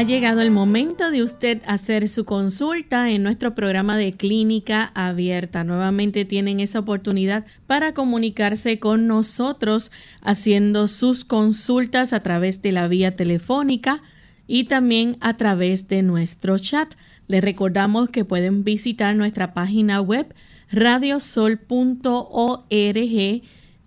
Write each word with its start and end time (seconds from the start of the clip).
Ha 0.00 0.02
llegado 0.02 0.40
el 0.40 0.50
momento 0.50 1.10
de 1.10 1.22
usted 1.22 1.60
hacer 1.66 2.08
su 2.08 2.24
consulta 2.24 3.10
en 3.10 3.22
nuestro 3.22 3.54
programa 3.54 3.98
de 3.98 4.14
clínica 4.14 4.92
abierta. 4.94 5.62
Nuevamente 5.62 6.24
tienen 6.24 6.58
esa 6.58 6.78
oportunidad 6.78 7.44
para 7.66 7.92
comunicarse 7.92 8.78
con 8.78 9.06
nosotros 9.06 9.92
haciendo 10.22 10.88
sus 10.88 11.26
consultas 11.26 12.14
a 12.14 12.20
través 12.20 12.62
de 12.62 12.72
la 12.72 12.88
vía 12.88 13.14
telefónica 13.14 14.02
y 14.46 14.64
también 14.64 15.18
a 15.20 15.36
través 15.36 15.86
de 15.86 16.02
nuestro 16.02 16.58
chat. 16.58 16.94
Les 17.28 17.44
recordamos 17.44 18.08
que 18.08 18.24
pueden 18.24 18.64
visitar 18.64 19.14
nuestra 19.14 19.52
página 19.52 20.00
web 20.00 20.34
radiosol.org 20.72 21.60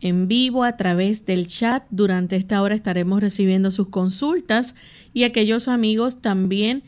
en 0.04 0.28
vivo 0.28 0.64
a 0.66 0.78
través 0.78 1.26
del 1.26 1.48
chat. 1.48 1.86
Durante 1.90 2.36
esta 2.36 2.62
hora 2.62 2.76
estaremos 2.76 3.22
recibiendo 3.22 3.72
sus 3.72 3.88
consultas 3.88 4.76
y 5.14 5.24
aquellos 5.24 5.70
amigos 5.70 6.22
también 6.22 6.84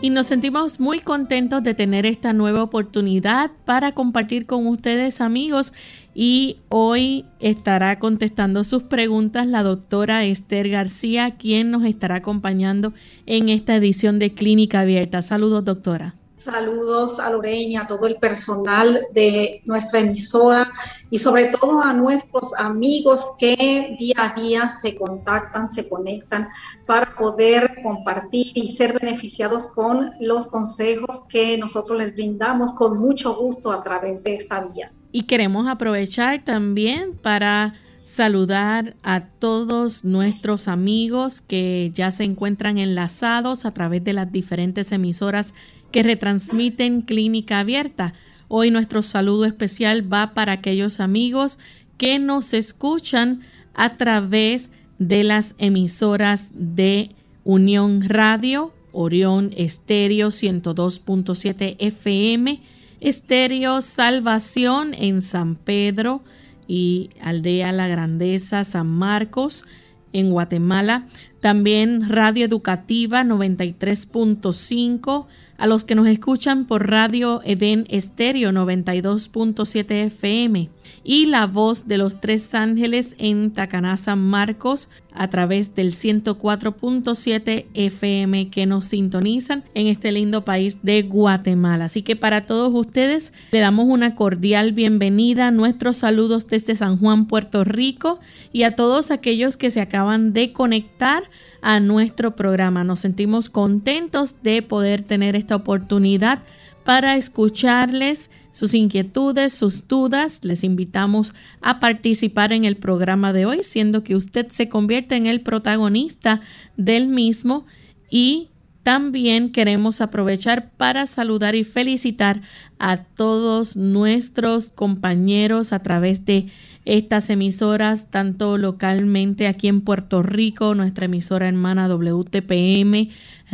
Y 0.00 0.10
nos 0.10 0.28
sentimos 0.28 0.78
muy 0.78 1.00
contentos 1.00 1.62
de 1.62 1.74
tener 1.74 2.06
esta 2.06 2.32
nueva 2.32 2.62
oportunidad 2.62 3.50
para 3.64 3.92
compartir 3.92 4.46
con 4.46 4.66
ustedes 4.68 5.20
amigos 5.20 5.72
y 6.14 6.58
hoy 6.68 7.24
estará 7.40 7.98
contestando 7.98 8.62
sus 8.62 8.84
preguntas 8.84 9.46
la 9.46 9.64
doctora 9.64 10.24
Esther 10.24 10.68
García, 10.68 11.32
quien 11.32 11.70
nos 11.72 11.84
estará 11.84 12.16
acompañando 12.16 12.92
en 13.26 13.48
esta 13.48 13.74
edición 13.74 14.18
de 14.18 14.34
Clínica 14.34 14.80
Abierta. 14.80 15.22
Saludos 15.22 15.64
doctora. 15.64 16.14
Saludos 16.38 17.18
a 17.18 17.30
Lorena, 17.30 17.82
a 17.82 17.86
todo 17.88 18.06
el 18.06 18.14
personal 18.16 18.96
de 19.12 19.60
nuestra 19.66 19.98
emisora 19.98 20.70
y 21.10 21.18
sobre 21.18 21.46
todo 21.46 21.82
a 21.82 21.92
nuestros 21.92 22.54
amigos 22.56 23.32
que 23.40 23.96
día 23.98 24.14
a 24.18 24.40
día 24.40 24.68
se 24.68 24.94
contactan, 24.94 25.68
se 25.68 25.88
conectan 25.88 26.48
para 26.86 27.16
poder 27.16 27.80
compartir 27.82 28.52
y 28.54 28.68
ser 28.68 29.00
beneficiados 29.00 29.66
con 29.74 30.12
los 30.20 30.46
consejos 30.46 31.24
que 31.28 31.58
nosotros 31.58 31.98
les 31.98 32.14
brindamos 32.14 32.72
con 32.72 32.98
mucho 32.98 33.34
gusto 33.34 33.72
a 33.72 33.82
través 33.82 34.22
de 34.22 34.36
esta 34.36 34.60
vía. 34.60 34.92
Y 35.10 35.24
queremos 35.24 35.66
aprovechar 35.66 36.44
también 36.44 37.16
para 37.16 37.74
saludar 38.04 38.96
a 39.02 39.26
todos 39.26 40.04
nuestros 40.04 40.68
amigos 40.68 41.40
que 41.40 41.90
ya 41.94 42.10
se 42.10 42.24
encuentran 42.24 42.78
enlazados 42.78 43.64
a 43.64 43.72
través 43.72 44.02
de 44.02 44.12
las 44.12 44.32
diferentes 44.32 44.92
emisoras 44.92 45.52
que 45.90 46.02
retransmiten 46.02 47.02
Clínica 47.02 47.60
Abierta. 47.60 48.14
Hoy 48.48 48.70
nuestro 48.70 49.02
saludo 49.02 49.44
especial 49.44 50.10
va 50.10 50.34
para 50.34 50.52
aquellos 50.52 51.00
amigos 51.00 51.58
que 51.96 52.18
nos 52.18 52.54
escuchan 52.54 53.40
a 53.74 53.96
través 53.96 54.70
de 54.98 55.24
las 55.24 55.54
emisoras 55.58 56.50
de 56.54 57.10
Unión 57.44 58.02
Radio, 58.08 58.72
Orión 58.92 59.52
Estéreo 59.56 60.28
102.7 60.28 61.76
FM, 61.78 62.60
Estéreo 63.00 63.80
Salvación 63.80 64.94
en 64.94 65.22
San 65.22 65.54
Pedro 65.54 66.22
y 66.66 67.10
Aldea 67.20 67.72
La 67.72 67.88
Grandeza, 67.88 68.64
San 68.64 68.88
Marcos, 68.88 69.64
en 70.12 70.30
Guatemala. 70.30 71.06
También 71.40 72.08
Radio 72.08 72.44
Educativa 72.44 73.22
93.5 73.22 75.26
a 75.58 75.66
los 75.66 75.84
que 75.84 75.96
nos 75.96 76.06
escuchan 76.06 76.66
por 76.66 76.88
Radio 76.88 77.42
Edén 77.44 77.84
Estéreo 77.90 78.52
92.7 78.52 80.06
FM 80.06 80.70
y 81.04 81.26
La 81.26 81.46
Voz 81.46 81.88
de 81.88 81.98
los 81.98 82.20
Tres 82.20 82.54
Ángeles 82.54 83.16
en 83.18 83.50
Tacaná, 83.50 83.96
San 83.96 84.20
Marcos 84.20 84.88
a 85.12 85.28
través 85.28 85.74
del 85.74 85.92
104.7 85.92 87.66
FM 87.74 88.50
que 88.50 88.66
nos 88.66 88.84
sintonizan 88.84 89.64
en 89.74 89.88
este 89.88 90.12
lindo 90.12 90.44
país 90.44 90.78
de 90.82 91.02
Guatemala. 91.02 91.86
Así 91.86 92.02
que 92.02 92.14
para 92.14 92.46
todos 92.46 92.72
ustedes 92.72 93.32
le 93.50 93.58
damos 93.58 93.86
una 93.88 94.14
cordial 94.14 94.72
bienvenida, 94.72 95.50
nuestros 95.50 95.96
saludos 95.96 96.46
desde 96.46 96.76
San 96.76 96.98
Juan, 96.98 97.26
Puerto 97.26 97.64
Rico 97.64 98.20
y 98.52 98.62
a 98.62 98.76
todos 98.76 99.10
aquellos 99.10 99.56
que 99.56 99.72
se 99.72 99.80
acaban 99.80 100.32
de 100.32 100.52
conectar 100.52 101.24
a 101.62 101.80
nuestro 101.80 102.36
programa. 102.36 102.84
Nos 102.84 103.00
sentimos 103.00 103.48
contentos 103.48 104.42
de 104.42 104.62
poder 104.62 105.02
tener 105.02 105.36
esta 105.36 105.56
oportunidad 105.56 106.42
para 106.84 107.16
escucharles 107.16 108.30
sus 108.50 108.74
inquietudes, 108.74 109.52
sus 109.52 109.86
dudas. 109.86 110.40
Les 110.42 110.64
invitamos 110.64 111.34
a 111.60 111.80
participar 111.80 112.52
en 112.52 112.64
el 112.64 112.76
programa 112.76 113.32
de 113.32 113.46
hoy, 113.46 113.62
siendo 113.62 114.02
que 114.02 114.16
usted 114.16 114.48
se 114.48 114.68
convierte 114.68 115.16
en 115.16 115.26
el 115.26 115.42
protagonista 115.42 116.40
del 116.76 117.08
mismo 117.08 117.66
y 118.10 118.48
también 118.82 119.52
queremos 119.52 120.00
aprovechar 120.00 120.70
para 120.70 121.06
saludar 121.06 121.54
y 121.54 121.62
felicitar 121.64 122.40
a 122.78 123.04
todos 123.04 123.76
nuestros 123.76 124.70
compañeros 124.70 125.74
a 125.74 125.80
través 125.80 126.24
de 126.24 126.46
estas 126.88 127.28
emisoras, 127.28 128.10
tanto 128.10 128.56
localmente 128.56 129.46
aquí 129.46 129.68
en 129.68 129.82
Puerto 129.82 130.22
Rico, 130.22 130.74
nuestra 130.74 131.04
emisora 131.04 131.46
hermana 131.46 131.86
WTPM, 131.86 133.10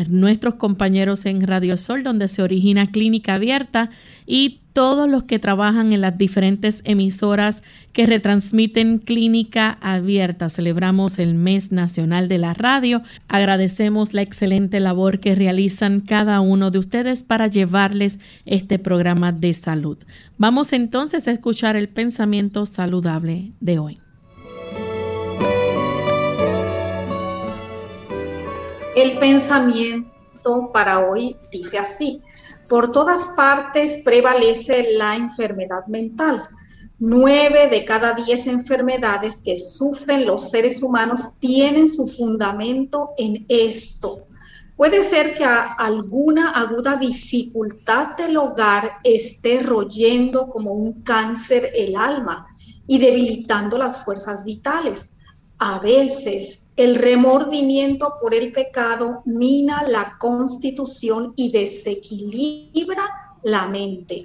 nuestros 0.08 0.54
compañeros 0.54 1.26
en 1.26 1.40
Radio 1.40 1.76
Sol, 1.76 2.04
donde 2.04 2.28
se 2.28 2.42
origina 2.42 2.86
Clínica 2.86 3.34
Abierta, 3.34 3.90
y 4.24 4.60
todos 4.74 5.08
los 5.08 5.22
que 5.22 5.38
trabajan 5.38 5.92
en 5.92 6.00
las 6.00 6.18
diferentes 6.18 6.82
emisoras 6.84 7.62
que 7.92 8.06
retransmiten 8.06 8.98
Clínica 8.98 9.78
Abierta. 9.80 10.48
Celebramos 10.50 11.20
el 11.20 11.34
mes 11.34 11.70
nacional 11.70 12.26
de 12.26 12.38
la 12.38 12.54
radio. 12.54 13.00
Agradecemos 13.28 14.12
la 14.14 14.22
excelente 14.22 14.80
labor 14.80 15.20
que 15.20 15.36
realizan 15.36 16.00
cada 16.00 16.40
uno 16.40 16.72
de 16.72 16.80
ustedes 16.80 17.22
para 17.22 17.46
llevarles 17.46 18.18
este 18.46 18.80
programa 18.80 19.30
de 19.30 19.54
salud. 19.54 19.96
Vamos 20.38 20.72
entonces 20.72 21.28
a 21.28 21.30
escuchar 21.30 21.76
el 21.76 21.88
pensamiento 21.88 22.66
saludable 22.66 23.52
de 23.60 23.78
hoy. 23.78 24.00
El 28.96 29.18
pensamiento 29.18 30.72
para 30.72 30.98
hoy 30.98 31.36
dice 31.52 31.78
así. 31.78 32.20
Por 32.68 32.92
todas 32.92 33.30
partes 33.36 34.00
prevalece 34.04 34.94
la 34.96 35.16
enfermedad 35.16 35.86
mental 35.86 36.42
Nueve 37.06 37.68
de 37.68 37.84
cada 37.84 38.14
diez 38.14 38.46
enfermedades 38.46 39.42
que 39.42 39.58
sufren 39.58 40.24
los 40.24 40.50
seres 40.50 40.80
humanos 40.80 41.38
tienen 41.40 41.88
su 41.88 42.06
fundamento 42.06 43.10
en 43.18 43.44
esto. 43.48 44.20
Puede 44.76 45.02
ser 45.02 45.34
que 45.34 45.44
alguna 45.44 46.50
aguda 46.50 46.96
dificultad 46.96 48.16
del 48.16 48.36
hogar 48.36 48.92
esté 49.02 49.60
royendo 49.60 50.46
como 50.46 50.72
un 50.72 51.02
cáncer 51.02 51.72
el 51.74 51.96
alma 51.96 52.46
y 52.86 52.98
debilitando 52.98 53.76
las 53.76 54.04
fuerzas 54.04 54.44
vitales. 54.44 55.16
A 55.66 55.78
veces 55.78 56.74
el 56.76 56.96
remordimiento 56.96 58.16
por 58.20 58.34
el 58.34 58.52
pecado 58.52 59.22
mina 59.24 59.82
la 59.88 60.18
constitución 60.18 61.32
y 61.36 61.52
desequilibra 61.52 63.08
la 63.42 63.66
mente. 63.66 64.24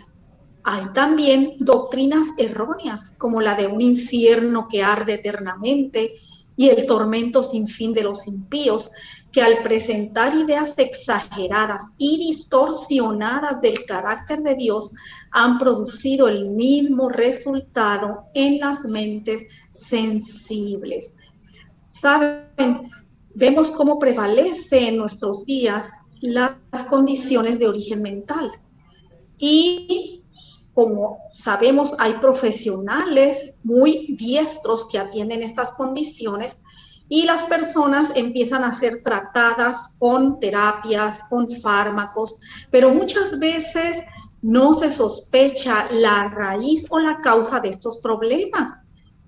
Hay 0.66 0.84
también 0.94 1.56
doctrinas 1.60 2.28
erróneas, 2.38 3.16
como 3.18 3.40
la 3.40 3.56
de 3.56 3.68
un 3.68 3.80
infierno 3.80 4.68
que 4.70 4.84
arde 4.84 5.14
eternamente 5.14 6.16
y 6.58 6.68
el 6.68 6.86
tormento 6.86 7.42
sin 7.42 7.70
fin 7.70 7.94
de 7.94 8.04
los 8.04 8.28
impíos, 8.28 8.92
que 9.32 9.42
al 9.42 9.64
presentar 9.64 10.36
ideas 10.36 10.78
exageradas 10.78 11.94
y 11.98 12.18
distorsionadas 12.18 13.62
del 13.62 13.86
carácter 13.86 14.40
de 14.40 14.56
Dios 14.56 14.94
han 15.32 15.58
producido 15.58 16.28
el 16.28 16.50
mismo 16.50 17.08
resultado 17.08 18.26
en 18.34 18.60
las 18.60 18.84
mentes 18.84 19.44
sensibles. 19.70 21.14
Saben, 21.90 22.80
vemos 23.34 23.72
cómo 23.72 24.00
prevalece 24.00 24.90
en 24.90 24.98
nuestros 24.98 25.46
días 25.46 25.92
las 26.22 26.84
condiciones 26.90 27.60
de 27.60 27.68
origen 27.68 28.02
mental. 28.02 28.52
Y 29.38 30.24
como 30.74 31.18
sabemos, 31.34 31.96
hay 32.00 32.14
profesionales 32.16 33.60
muy 33.64 34.16
diestros 34.18 34.88
que 34.90 34.98
atienden 34.98 35.44
estas 35.44 35.72
condiciones 35.74 36.62
y 37.10 37.26
las 37.26 37.46
personas 37.46 38.12
empiezan 38.16 38.64
a 38.64 38.74
ser 38.74 39.02
tratadas 39.02 39.96
con 39.98 40.40
terapias, 40.40 41.24
con 41.30 41.50
fármacos, 41.50 42.38
pero 42.70 42.94
muchas 42.94 43.40
veces 43.40 44.04
no 44.42 44.74
se 44.74 44.92
sospecha 44.92 45.92
la 45.92 46.30
raíz 46.30 46.86
o 46.90 47.00
la 47.00 47.20
causa 47.20 47.60
de 47.60 47.70
estos 47.70 47.98
problemas. 47.98 48.72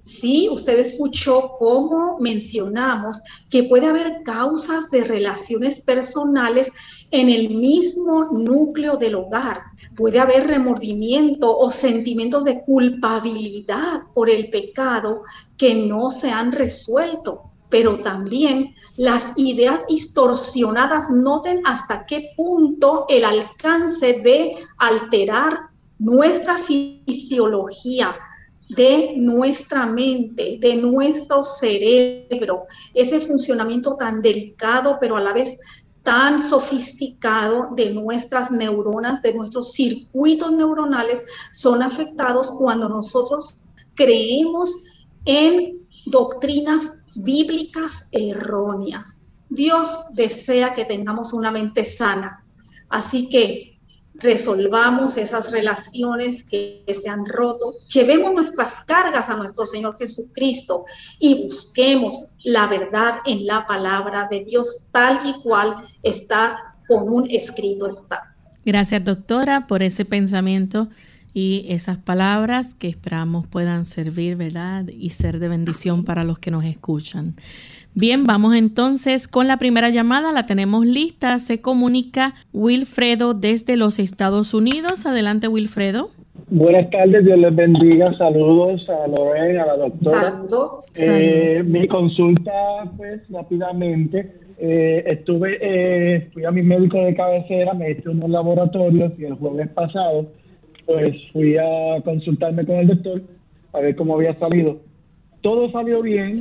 Sí, 0.03 0.49
usted 0.51 0.79
escuchó 0.79 1.53
cómo 1.59 2.17
mencionamos 2.19 3.21
que 3.49 3.63
puede 3.63 3.87
haber 3.87 4.23
causas 4.23 4.89
de 4.89 5.03
relaciones 5.03 5.81
personales 5.81 6.71
en 7.11 7.29
el 7.29 7.49
mismo 7.49 8.29
núcleo 8.31 8.97
del 8.97 9.15
hogar. 9.15 9.61
Puede 9.95 10.19
haber 10.19 10.47
remordimiento 10.47 11.55
o 11.55 11.69
sentimientos 11.69 12.45
de 12.45 12.63
culpabilidad 12.63 14.03
por 14.13 14.29
el 14.29 14.49
pecado 14.49 15.21
que 15.57 15.75
no 15.75 16.09
se 16.09 16.31
han 16.31 16.51
resuelto 16.51 17.51
pero 17.71 18.01
también 18.01 18.75
las 18.97 19.31
ideas 19.37 19.79
distorsionadas 19.87 21.09
noten 21.09 21.61
hasta 21.65 22.05
qué 22.05 22.33
punto 22.35 23.05
el 23.07 23.23
alcance 23.23 24.21
de 24.21 24.57
alterar 24.77 25.71
nuestra 25.97 26.57
fisiología, 26.57 28.15
de 28.75 29.15
nuestra 29.17 29.85
mente, 29.85 30.57
de 30.59 30.75
nuestro 30.75 31.43
cerebro, 31.43 32.67
ese 32.93 33.19
funcionamiento 33.19 33.97
tan 33.97 34.21
delicado, 34.21 34.97
pero 34.99 35.17
a 35.17 35.21
la 35.21 35.33
vez 35.33 35.59
tan 36.03 36.39
sofisticado 36.39 37.69
de 37.75 37.93
nuestras 37.93 38.49
neuronas, 38.49 39.21
de 39.21 39.33
nuestros 39.33 39.73
circuitos 39.73 40.53
neuronales, 40.53 41.23
son 41.53 41.83
afectados 41.83 42.51
cuando 42.51 42.87
nosotros 42.87 43.57
creemos 43.93 44.83
en 45.25 45.85
doctrinas 46.05 47.03
bíblicas 47.13 48.07
erróneas. 48.11 49.23
Dios 49.49 50.15
desea 50.15 50.73
que 50.73 50.85
tengamos 50.85 51.33
una 51.33 51.51
mente 51.51 51.83
sana, 51.83 52.39
así 52.89 53.27
que 53.27 53.70
resolvamos 54.21 55.17
esas 55.17 55.51
relaciones 55.51 56.47
que 56.47 56.83
se 56.93 57.09
han 57.09 57.25
roto, 57.25 57.71
llevemos 57.93 58.33
nuestras 58.33 58.81
cargas 58.83 59.29
a 59.29 59.35
nuestro 59.35 59.65
Señor 59.65 59.97
Jesucristo 59.97 60.85
y 61.19 61.43
busquemos 61.43 62.27
la 62.43 62.67
verdad 62.67 63.15
en 63.25 63.45
la 63.45 63.65
palabra 63.65 64.27
de 64.29 64.43
Dios 64.43 64.89
tal 64.91 65.19
y 65.25 65.41
cual 65.41 65.75
está 66.03 66.57
con 66.87 67.09
un 67.09 67.29
escrito 67.29 67.87
está. 67.87 68.35
Gracias 68.63 69.03
doctora 69.03 69.65
por 69.67 69.81
ese 69.81 70.05
pensamiento 70.05 70.89
y 71.33 71.65
esas 71.69 71.97
palabras 71.97 72.73
que 72.75 72.89
esperamos 72.89 73.47
puedan 73.47 73.85
servir, 73.85 74.35
¿verdad? 74.35 74.87
Y 74.87 75.11
ser 75.11 75.39
de 75.39 75.47
bendición 75.47 76.03
para 76.03 76.23
los 76.23 76.39
que 76.39 76.51
nos 76.51 76.65
escuchan. 76.65 77.35
Bien, 77.93 78.23
vamos 78.23 78.55
entonces 78.55 79.27
con 79.27 79.47
la 79.47 79.57
primera 79.57 79.89
llamada, 79.89 80.31
la 80.31 80.45
tenemos 80.45 80.85
lista, 80.85 81.39
se 81.39 81.59
comunica 81.59 82.35
Wilfredo 82.53 83.33
desde 83.33 83.75
los 83.75 83.99
Estados 83.99 84.53
Unidos. 84.53 85.05
Adelante, 85.05 85.49
Wilfredo. 85.49 86.09
Buenas 86.49 86.89
tardes, 86.89 87.25
Dios 87.25 87.37
les 87.37 87.53
bendiga, 87.53 88.17
saludos 88.17 88.87
a 88.89 89.07
Lorena, 89.07 89.63
a 89.63 89.67
la 89.67 89.77
doctora. 89.77 90.21
Saludos. 90.21 90.93
Eh, 90.97 91.63
mi 91.65 91.85
consulta, 91.87 92.51
pues 92.95 93.21
rápidamente, 93.29 94.35
eh, 94.57 95.03
estuve, 95.07 95.57
eh, 95.61 96.29
fui 96.33 96.45
a 96.45 96.51
mi 96.51 96.61
médico 96.61 96.97
de 96.97 97.13
cabecera, 97.13 97.73
me 97.73 97.91
hice 97.91 98.07
unos 98.09 98.29
laboratorios 98.29 99.11
y 99.17 99.25
el 99.25 99.33
jueves 99.33 99.67
pasado 99.69 100.27
pues 100.85 101.15
fui 101.31 101.57
a 101.57 102.01
consultarme 102.03 102.65
con 102.65 102.75
el 102.77 102.87
doctor 102.87 103.21
a 103.73 103.79
ver 103.79 103.95
cómo 103.95 104.15
había 104.15 104.37
salido. 104.39 104.79
Todo 105.41 105.71
salió 105.71 106.01
bien, 106.01 106.37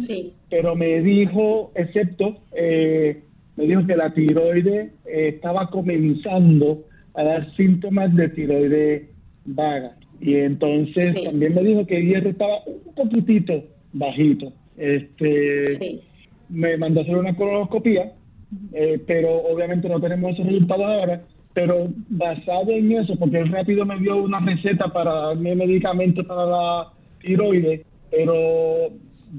pero 0.50 0.75
me 0.75 1.00
dijo, 1.00 1.73
excepto, 1.75 2.38
eh, 2.52 3.23
me 3.56 3.64
dijo 3.64 3.87
que 3.87 3.97
la 3.97 4.12
tiroide 4.12 4.93
eh, 5.06 5.29
estaba 5.35 5.70
comenzando 5.70 6.85
a 7.14 7.23
dar 7.23 7.56
síntomas 7.56 8.14
de 8.14 8.29
tiroide 8.31 9.11
vaga. 9.44 9.97
Y 10.20 10.35
entonces 10.37 11.23
también 11.25 11.55
me 11.55 11.62
dijo 11.62 11.87
que 11.87 11.97
el 11.97 12.08
hierro 12.08 12.31
estaba 12.31 12.58
un 12.67 12.94
poquitito 12.94 13.64
bajito. 13.93 14.52
Este, 14.76 16.00
Me 16.49 16.76
mandó 16.76 17.00
a 17.00 17.03
hacer 17.05 17.17
una 17.17 17.37
colonoscopia, 17.37 18.12
eh, 18.73 19.00
pero 19.06 19.36
obviamente 19.36 19.89
no 19.89 20.01
tenemos 20.01 20.32
esos 20.32 20.46
resultados 20.46 20.84
ahora 20.84 21.22
pero 21.53 21.89
basado 22.08 22.70
en 22.70 22.93
eso, 22.93 23.17
porque 23.19 23.39
él 23.39 23.51
rápido 23.51 23.84
me 23.84 23.98
dio 23.98 24.22
una 24.22 24.39
receta 24.39 24.86
para 24.89 25.13
darme 25.13 25.56
medicamentos 25.56 26.25
para 26.27 26.46
la 26.46 26.89
tiroides, 27.20 27.82
pero 28.10 28.91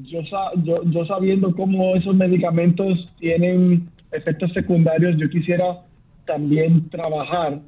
yo, 0.04 0.22
yo, 0.64 0.76
yo 0.86 1.06
sabiendo 1.06 1.56
cómo 1.56 1.96
esos 1.96 2.16
medicamentos 2.16 3.10
tienen 3.20 3.90
efectos 4.12 4.52
secundarios, 4.54 5.18
yo 5.18 5.30
quisiera 5.30 5.82
también 6.26 6.90
trabajar 6.90 7.60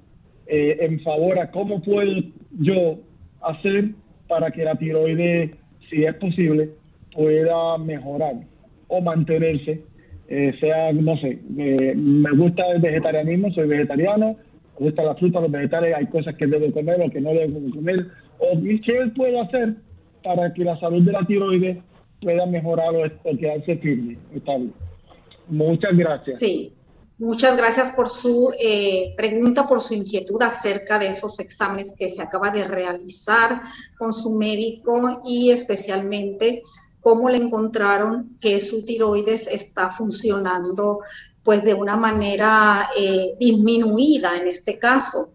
eh, 0.47 0.77
en 0.81 0.99
favor 1.01 1.39
a 1.39 1.51
cómo 1.51 1.81
puedo 1.81 2.21
yo 2.59 2.99
hacer 3.41 3.89
para 4.27 4.51
que 4.51 4.63
la 4.63 4.75
tiroides, 4.75 5.51
si 5.89 6.03
es 6.03 6.15
posible, 6.15 6.69
pueda 7.11 7.77
mejorar 7.77 8.35
o 8.87 9.01
mantenerse 9.01 9.81
eh, 10.35 10.53
sea, 10.59 10.91
no 10.93 11.17
sé, 11.17 11.39
me 11.49 12.31
gusta 12.31 12.63
el 12.71 12.81
vegetarianismo, 12.81 13.51
soy 13.51 13.67
vegetariano, 13.67 14.35
me 14.79 14.85
gusta 14.85 15.03
la 15.03 15.15
fruta, 15.15 15.41
los 15.41 15.51
vegetales, 15.51 15.95
hay 15.95 16.07
cosas 16.07 16.33
que 16.35 16.47
debo 16.47 16.71
comer 16.71 17.01
o 17.01 17.09
que 17.09 17.21
no 17.21 17.31
debo 17.31 17.59
comer, 17.71 18.07
o 18.39 18.59
qué 18.83 19.11
puedo 19.15 19.41
hacer 19.41 19.75
para 20.23 20.53
que 20.53 20.63
la 20.63 20.79
salud 20.79 21.03
de 21.03 21.11
la 21.11 21.25
tiroides 21.27 21.77
pueda 22.23 22.45
mejorar 22.45 22.95
o, 22.95 23.37
quedarse 23.37 23.77
firme, 23.77 24.17
estable. 24.33 24.71
Muchas 25.47 25.95
gracias. 25.95 26.39
Sí, 26.39 26.73
muchas 27.17 27.57
gracias 27.57 27.91
por 27.91 28.09
su 28.09 28.53
eh, 28.59 29.13
pregunta, 29.17 29.67
por 29.67 29.81
su 29.81 29.93
inquietud 29.93 30.41
acerca 30.41 30.97
de 30.99 31.07
esos 31.07 31.39
exámenes 31.39 31.95
que 31.97 32.09
se 32.09 32.21
acaba 32.21 32.49
de 32.51 32.67
realizar 32.67 33.61
con 33.97 34.13
su 34.13 34.37
médico 34.37 35.21
y 35.25 35.51
especialmente 35.51 36.63
cómo 37.01 37.29
le 37.29 37.37
encontraron 37.37 38.37
que 38.39 38.59
su 38.59 38.85
tiroides 38.85 39.47
está 39.47 39.89
funcionando 39.89 40.99
pues 41.43 41.61
de 41.63 41.73
una 41.73 41.97
manera 41.97 42.89
eh, 42.97 43.35
disminuida 43.37 44.37
en 44.37 44.47
este 44.47 44.79
caso. 44.79 45.33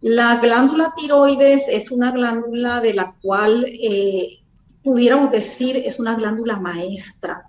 La 0.00 0.36
glándula 0.36 0.94
tiroides 0.96 1.68
es 1.68 1.90
una 1.90 2.12
glándula 2.12 2.80
de 2.80 2.94
la 2.94 3.14
cual 3.20 3.66
eh, 3.68 4.41
pudiéramos 4.82 5.30
decir 5.30 5.76
es 5.76 6.00
una 6.00 6.16
glándula 6.16 6.56
maestra, 6.56 7.46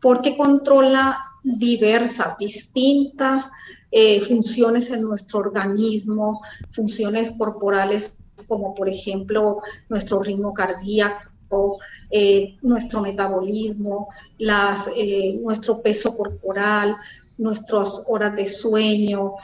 porque 0.00 0.36
controla 0.36 1.18
diversas, 1.42 2.36
distintas 2.38 3.48
eh, 3.90 4.20
funciones 4.20 4.90
en 4.90 5.02
nuestro 5.02 5.40
organismo, 5.40 6.42
funciones 6.70 7.32
corporales 7.38 8.16
como 8.48 8.74
por 8.74 8.88
ejemplo 8.88 9.62
nuestro 9.88 10.22
ritmo 10.22 10.52
cardíaco, 10.52 11.78
eh, 12.10 12.56
nuestro 12.62 13.00
metabolismo, 13.00 14.08
las, 14.38 14.90
eh, 14.96 15.30
nuestro 15.42 15.80
peso 15.82 16.16
corporal, 16.16 16.96
nuestras 17.38 18.04
horas 18.08 18.34
de 18.34 18.48
sueño. 18.48 19.34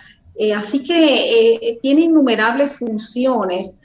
Así 0.56 0.82
que 0.82 1.78
tiene 1.82 2.02
innumerables 2.02 2.78
funciones 2.78 3.76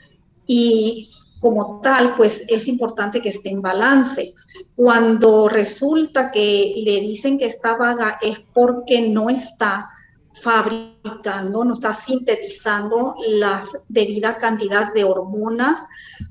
y 0.46 1.10
como 1.40 1.80
tal, 1.80 2.14
pues 2.16 2.44
es 2.48 2.68
importante 2.68 3.20
que 3.20 3.28
esté 3.28 3.50
en 3.50 3.62
balance. 3.62 4.34
Cuando 4.76 5.48
resulta 5.48 6.30
que 6.30 6.74
le 6.84 7.00
dicen 7.00 7.38
que 7.38 7.46
está 7.46 7.76
vaga 7.76 8.18
es 8.20 8.40
porque 8.52 9.08
no 9.08 9.30
está 9.30 9.86
fabricando, 10.32 11.64
no 11.64 11.72
está 11.72 11.92
sintetizando 11.94 13.14
la 13.28 13.60
debida 13.88 14.38
cantidad 14.38 14.92
de 14.92 15.04
hormonas, 15.04 15.84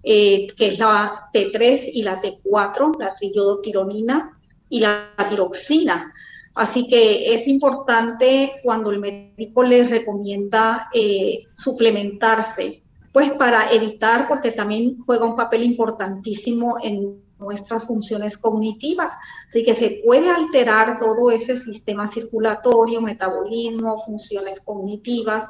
eh, 0.03 0.47
que 0.57 0.67
es 0.67 0.79
la 0.79 1.29
T3 1.33 1.89
y 1.93 2.03
la 2.03 2.21
T4, 2.21 2.99
la 2.99 3.15
triiodotironina 3.15 4.37
y 4.69 4.79
la 4.79 5.09
tiroxina. 5.27 6.13
Así 6.55 6.87
que 6.87 7.33
es 7.33 7.47
importante 7.47 8.53
cuando 8.63 8.91
el 8.91 8.99
médico 8.99 9.61
les 9.63 9.91
recomienda 9.91 10.89
eh, 10.93 11.43
suplementarse, 11.53 12.81
pues 13.17 13.31
para 13.31 13.71
evitar, 13.71 14.27
porque 14.27 14.51
también 14.51 14.99
juega 15.03 15.25
un 15.25 15.35
papel 15.35 15.63
importantísimo 15.63 16.77
en 16.83 17.19
nuestras 17.39 17.87
funciones 17.87 18.37
cognitivas. 18.37 19.13
Así 19.49 19.63
que 19.63 19.73
se 19.73 20.03
puede 20.05 20.29
alterar 20.29 20.99
todo 20.99 21.31
ese 21.31 21.57
sistema 21.57 22.05
circulatorio, 22.05 23.01
metabolismo, 23.01 23.97
funciones 23.97 24.61
cognitivas, 24.61 25.47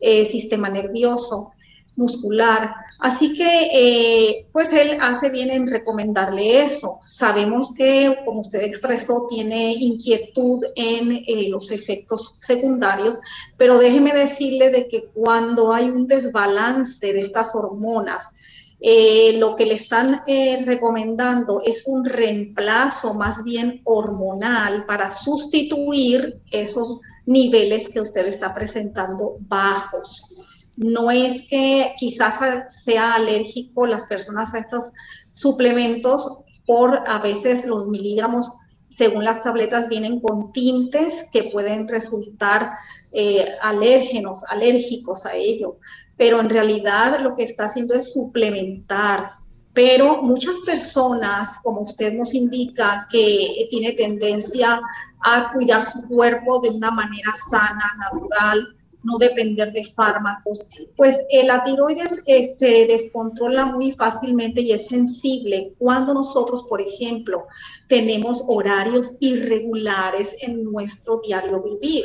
eh, 0.00 0.24
sistema 0.24 0.70
nervioso 0.70 1.52
muscular. 1.96 2.74
Así 3.00 3.36
que, 3.36 3.68
eh, 3.72 4.46
pues 4.52 4.72
él 4.72 4.98
hace 5.00 5.30
bien 5.30 5.50
en 5.50 5.66
recomendarle 5.66 6.62
eso. 6.62 7.00
Sabemos 7.02 7.74
que, 7.74 8.16
como 8.24 8.40
usted 8.40 8.62
expresó, 8.62 9.26
tiene 9.28 9.72
inquietud 9.72 10.64
en 10.74 11.12
eh, 11.12 11.48
los 11.48 11.70
efectos 11.70 12.38
secundarios, 12.40 13.18
pero 13.56 13.78
déjeme 13.78 14.12
decirle 14.12 14.70
de 14.70 14.88
que 14.88 15.04
cuando 15.14 15.72
hay 15.72 15.86
un 15.86 16.06
desbalance 16.06 17.12
de 17.12 17.20
estas 17.22 17.54
hormonas, 17.54 18.36
eh, 18.84 19.36
lo 19.38 19.54
que 19.54 19.66
le 19.66 19.74
están 19.74 20.24
recomendando 20.64 21.62
es 21.64 21.84
un 21.86 22.04
reemplazo 22.04 23.14
más 23.14 23.44
bien 23.44 23.80
hormonal 23.84 24.86
para 24.86 25.08
sustituir 25.08 26.40
esos 26.50 26.98
niveles 27.24 27.88
que 27.88 28.00
usted 28.00 28.26
está 28.26 28.52
presentando 28.52 29.36
bajos. 29.40 30.34
No 30.76 31.10
es 31.10 31.48
que 31.48 31.94
quizás 31.98 32.40
sea 32.68 33.14
alérgico 33.14 33.86
las 33.86 34.04
personas 34.04 34.54
a 34.54 34.58
estos 34.58 34.92
suplementos 35.32 36.44
por 36.66 37.00
a 37.08 37.18
veces 37.18 37.66
los 37.66 37.88
miligramos, 37.88 38.52
según 38.88 39.24
las 39.24 39.42
tabletas, 39.42 39.88
vienen 39.88 40.20
con 40.20 40.52
tintes 40.52 41.28
que 41.32 41.44
pueden 41.44 41.88
resultar 41.88 42.72
eh, 43.12 43.46
alérgenos, 43.60 44.44
alérgicos 44.48 45.26
a 45.26 45.34
ello. 45.34 45.78
Pero 46.16 46.40
en 46.40 46.50
realidad 46.50 47.20
lo 47.20 47.34
que 47.34 47.42
está 47.42 47.64
haciendo 47.64 47.94
es 47.94 48.12
suplementar. 48.12 49.32
Pero 49.72 50.22
muchas 50.22 50.60
personas, 50.60 51.58
como 51.62 51.80
usted 51.80 52.12
nos 52.12 52.34
indica, 52.34 53.06
que 53.10 53.66
tiene 53.70 53.92
tendencia 53.92 54.80
a 55.24 55.50
cuidar 55.52 55.82
su 55.82 56.08
cuerpo 56.08 56.60
de 56.60 56.68
una 56.68 56.90
manera 56.90 57.32
sana, 57.50 57.96
natural, 57.98 58.76
no 59.02 59.18
depender 59.18 59.72
de 59.72 59.84
fármacos, 59.84 60.66
pues 60.96 61.20
eh, 61.30 61.44
la 61.44 61.64
tiroides 61.64 62.22
eh, 62.26 62.44
se 62.44 62.86
descontrola 62.86 63.66
muy 63.66 63.92
fácilmente 63.92 64.60
y 64.60 64.72
es 64.72 64.88
sensible 64.88 65.74
cuando 65.78 66.14
nosotros, 66.14 66.64
por 66.68 66.80
ejemplo, 66.80 67.46
tenemos 67.88 68.44
horarios 68.46 69.16
irregulares 69.20 70.36
en 70.42 70.64
nuestro 70.64 71.20
diario 71.20 71.62
vivir. 71.62 72.04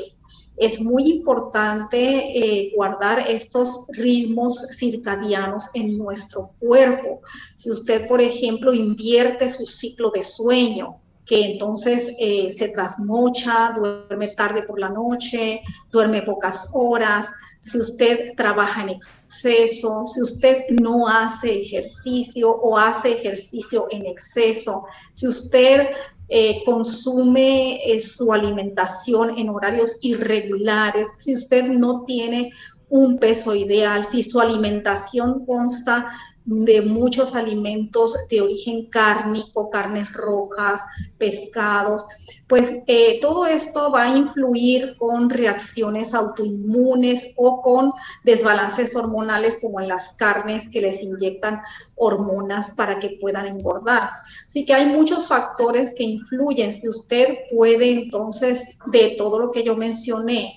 Es 0.58 0.82
muy 0.82 1.04
importante 1.12 2.00
eh, 2.00 2.74
guardar 2.75 3.30
estos 3.30 3.86
ritmos 3.89 4.58
circadianos 4.72 5.70
en 5.75 6.00
nuestro 6.00 6.51
cuerpo. 6.58 7.22
Si 7.56 7.70
usted, 7.70 8.08
por 8.08 8.22
ejemplo, 8.22 8.74
invierte 8.74 9.50
su 9.50 9.68
ciclo 9.68 10.10
de 10.10 10.24
sueño, 10.24 11.00
que 11.28 11.46
entonces 11.46 12.14
eh, 12.20 12.52
se 12.52 12.70
trasnocha, 12.70 13.74
duerme 13.76 14.30
tarde 14.30 14.64
por 14.64 14.80
la 14.80 14.90
noche, 14.90 15.62
duerme 15.92 16.22
pocas 16.22 16.70
horas, 16.74 17.30
si 17.60 17.80
usted 17.80 18.34
trabaja 18.36 18.84
en 18.84 18.90
exceso, 18.90 20.06
si 20.08 20.22
usted 20.22 20.64
no 20.82 21.08
hace 21.08 21.62
ejercicio 21.62 22.50
o 22.50 22.78
hace 22.78 23.14
ejercicio 23.14 23.88
en 23.92 24.06
exceso, 24.06 24.86
si 25.14 25.28
usted 25.28 25.90
eh, 26.30 26.62
consume 26.66 27.80
eh, 27.86 28.00
su 28.00 28.32
alimentación 28.32 29.38
en 29.38 29.50
horarios 29.50 29.98
irregulares, 30.02 31.08
si 31.18 31.34
usted 31.34 31.66
no 31.66 32.04
tiene 32.06 32.52
un 32.90 33.18
peso 33.18 33.54
ideal, 33.54 34.06
si 34.06 34.24
su 34.24 34.40
alimentación 34.40 35.46
consta 35.46 36.10
de 36.48 36.82
muchos 36.82 37.36
alimentos 37.36 38.16
de 38.30 38.39
origen 38.39 38.86
cárnico, 38.86 39.70
carnes 39.70 40.13
rojas, 40.13 40.82
pescados, 41.18 42.06
pues 42.48 42.84
eh, 42.88 43.20
todo 43.22 43.46
esto 43.46 43.92
va 43.92 44.04
a 44.04 44.18
influir 44.18 44.96
con 44.98 45.30
reacciones 45.30 46.13
autoinmunes 46.13 47.34
o 47.36 47.62
con 47.62 47.92
desbalances 48.24 48.96
hormonales 48.96 49.58
como 49.62 49.82
en 49.82 49.89
las 49.89 50.13
carnes 50.13 50.70
que 50.70 50.80
les 50.80 51.04
inyectan 51.04 51.62
hormonas 51.98 52.72
para 52.72 52.98
que 53.00 53.18
puedan 53.20 53.48
engordar. 53.48 54.10
Así 54.46 54.63
que 54.63 54.74
hay 54.74 54.86
muchos 54.86 55.27
factores 55.27 55.94
que 55.98 56.04
influyen. 56.04 56.72
Si 56.72 56.88
usted 56.88 57.39
puede 57.51 57.92
entonces 57.92 58.77
de 58.86 59.16
todo 59.18 59.38
lo 59.38 59.51
que 59.51 59.66
yo 59.66 59.75
mencioné, 59.75 60.57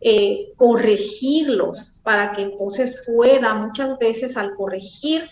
eh, 0.00 0.52
corregirlos 0.56 2.00
para 2.02 2.32
que 2.32 2.42
entonces 2.42 3.02
pueda 3.06 3.54
muchas 3.54 3.98
veces 3.98 4.36
al 4.36 4.54
corregir 4.54 5.22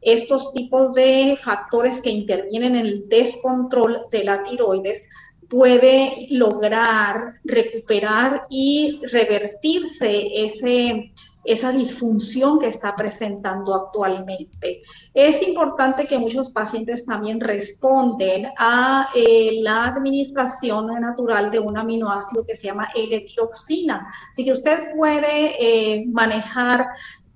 estos 0.00 0.52
tipos 0.52 0.94
de 0.94 1.36
factores 1.40 2.00
que 2.00 2.10
intervienen 2.10 2.76
en 2.76 2.86
el 2.86 3.08
descontrol 3.08 4.00
de 4.10 4.24
la 4.24 4.42
tiroides, 4.42 5.02
puede 5.48 6.26
lograr 6.30 7.34
recuperar 7.44 8.46
y 8.50 9.00
revertirse 9.10 10.44
ese, 10.44 11.12
esa 11.44 11.72
disfunción 11.72 12.58
que 12.58 12.66
está 12.66 12.94
presentando 12.94 13.74
actualmente. 13.74 14.82
Es 15.14 15.46
importante 15.46 16.06
que 16.06 16.18
muchos 16.18 16.50
pacientes 16.50 17.04
también 17.04 17.40
responden 17.40 18.46
a 18.58 19.08
eh, 19.14 19.60
la 19.62 19.84
administración 19.84 20.86
natural 21.00 21.50
de 21.50 21.60
un 21.60 21.78
aminoácido 21.78 22.44
que 22.44 22.56
se 22.56 22.66
llama 22.66 22.88
L-tiroxina. 22.94 24.12
Así 24.30 24.44
que 24.44 24.52
usted 24.52 24.94
puede 24.96 25.56
eh, 25.58 26.04
manejar 26.12 26.86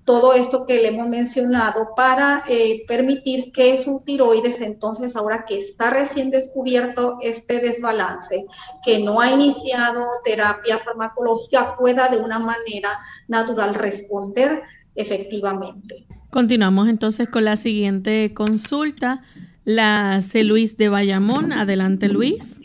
todo 0.05 0.35
esto 0.35 0.65
que 0.67 0.83
le 0.83 0.89
hemos 0.89 1.09
mencionado 1.09 1.91
para 1.97 2.43
eh, 2.49 2.83
permitir 2.89 3.53
que 3.53 3.79
su 3.79 4.03
tiroides, 4.05 4.61
entonces 4.61 5.15
ahora 5.17 5.45
que 5.47 5.57
está 5.57 5.91
recién 5.91 6.31
descubierto 6.31 7.19
este 7.23 7.61
desbalance, 7.61 8.45
que 8.85 8.99
no 8.99 9.21
ha 9.21 9.31
iniciado 9.31 10.05
terapia 10.25 10.79
farmacológica, 10.79 11.77
pueda 11.79 12.09
de 12.09 12.19
una 12.19 12.39
manera 12.39 12.91
natural 13.29 13.75
responder 13.75 14.63
efectivamente. 14.95 16.05
Continuamos 16.31 16.89
entonces 16.89 17.29
con 17.29 17.45
la 17.45 17.57
siguiente 17.57 18.33
consulta. 18.35 19.23
La 19.65 20.21
C. 20.23 20.43
Luis 20.43 20.77
de 20.77 20.89
Bayamón. 20.89 21.53
Adelante, 21.53 22.09
Luis. 22.09 22.61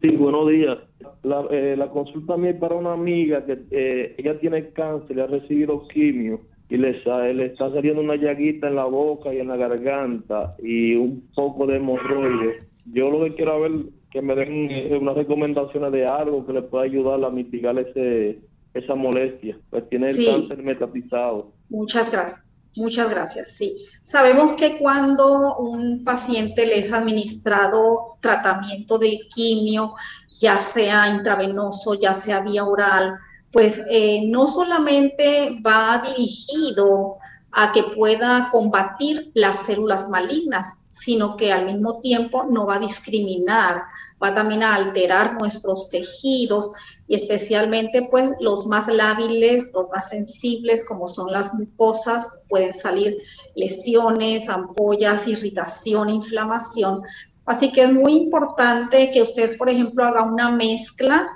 Sí, 0.00 0.10
buenos 0.10 0.48
días. 0.48 0.78
La, 1.24 1.44
eh, 1.50 1.76
consulta 1.92 2.36
mía 2.36 2.50
es 2.50 2.60
para 2.60 2.76
una 2.76 2.92
amiga 2.92 3.44
que 3.44 3.64
eh, 3.72 4.14
ella 4.18 4.38
tiene 4.38 4.68
cáncer 4.68 5.16
y 5.16 5.20
ha 5.20 5.26
recibido 5.26 5.88
quimio 5.88 6.40
y 6.68 6.76
le, 6.76 6.92
le 7.34 7.46
está 7.46 7.70
saliendo 7.70 8.00
una 8.00 8.16
llaguita 8.16 8.68
en 8.68 8.76
la 8.76 8.84
boca 8.84 9.32
y 9.32 9.38
en 9.38 9.48
la 9.48 9.56
garganta 9.56 10.56
y 10.62 10.94
un 10.94 11.28
poco 11.34 11.66
de 11.66 11.76
hemorroides. 11.76 12.66
Yo 12.92 13.10
lo 13.10 13.24
que 13.24 13.34
quiero 13.34 13.60
ver 13.60 13.72
que 14.10 14.22
me 14.22 14.34
den 14.34 14.70
eh, 14.70 14.96
unas 15.00 15.16
recomendaciones 15.16 15.92
de 15.92 16.06
algo 16.06 16.46
que 16.46 16.52
le 16.52 16.62
pueda 16.62 16.84
ayudar 16.84 17.22
a 17.24 17.30
mitigar 17.30 17.78
ese 17.78 18.38
esa 18.76 18.94
molestia, 18.94 19.58
pues 19.70 19.88
tiene 19.88 20.10
el 20.10 20.26
cáncer 20.26 20.62
metatizado. 20.62 21.50
Muchas 21.70 22.10
gracias. 22.10 22.42
Muchas 22.76 23.08
gracias. 23.08 23.48
Sí, 23.52 23.74
sabemos 24.02 24.52
que 24.52 24.76
cuando 24.76 25.56
un 25.56 26.04
paciente 26.04 26.66
le 26.66 26.78
es 26.78 26.92
administrado 26.92 28.14
tratamiento 28.20 28.98
de 28.98 29.18
quimio, 29.34 29.94
ya 30.38 30.60
sea 30.60 31.08
intravenoso, 31.08 31.94
ya 31.94 32.14
sea 32.14 32.40
vía 32.40 32.64
oral, 32.64 33.14
pues 33.56 33.86
eh, 33.88 34.26
no 34.26 34.48
solamente 34.48 35.58
va 35.66 36.02
dirigido 36.06 37.14
a 37.52 37.72
que 37.72 37.84
pueda 37.84 38.50
combatir 38.52 39.30
las 39.32 39.64
células 39.64 40.10
malignas, 40.10 40.74
sino 40.90 41.38
que 41.38 41.54
al 41.54 41.64
mismo 41.64 42.00
tiempo 42.02 42.44
no 42.44 42.66
va 42.66 42.74
a 42.74 42.80
discriminar, 42.80 43.76
va 44.22 44.34
también 44.34 44.62
a 44.62 44.74
alterar 44.74 45.40
nuestros 45.40 45.88
tejidos 45.88 46.70
y 47.08 47.14
especialmente 47.14 48.06
pues 48.10 48.32
los 48.40 48.66
más 48.66 48.88
lábiles, 48.88 49.70
los 49.72 49.88
más 49.88 50.10
sensibles 50.10 50.84
como 50.86 51.08
son 51.08 51.32
las 51.32 51.54
mucosas, 51.54 52.28
pueden 52.50 52.74
salir 52.74 53.16
lesiones, 53.54 54.50
ampollas, 54.50 55.28
irritación, 55.28 56.10
inflamación. 56.10 57.04
Así 57.46 57.72
que 57.72 57.84
es 57.84 57.92
muy 57.92 58.12
importante 58.12 59.10
que 59.10 59.22
usted, 59.22 59.56
por 59.56 59.70
ejemplo, 59.70 60.04
haga 60.04 60.24
una 60.24 60.50
mezcla 60.50 61.26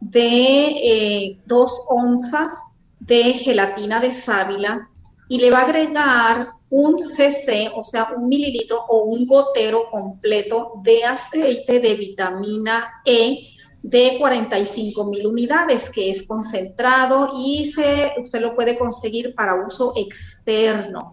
de 0.00 0.66
eh, 0.82 1.38
dos 1.46 1.72
onzas 1.88 2.52
de 3.00 3.34
gelatina 3.34 4.00
de 4.00 4.12
sábila 4.12 4.88
y 5.28 5.38
le 5.38 5.50
va 5.50 5.60
a 5.60 5.64
agregar 5.64 6.52
un 6.70 6.98
cc, 6.98 7.70
o 7.74 7.82
sea, 7.82 8.08
un 8.14 8.28
mililitro 8.28 8.84
o 8.88 9.04
un 9.04 9.26
gotero 9.26 9.88
completo 9.90 10.74
de 10.82 11.04
aceite 11.04 11.80
de 11.80 11.94
vitamina 11.94 13.02
E 13.04 13.54
de 13.82 14.16
45 14.18 15.04
mil 15.04 15.26
unidades, 15.26 15.88
que 15.88 16.10
es 16.10 16.26
concentrado 16.26 17.30
y 17.38 17.64
se, 17.64 18.12
usted 18.20 18.40
lo 18.40 18.54
puede 18.54 18.76
conseguir 18.76 19.34
para 19.34 19.66
uso 19.66 19.92
externo. 19.96 21.12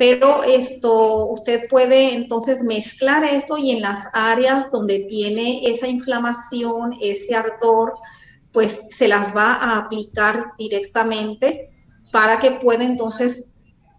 Pero 0.00 0.44
esto, 0.44 1.26
usted 1.26 1.68
puede 1.68 2.14
entonces 2.14 2.62
mezclar 2.62 3.22
esto 3.22 3.58
y 3.58 3.72
en 3.72 3.82
las 3.82 4.08
áreas 4.14 4.70
donde 4.70 5.00
tiene 5.00 5.68
esa 5.68 5.88
inflamación, 5.88 6.96
ese 7.02 7.34
ardor, 7.34 7.92
pues 8.50 8.80
se 8.88 9.08
las 9.08 9.36
va 9.36 9.52
a 9.52 9.76
aplicar 9.76 10.52
directamente 10.56 11.68
para 12.10 12.38
que 12.38 12.52
pueda 12.52 12.82
entonces 12.82 13.52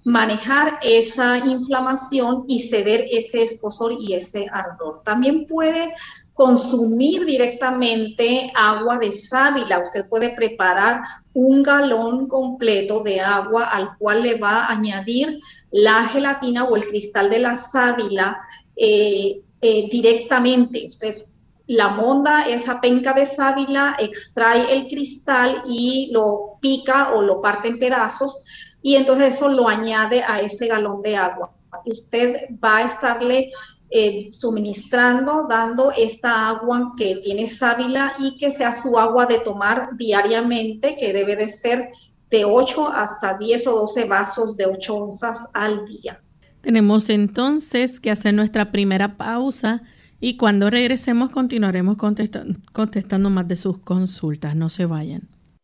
manejar 0.03 0.79
esa 0.81 1.37
inflamación 1.37 2.45
y 2.47 2.61
ceder 2.61 3.05
ese 3.11 3.43
escosor 3.43 3.93
y 3.93 4.15
ese 4.15 4.47
ardor. 4.51 5.03
También 5.05 5.45
puede 5.45 5.93
consumir 6.41 7.23
directamente 7.23 8.51
agua 8.55 8.97
de 8.97 9.11
sábila. 9.11 9.77
Usted 9.77 10.01
puede 10.09 10.31
preparar 10.31 10.99
un 11.35 11.61
galón 11.61 12.27
completo 12.27 13.03
de 13.03 13.21
agua 13.21 13.65
al 13.65 13.95
cual 13.99 14.23
le 14.23 14.39
va 14.39 14.63
a 14.63 14.71
añadir 14.71 15.39
la 15.69 16.05
gelatina 16.05 16.63
o 16.63 16.75
el 16.75 16.87
cristal 16.87 17.29
de 17.29 17.37
la 17.37 17.57
sábila 17.57 18.41
eh, 18.75 19.39
eh, 19.61 19.87
directamente. 19.91 20.87
Usted 20.87 21.25
la 21.67 21.89
monda, 21.89 22.47
esa 22.47 22.81
penca 22.81 23.13
de 23.13 23.27
sábila, 23.27 23.95
extrae 23.99 24.73
el 24.73 24.87
cristal 24.87 25.55
y 25.67 26.09
lo 26.11 26.57
pica 26.59 27.13
o 27.13 27.21
lo 27.21 27.39
parte 27.39 27.67
en 27.67 27.77
pedazos 27.77 28.43
y 28.81 28.95
entonces 28.95 29.35
eso 29.35 29.47
lo 29.47 29.69
añade 29.69 30.23
a 30.23 30.41
ese 30.41 30.65
galón 30.65 31.03
de 31.03 31.17
agua. 31.17 31.51
Usted 31.85 32.47
va 32.63 32.77
a 32.77 32.85
estarle 32.85 33.51
eh, 33.91 34.29
suministrando, 34.31 35.47
dando 35.49 35.91
esta 35.91 36.47
agua 36.49 36.93
que 36.97 37.17
tiene 37.17 37.45
sábila 37.47 38.13
y 38.19 38.37
que 38.37 38.49
sea 38.49 38.73
su 38.73 38.97
agua 38.97 39.25
de 39.25 39.39
tomar 39.39 39.89
diariamente, 39.97 40.95
que 40.97 41.11
debe 41.11 41.35
de 41.35 41.49
ser 41.49 41.89
de 42.29 42.45
8 42.45 42.87
hasta 42.87 43.37
10 43.37 43.67
o 43.67 43.81
12 43.81 44.05
vasos 44.05 44.55
de 44.55 44.65
8 44.65 44.95
onzas 44.95 45.47
al 45.53 45.85
día. 45.85 46.17
Tenemos 46.61 47.09
entonces 47.09 47.99
que 47.99 48.11
hacer 48.11 48.33
nuestra 48.33 48.71
primera 48.71 49.17
pausa 49.17 49.81
y 50.21 50.37
cuando 50.37 50.69
regresemos 50.69 51.29
continuaremos 51.29 51.97
contestando 51.97 53.29
más 53.29 53.47
de 53.47 53.55
sus 53.55 53.79
consultas. 53.79 54.55
No 54.55 54.69
se 54.69 54.85
vayan. 54.85 55.23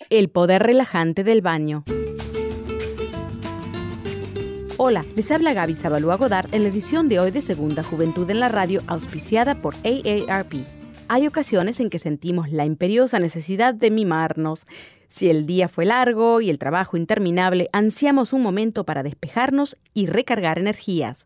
El 0.10 0.29
poder 0.29 0.63
relajante 0.63 1.24
del 1.24 1.41
baño. 1.41 1.86
Hola, 4.79 5.03
les 5.15 5.31
habla 5.31 5.53
Gaby 5.53 5.74
Zabalúa 5.74 6.17
Godard 6.17 6.53
en 6.53 6.62
la 6.62 6.69
edición 6.69 7.10
de 7.10 7.19
hoy 7.19 7.31
de 7.31 7.41
Segunda 7.41 7.84
Juventud 7.84 8.29
en 8.29 8.39
la 8.39 8.48
Radio, 8.48 8.84
auspiciada 8.86 9.55
por 9.55 9.74
AARP. 9.77 10.53
Hay 11.07 11.25
ocasiones 11.25 11.79
en 11.79 11.89
que 11.89 11.98
sentimos 11.98 12.51
la 12.51 12.63
imperiosa 12.63 13.17
necesidad 13.17 13.74
de 13.74 13.89
mimarnos. 13.89 14.67
Si 15.07 15.31
el 15.31 15.48
día 15.48 15.67
fue 15.67 15.86
largo 15.86 16.41
y 16.41 16.51
el 16.51 16.60
trabajo 16.60 16.96
interminable, 16.96 17.69
ansiamos 17.74 18.34
un 18.34 18.43
momento 18.43 18.84
para 18.84 19.01
despejarnos 19.01 19.77
y 19.96 20.05
recargar 20.05 20.60
energías. 20.60 21.25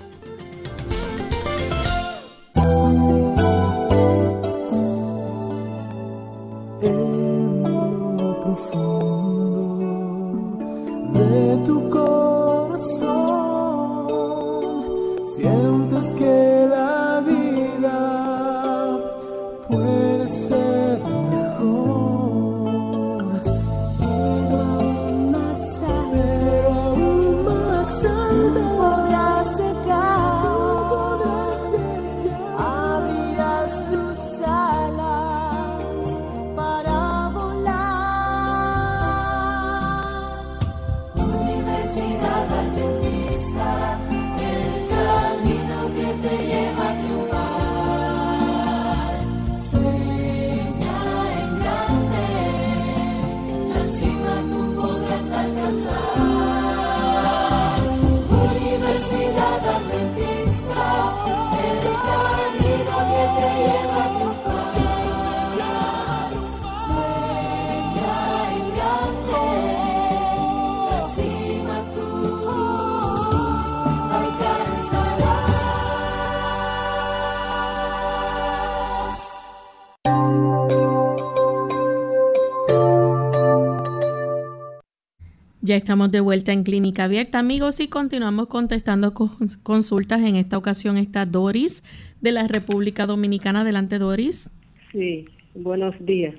Estamos 85.81 86.11
de 86.11 86.19
vuelta 86.19 86.53
en 86.53 86.61
Clínica 86.61 87.05
Abierta, 87.05 87.39
amigos, 87.39 87.79
y 87.79 87.87
continuamos 87.87 88.45
contestando 88.45 89.15
consultas. 89.63 90.21
En 90.21 90.35
esta 90.35 90.55
ocasión 90.55 90.95
está 90.97 91.25
Doris 91.25 91.83
de 92.21 92.31
la 92.31 92.47
República 92.47 93.07
Dominicana. 93.07 93.61
Adelante, 93.61 93.97
Doris. 93.97 94.51
Sí, 94.91 95.25
buenos 95.55 95.95
días. 96.05 96.35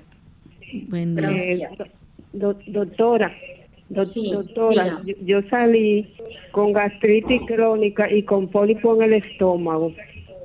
Buen 0.87 1.17
día. 1.17 1.29
Eh, 1.29 1.67
doctora, 2.31 3.33
doctora, 3.89 5.01
yo, 5.21 5.41
salí 5.49 6.07
con 6.51 6.71
gastritis 6.71 7.41
crónica 7.45 8.09
y 8.09 8.23
con 8.23 8.47
pólipo 8.47 8.95
en 8.95 9.11
el 9.11 9.13
estómago. 9.25 9.93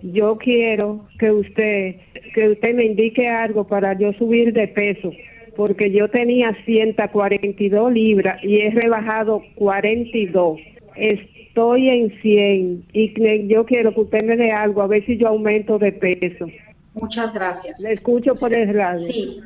Yo 0.02 0.36
quiero 0.38 1.06
que 1.20 1.30
usted 1.30 1.96
que 2.34 2.48
usted 2.48 2.74
me 2.74 2.84
indique 2.84 3.28
algo 3.28 3.64
para 3.64 3.96
yo 3.96 4.12
subir 4.14 4.52
de 4.52 4.66
peso 4.68 5.12
porque 5.58 5.90
yo 5.90 6.08
tenía 6.08 6.56
142 6.64 7.92
libras 7.92 8.38
y 8.44 8.60
he 8.60 8.70
rebajado 8.70 9.42
42. 9.56 10.60
Estoy 10.94 11.88
en 11.88 12.20
100 12.22 12.86
y 12.92 13.48
yo 13.48 13.66
quiero 13.66 13.92
que 13.92 14.02
usted 14.02 14.24
me 14.24 14.36
dé 14.36 14.52
algo, 14.52 14.82
a 14.82 14.86
ver 14.86 15.04
si 15.04 15.18
yo 15.18 15.26
aumento 15.26 15.76
de 15.80 15.90
peso. 15.90 16.46
Muchas 16.94 17.34
gracias. 17.34 17.80
Le 17.80 17.94
escucho 17.94 18.36
por 18.36 18.54
el 18.54 18.72
radio. 18.72 19.00
Sí, 19.00 19.40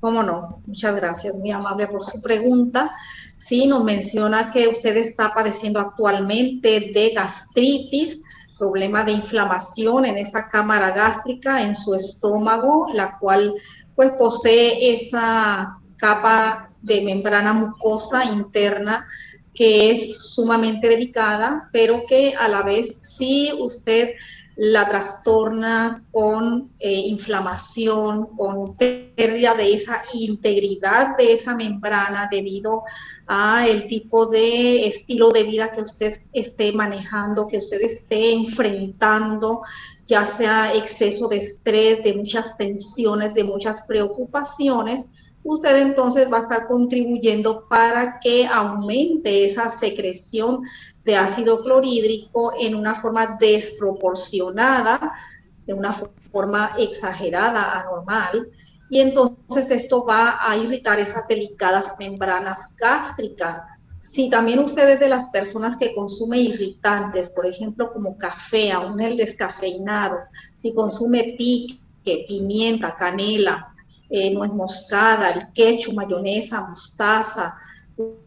cómo 0.00 0.22
no. 0.22 0.60
Muchas 0.66 0.96
gracias, 0.96 1.34
muy 1.34 1.50
amable 1.50 1.86
por 1.86 2.02
su 2.02 2.20
pregunta. 2.20 2.90
Sí, 3.36 3.66
nos 3.66 3.84
menciona 3.84 4.52
que 4.52 4.68
usted 4.68 4.94
está 4.98 5.32
padeciendo 5.32 5.80
actualmente 5.80 6.90
de 6.92 7.12
gastritis, 7.14 8.22
problema 8.58 9.02
de 9.02 9.12
inflamación 9.12 10.04
en 10.04 10.18
esa 10.18 10.46
cámara 10.50 10.90
gástrica, 10.90 11.62
en 11.62 11.74
su 11.74 11.94
estómago, 11.94 12.88
la 12.92 13.16
cual 13.18 13.54
pues 13.94 14.12
posee 14.12 14.92
esa 14.92 15.76
capa 15.98 16.68
de 16.82 17.02
membrana 17.02 17.52
mucosa 17.52 18.24
interna 18.24 19.06
que 19.54 19.90
es 19.90 20.34
sumamente 20.34 20.88
delicada, 20.88 21.68
pero 21.72 22.04
que 22.06 22.34
a 22.34 22.48
la 22.48 22.62
vez 22.62 22.96
si 22.98 23.52
usted 23.56 24.10
la 24.56 24.88
trastorna 24.88 26.04
con 26.12 26.70
eh, 26.78 26.92
inflamación, 26.92 28.36
con 28.36 28.76
pérdida 28.76 29.54
de 29.54 29.74
esa 29.74 30.02
integridad 30.12 31.16
de 31.16 31.32
esa 31.32 31.56
membrana 31.56 32.28
debido 32.30 32.82
a 33.26 33.66
el 33.66 33.86
tipo 33.86 34.26
de 34.26 34.86
estilo 34.86 35.30
de 35.30 35.44
vida 35.44 35.70
que 35.70 35.80
usted 35.80 36.14
esté 36.32 36.72
manejando, 36.72 37.46
que 37.46 37.58
usted 37.58 37.80
esté 37.80 38.32
enfrentando, 38.32 39.62
ya 40.06 40.24
sea 40.24 40.74
exceso 40.74 41.28
de 41.28 41.38
estrés, 41.38 42.02
de 42.04 42.14
muchas 42.14 42.56
tensiones, 42.56 43.34
de 43.34 43.44
muchas 43.44 43.82
preocupaciones, 43.84 45.06
usted 45.42 45.76
entonces 45.78 46.30
va 46.32 46.38
a 46.38 46.42
estar 46.42 46.66
contribuyendo 46.66 47.66
para 47.68 48.18
que 48.18 48.46
aumente 48.46 49.44
esa 49.44 49.68
secreción 49.68 50.62
de 51.04 51.16
ácido 51.16 51.62
clorhídrico 51.62 52.52
en 52.58 52.74
una 52.74 52.94
forma 52.94 53.36
desproporcionada, 53.38 55.12
de 55.66 55.74
una 55.74 55.92
forma 55.92 56.72
exagerada, 56.78 57.80
anormal, 57.80 58.48
y 58.90 59.00
entonces 59.00 59.70
esto 59.70 60.04
va 60.04 60.38
a 60.40 60.56
irritar 60.56 61.00
esas 61.00 61.26
delicadas 61.26 61.96
membranas 61.98 62.74
gástricas 62.76 63.62
si 64.04 64.28
también 64.28 64.58
usted 64.58 64.86
es 64.90 65.00
de 65.00 65.08
las 65.08 65.30
personas 65.30 65.78
que 65.78 65.94
consume 65.94 66.38
irritantes, 66.38 67.30
por 67.30 67.46
ejemplo, 67.46 67.90
como 67.90 68.18
café, 68.18 68.70
aún 68.70 69.00
el 69.00 69.16
descafeinado, 69.16 70.18
si 70.54 70.74
consume 70.74 71.34
pique, 71.38 72.26
pimienta, 72.28 72.94
canela, 72.96 73.74
eh, 74.10 74.30
nuez 74.34 74.52
moscada, 74.52 75.30
el 75.30 75.50
ketchup, 75.54 75.94
mayonesa, 75.94 76.68
mostaza, 76.68 77.56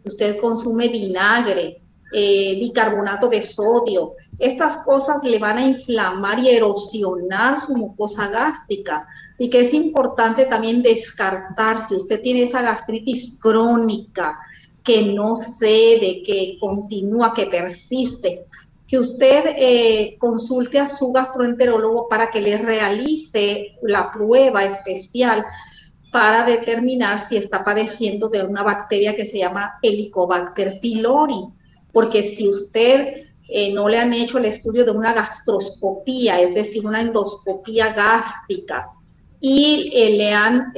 usted 0.04 0.40
consume 0.42 0.88
vinagre, 0.88 1.80
eh, 2.12 2.58
bicarbonato 2.60 3.30
de 3.30 3.44
sodio, 3.44 4.14
estas 4.40 4.78
cosas 4.84 5.18
le 5.22 5.38
van 5.38 5.60
a 5.60 5.68
inflamar 5.68 6.40
y 6.40 6.50
erosionar 6.50 7.60
su 7.60 7.78
mucosa 7.78 8.30
gástrica. 8.30 9.08
Así 9.32 9.48
que 9.48 9.60
es 9.60 9.76
importante 9.76 10.46
también 10.46 10.82
descartar 10.82 11.78
si 11.78 11.94
usted 11.94 12.20
tiene 12.20 12.44
esa 12.44 12.64
gastritis 12.64 13.38
crónica, 13.40 14.40
que 14.88 15.02
no 15.02 15.36
cede, 15.36 16.22
que 16.26 16.58
continúa, 16.62 17.34
que 17.34 17.48
persiste, 17.48 18.46
que 18.88 18.98
usted 18.98 19.44
eh, 19.58 20.16
consulte 20.18 20.80
a 20.80 20.88
su 20.88 21.12
gastroenterólogo 21.12 22.08
para 22.08 22.32
que 22.32 22.40
le 22.40 22.58
realice 22.58 23.76
la 23.82 24.10
prueba 24.10 24.64
especial 24.64 25.44
para 26.10 26.46
determinar 26.46 27.20
si 27.20 27.36
está 27.36 27.66
padeciendo 27.66 28.30
de 28.30 28.46
una 28.46 28.64
bacteria 28.64 29.14
que 29.14 29.26
se 29.26 29.40
llama 29.40 29.74
Helicobacter 29.82 30.80
pylori, 30.80 31.42
porque 31.92 32.24
si 32.24 32.48
usted 32.48 33.26
eh, 33.50 33.74
no 33.74 33.90
le 33.90 34.00
han 34.00 34.14
hecho 34.14 34.38
el 34.38 34.46
estudio 34.46 34.86
de 34.86 34.92
una 34.92 35.12
gastroscopía, 35.12 36.40
es 36.40 36.56
decir, 36.56 36.86
una 36.86 37.02
endoscopía 37.02 37.92
gástrica, 37.92 38.90
y 39.42 39.92
eh, 39.94 40.12
le 40.12 40.32
han 40.32 40.72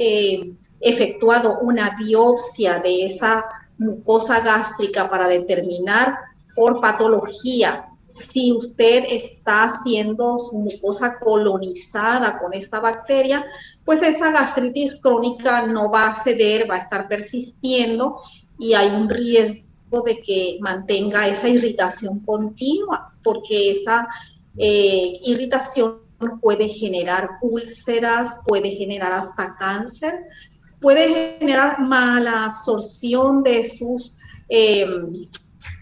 efectuado 0.80 1.60
una 1.60 1.96
biopsia 1.96 2.80
de 2.80 3.06
esa 3.06 3.44
mucosa 3.80 4.40
gástrica 4.40 5.08
para 5.10 5.26
determinar 5.26 6.14
por 6.54 6.80
patología 6.80 7.84
si 8.10 8.52
usted 8.52 9.04
está 9.08 9.64
haciendo 9.64 10.36
su 10.36 10.58
mucosa 10.58 11.18
colonizada 11.20 12.38
con 12.40 12.52
esta 12.52 12.80
bacteria, 12.80 13.46
pues 13.84 14.02
esa 14.02 14.32
gastritis 14.32 15.00
crónica 15.00 15.66
no 15.66 15.90
va 15.90 16.08
a 16.08 16.12
ceder, 16.12 16.68
va 16.68 16.74
a 16.74 16.78
estar 16.78 17.06
persistiendo 17.06 18.20
y 18.58 18.74
hay 18.74 18.88
un 18.88 19.08
riesgo 19.08 20.02
de 20.04 20.20
que 20.20 20.58
mantenga 20.60 21.28
esa 21.28 21.48
irritación 21.48 22.20
continua, 22.20 23.06
porque 23.22 23.70
esa 23.70 24.08
eh, 24.58 25.20
irritación 25.22 26.00
puede 26.40 26.68
generar 26.68 27.30
úlceras, 27.42 28.40
puede 28.46 28.72
generar 28.72 29.12
hasta 29.12 29.56
cáncer, 29.56 30.14
puede 30.80 31.36
generar 31.38 31.80
mala 31.80 32.46
absorción 32.46 33.42
de 33.42 33.68
sus, 33.68 34.18
eh, 34.48 34.86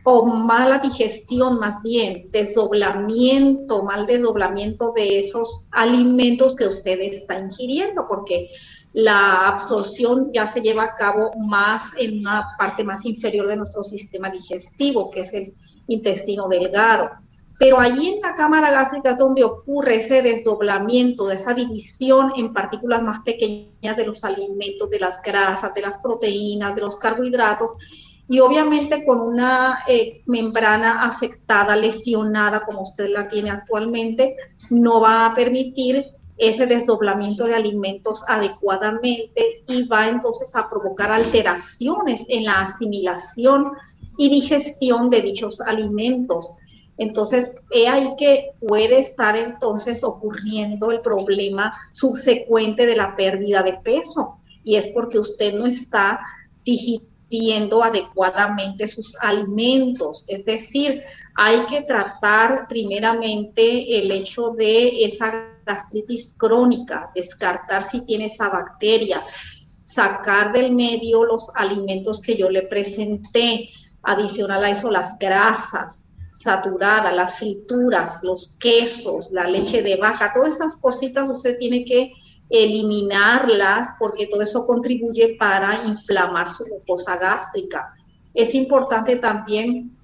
o 0.05 0.27
mala 0.27 0.79
digestión 0.79 1.59
más 1.59 1.83
bien, 1.83 2.29
desdoblamiento, 2.31 3.83
mal 3.85 4.07
desdoblamiento 4.07 4.93
de 4.93 5.19
esos 5.21 5.69
alimentos 5.71 6.57
que 6.57 6.67
usted 6.67 6.99
está 7.01 7.39
ingiriendo, 7.39 8.07
porque 8.09 8.51
la 8.93 9.47
absorción 9.49 10.33
ya 10.33 10.47
se 10.47 10.63
lleva 10.63 10.85
a 10.85 10.95
cabo 10.95 11.31
más 11.47 11.93
en 11.99 12.21
una 12.21 12.49
parte 12.59 12.83
más 12.85 13.05
inferior 13.05 13.47
de 13.47 13.57
nuestro 13.57 13.83
sistema 13.83 14.31
digestivo, 14.31 15.11
que 15.11 15.21
es 15.21 15.35
el 15.35 15.55
intestino 15.87 16.49
delgado. 16.49 17.11
Pero 17.59 17.81
allí 17.81 18.15
en 18.15 18.21
la 18.21 18.37
cámara 18.37 18.71
gástrica 18.71 19.11
es 19.11 19.19
donde 19.19 19.43
ocurre 19.43 19.97
ese 19.97 20.23
desdoblamiento, 20.23 21.27
de 21.27 21.35
esa 21.35 21.55
división 21.55 22.31
en 22.37 22.53
partículas 22.53 23.03
más 23.03 23.21
pequeñas 23.21 23.97
de 23.97 24.07
los 24.07 24.23
alimentos, 24.25 24.89
de 24.89 25.01
las 25.01 25.21
grasas, 25.21 25.75
de 25.75 25.83
las 25.83 25.99
proteínas, 25.99 26.77
de 26.77 26.83
los 26.83 26.97
carbohidratos, 26.97 27.73
y 28.29 28.41
obviamente 28.41 29.05
con 29.05 29.21
una 29.21 29.81
eh, 29.89 30.23
membrana 30.27 31.03
afectada, 31.05 31.75
lesionada, 31.75 32.65
como 32.65 32.83
usted 32.83 33.09
la 33.09 33.27
tiene 33.27 33.51
actualmente, 33.51 34.37
no 34.71 35.01
va 35.01 35.27
a 35.27 35.35
permitir 35.35 36.05
ese 36.37 36.67
desdoblamiento 36.67 37.47
de 37.47 37.55
alimentos 37.55 38.25
adecuadamente 38.29 39.65
y 39.67 39.89
va 39.89 40.09
entonces 40.09 40.55
a 40.55 40.69
provocar 40.69 41.11
alteraciones 41.11 42.27
en 42.29 42.45
la 42.45 42.61
asimilación 42.61 43.73
y 44.17 44.29
digestión 44.29 45.11
de 45.11 45.23
dichos 45.23 45.61
alimentos. 45.61 46.53
Entonces, 46.99 47.55
he 47.71 47.89
ahí 47.89 48.15
que 48.19 48.51
puede 48.61 48.99
estar 48.99 49.37
entonces 49.37 50.03
ocurriendo 50.03 50.91
el 50.91 51.01
problema 51.01 51.73
subsecuente 51.93 52.87
de 52.87 52.97
la 52.97 53.15
pérdida 53.15 53.63
de 53.63 53.75
peso 53.75 54.39
y 54.65 54.75
es 54.75 54.89
porque 54.89 55.19
usted 55.19 55.55
no 55.55 55.67
está 55.67 56.21
digiriendo 56.65 57.83
adecuadamente 57.85 58.89
sus 58.89 59.17
alimentos. 59.23 60.25
Es 60.27 60.45
decir, 60.45 61.01
hay 61.37 61.65
que 61.67 61.83
tratar 61.83 62.67
primeramente 62.69 64.01
el 64.01 64.11
hecho 64.11 64.51
de 64.51 65.05
esa 65.05 65.55
gastritis 65.65 66.35
crónica, 66.37 67.13
descartar 67.15 67.81
si 67.81 68.05
tiene 68.05 68.25
esa 68.25 68.49
bacteria, 68.49 69.23
sacar 69.85 70.53
del 70.53 70.75
medio 70.75 71.25
los 71.25 71.51
alimentos 71.55 72.21
que 72.21 72.37
yo 72.37 72.51
le 72.51 72.63
presenté, 72.63 73.69
adicional 74.03 74.65
a 74.65 74.71
eso 74.71 74.91
las 74.91 75.17
grasas, 75.19 76.08
saturada, 76.39 77.11
las 77.11 77.39
frituras, 77.39 78.23
los 78.23 78.57
quesos, 78.61 79.33
la 79.33 79.45
leche 79.45 79.83
de 79.83 79.97
vaca, 79.97 80.33
todas 80.33 80.55
esas 80.55 80.77
cositas 80.77 81.29
usted 81.29 81.59
tiene 81.59 81.85
que 81.85 82.13
eliminarlas 82.49 83.89
porque 83.99 84.29
todo 84.29 84.43
eso 84.43 84.65
contribuye 84.65 85.37
para 85.37 85.85
inflamar 85.85 86.49
su 86.49 86.65
mucosa 86.69 87.17
gástrica. 87.17 87.93
Es 88.33 88.55
importante 88.55 89.17
también 89.17 89.97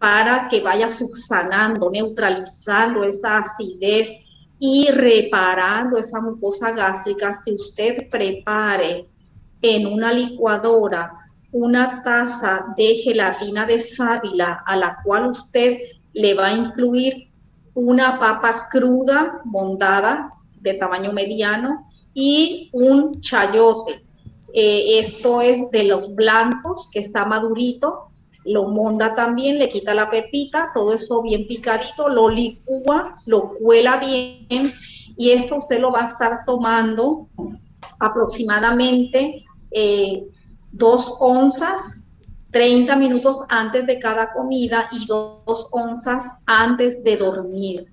para 0.00 0.48
que 0.48 0.60
vaya 0.60 0.90
subsanando, 0.90 1.88
neutralizando 1.90 3.04
esa 3.04 3.38
acidez 3.38 4.10
y 4.58 4.90
reparando 4.90 5.96
esa 5.96 6.20
mucosa 6.20 6.72
gástrica 6.72 7.40
que 7.44 7.52
usted 7.52 8.10
prepare 8.10 9.06
en 9.62 9.86
una 9.86 10.12
licuadora 10.12 11.21
una 11.52 12.02
taza 12.02 12.74
de 12.76 12.94
gelatina 12.94 13.66
de 13.66 13.78
sábila 13.78 14.62
a 14.66 14.76
la 14.76 14.98
cual 15.04 15.28
usted 15.28 15.78
le 16.12 16.34
va 16.34 16.48
a 16.48 16.56
incluir 16.56 17.28
una 17.74 18.18
papa 18.18 18.68
cruda 18.70 19.40
mondada 19.44 20.30
de 20.60 20.74
tamaño 20.74 21.12
mediano 21.12 21.88
y 22.14 22.70
un 22.72 23.20
chayote. 23.20 24.04
Eh, 24.54 24.98
esto 24.98 25.40
es 25.40 25.70
de 25.70 25.84
los 25.84 26.14
blancos, 26.14 26.88
que 26.92 27.00
está 27.00 27.24
madurito. 27.24 28.08
Lo 28.44 28.68
monda 28.68 29.14
también, 29.14 29.58
le 29.58 29.68
quita 29.68 29.94
la 29.94 30.10
pepita, 30.10 30.72
todo 30.74 30.92
eso 30.92 31.22
bien 31.22 31.46
picadito, 31.46 32.08
lo 32.08 32.28
licúa, 32.28 33.14
lo 33.26 33.54
cuela 33.54 33.98
bien 33.98 34.74
y 35.16 35.30
esto 35.30 35.56
usted 35.58 35.78
lo 35.78 35.92
va 35.92 36.04
a 36.04 36.08
estar 36.08 36.40
tomando 36.44 37.28
aproximadamente 38.00 39.44
eh, 39.70 40.26
dos 40.72 41.16
onzas 41.20 42.02
30 42.52 42.96
minutos 42.96 43.44
antes 43.48 43.86
de 43.86 43.98
cada 43.98 44.32
comida 44.32 44.88
y 44.92 45.06
dos 45.06 45.68
onzas 45.70 46.42
antes 46.46 47.02
de 47.02 47.16
dormir. 47.16 47.86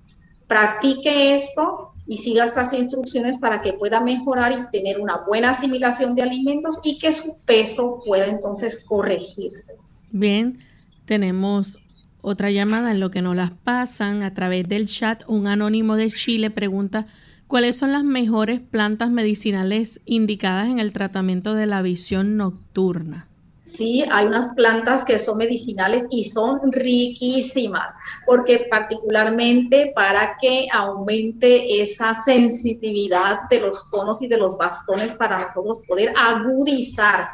Practique 0.46 1.34
esto 1.34 1.92
y 2.06 2.18
siga 2.18 2.44
estas 2.44 2.72
instrucciones 2.72 3.38
para 3.38 3.62
que 3.62 3.72
pueda 3.72 4.00
mejorar 4.00 4.52
y 4.52 4.70
tener 4.70 5.00
una 5.00 5.18
buena 5.26 5.50
asimilación 5.50 6.14
de 6.14 6.22
alimentos 6.22 6.80
y 6.84 6.98
que 6.98 7.12
su 7.12 7.38
peso 7.44 8.02
pueda 8.04 8.26
entonces 8.26 8.84
corregirse. 8.84 9.76
Bien, 10.10 10.58
tenemos 11.06 11.78
otra 12.20 12.50
llamada 12.50 12.90
en 12.90 13.00
lo 13.00 13.10
que 13.10 13.22
nos 13.22 13.36
las 13.36 13.52
pasan 13.52 14.22
a 14.22 14.34
través 14.34 14.68
del 14.68 14.88
chat. 14.88 15.22
Un 15.26 15.46
anónimo 15.46 15.96
de 15.96 16.10
Chile 16.10 16.50
pregunta 16.50 17.06
cuáles 17.50 17.76
son 17.76 17.90
las 17.90 18.04
mejores 18.04 18.60
plantas 18.60 19.10
medicinales 19.10 20.00
indicadas 20.06 20.68
en 20.68 20.78
el 20.78 20.92
tratamiento 20.92 21.52
de 21.52 21.66
la 21.66 21.82
visión 21.82 22.36
nocturna. 22.36 23.26
Sí, 23.64 24.04
hay 24.08 24.26
unas 24.26 24.54
plantas 24.54 25.04
que 25.04 25.18
son 25.18 25.38
medicinales 25.38 26.06
y 26.10 26.24
son 26.24 26.60
riquísimas, 26.70 27.92
porque 28.24 28.68
particularmente 28.70 29.92
para 29.96 30.36
que 30.40 30.68
aumente 30.72 31.82
esa 31.82 32.14
sensitividad 32.22 33.40
de 33.50 33.60
los 33.60 33.82
conos 33.90 34.22
y 34.22 34.28
de 34.28 34.38
los 34.38 34.56
bastones 34.56 35.16
para 35.16 35.48
nosotros 35.48 35.80
poder 35.88 36.12
agudizar 36.16 37.30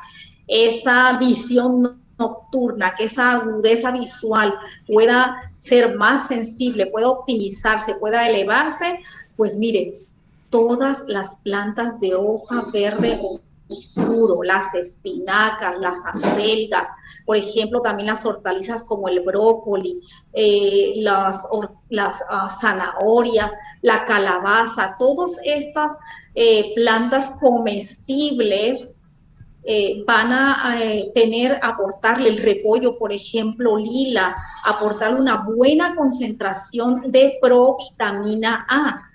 esa 0.47 1.19
visión 1.19 2.03
nocturna, 2.19 2.95
que 2.97 3.05
esa 3.05 3.33
agudeza 3.33 3.91
visual 3.91 4.55
pueda 4.87 5.53
ser 5.57 5.95
más 5.95 6.29
sensible, 6.29 6.87
pueda 6.87 7.11
optimizarse, 7.11 7.97
pueda 7.97 8.27
elevarse, 8.27 8.99
pues 9.37 9.57
mire, 9.57 10.06
todas 10.51 11.05
las 11.07 11.41
plantas 11.43 11.99
de 12.01 12.15
hoja 12.15 12.65
verde 12.73 13.19
oscuro, 13.69 14.43
las 14.43 14.75
espinacas, 14.75 15.79
las 15.81 16.05
acelgas, 16.07 16.89
por 17.25 17.37
ejemplo, 17.37 17.81
también 17.81 18.07
las 18.07 18.25
hortalizas 18.25 18.85
como 18.85 19.09
el 19.09 19.21
brócoli, 19.21 20.01
eh, 20.33 20.95
las, 20.99 21.47
ah, 22.31 22.49
zanahorias, 22.49 23.53
la 23.83 24.05
calabaza, 24.05 24.97
todas 24.99 25.39
estas 25.45 25.97
eh, 26.35 26.73
plantas 26.75 27.33
comestibles 27.41 28.89
eh, 29.69 30.05
van 30.07 30.31
a 30.31 30.77
tener, 31.13 31.59
aportarle 31.61 32.29
el 32.29 32.37
repollo, 32.37 32.97
por 32.99 33.13
ejemplo, 33.13 33.77
lila, 33.77 34.37
aportarle 34.65 35.21
una 35.21 35.43
buena 35.43 35.97
concentración 35.97 37.11
de 37.11 37.37
provitamina 37.43 38.65
A 38.69 39.07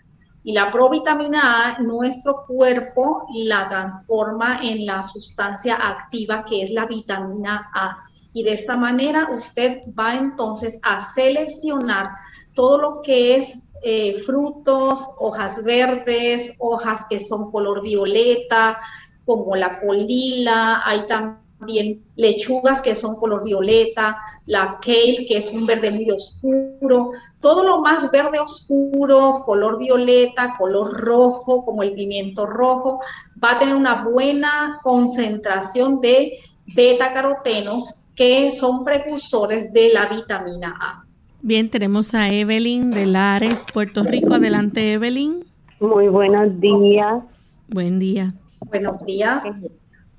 y 0.43 0.53
la 0.53 0.71
provitamina 0.71 1.75
A, 1.75 1.79
nuestro 1.79 2.45
cuerpo 2.47 3.27
la 3.35 3.67
transforma 3.67 4.59
en 4.63 4.85
la 4.85 5.03
sustancia 5.03 5.75
activa 5.75 6.43
que 6.45 6.63
es 6.63 6.71
la 6.71 6.85
vitamina 6.85 7.69
A. 7.73 7.97
Y 8.33 8.43
de 8.43 8.53
esta 8.53 8.77
manera 8.77 9.29
usted 9.35 9.81
va 9.97 10.15
entonces 10.15 10.79
a 10.83 10.99
seleccionar 10.99 12.07
todo 12.53 12.77
lo 12.77 13.01
que 13.01 13.35
es 13.35 13.65
eh, 13.83 14.13
frutos, 14.13 15.09
hojas 15.17 15.63
verdes, 15.63 16.53
hojas 16.59 17.05
que 17.09 17.19
son 17.19 17.51
color 17.51 17.81
violeta, 17.81 18.79
como 19.25 19.55
la 19.55 19.79
colila, 19.79 20.81
hay 20.85 21.05
también 21.07 22.03
lechugas 22.15 22.81
que 22.81 22.95
son 22.95 23.15
color 23.15 23.43
violeta, 23.43 24.17
la 24.45 24.79
kale 24.81 25.25
que 25.27 25.37
es 25.37 25.51
un 25.51 25.65
verde 25.65 25.91
muy 25.91 26.09
oscuro, 26.11 27.11
todo 27.41 27.63
lo 27.65 27.81
más 27.81 28.09
verde 28.11 28.39
oscuro, 28.39 29.41
color 29.45 29.79
violeta, 29.79 30.53
color 30.57 30.93
rojo, 30.93 31.65
como 31.65 31.83
el 31.83 31.93
pimiento 31.93 32.45
rojo, 32.45 32.99
va 33.43 33.53
a 33.53 33.59
tener 33.59 33.75
una 33.75 34.03
buena 34.03 34.79
concentración 34.83 35.99
de 35.99 36.37
beta-carotenos 36.75 38.05
que 38.15 38.51
son 38.51 38.85
precursores 38.85 39.73
de 39.73 39.89
la 39.93 40.05
vitamina 40.05 40.77
A. 40.79 41.03
Bien, 41.41 41.69
tenemos 41.69 42.13
a 42.13 42.29
Evelyn 42.29 42.91
de 42.91 43.07
Lares, 43.07 43.65
Puerto 43.73 44.03
Rico. 44.03 44.35
Adelante, 44.35 44.93
Evelyn. 44.93 45.43
Muy 45.79 46.07
buenos 46.07 46.59
días. 46.59 47.23
Buen 47.67 47.97
día. 47.97 48.35
Buenos 48.59 49.03
días. 49.05 49.43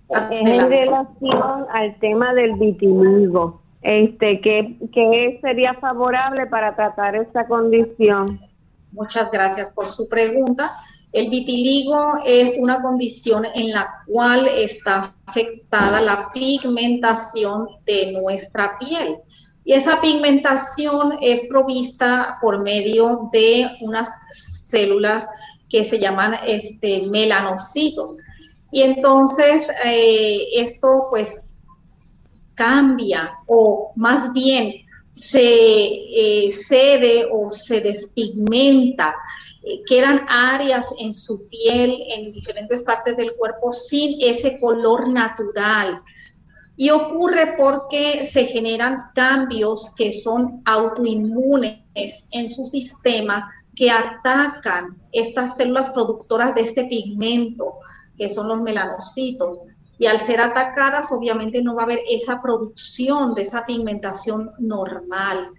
En 0.09 0.69
relación 0.69 1.67
al 1.73 1.97
tema 2.01 2.35
del 2.35 2.55
vitiligo, 2.55 3.62
este, 3.83 4.41
¿qué, 4.41 4.77
¿qué 4.93 5.39
sería 5.43 5.75
favorable 5.75 6.47
para 6.47 6.75
tratar 6.75 7.17
esta 7.17 7.47
condición? 7.47 8.41
Muchas 8.93 9.31
gracias 9.31 9.71
por 9.71 9.89
su 9.89 10.09
pregunta. 10.09 10.77
El 11.13 11.29
vitiligo 11.29 12.19
es 12.25 12.57
una 12.59 12.81
condición 12.81 13.45
en 13.55 13.71
la 13.73 14.03
cual 14.07 14.49
está 14.49 15.03
afectada 15.27 16.01
la 16.01 16.29
pigmentación 16.33 17.69
de 17.85 18.13
nuestra 18.13 18.79
piel. 18.79 19.19
Y 19.65 19.75
esa 19.75 20.01
pigmentación 20.01 21.19
es 21.21 21.49
provista 21.49 22.39
por 22.41 22.63
medio 22.63 23.29
de 23.33 23.69
unas 23.83 24.11
células 24.31 25.29
que 25.69 25.85
se 25.85 25.99
llaman 25.99 26.35
este, 26.47 27.03
melanocitos. 27.11 28.19
Y 28.71 28.83
entonces 28.83 29.69
eh, 29.85 30.41
esto 30.57 31.07
pues 31.11 31.49
cambia 32.55 33.39
o 33.47 33.93
más 33.97 34.33
bien 34.33 34.73
se 35.11 35.41
eh, 35.41 36.51
cede 36.51 37.29
o 37.31 37.53
se 37.53 37.81
despigmenta, 37.81 39.15
eh, 39.63 39.83
quedan 39.87 40.27
áreas 40.29 40.89
en 40.99 41.13
su 41.13 41.47
piel, 41.49 41.97
en 42.09 42.33
diferentes 42.33 42.83
partes 42.83 43.17
del 43.17 43.35
cuerpo, 43.35 43.73
sin 43.73 44.17
ese 44.23 44.59
color 44.59 45.09
natural. 45.09 46.01
Y 46.77 46.89
ocurre 46.91 47.55
porque 47.59 48.25
se 48.25 48.47
generan 48.47 48.97
cambios 49.15 49.93
que 49.95 50.11
son 50.11 50.63
autoinmunes 50.65 52.29
en 52.31 52.49
su 52.49 52.65
sistema 52.65 53.53
que 53.77 53.91
atacan 53.91 54.99
estas 55.13 55.57
células 55.57 55.91
productoras 55.91 56.55
de 56.55 56.63
este 56.63 56.85
pigmento, 56.85 57.75
que 58.17 58.31
son 58.31 58.49
los 58.49 58.63
melanocitos 58.63 59.59
y 60.03 60.07
al 60.07 60.19
ser 60.19 60.41
atacadas 60.41 61.13
obviamente 61.13 61.63
no 61.63 61.77
va 61.77 61.83
a 61.83 61.85
haber 61.85 62.01
esa 62.11 62.43
producción 62.43 63.35
de 63.35 63.43
esa 63.43 63.65
pigmentación 63.65 64.51
normal. 64.59 65.51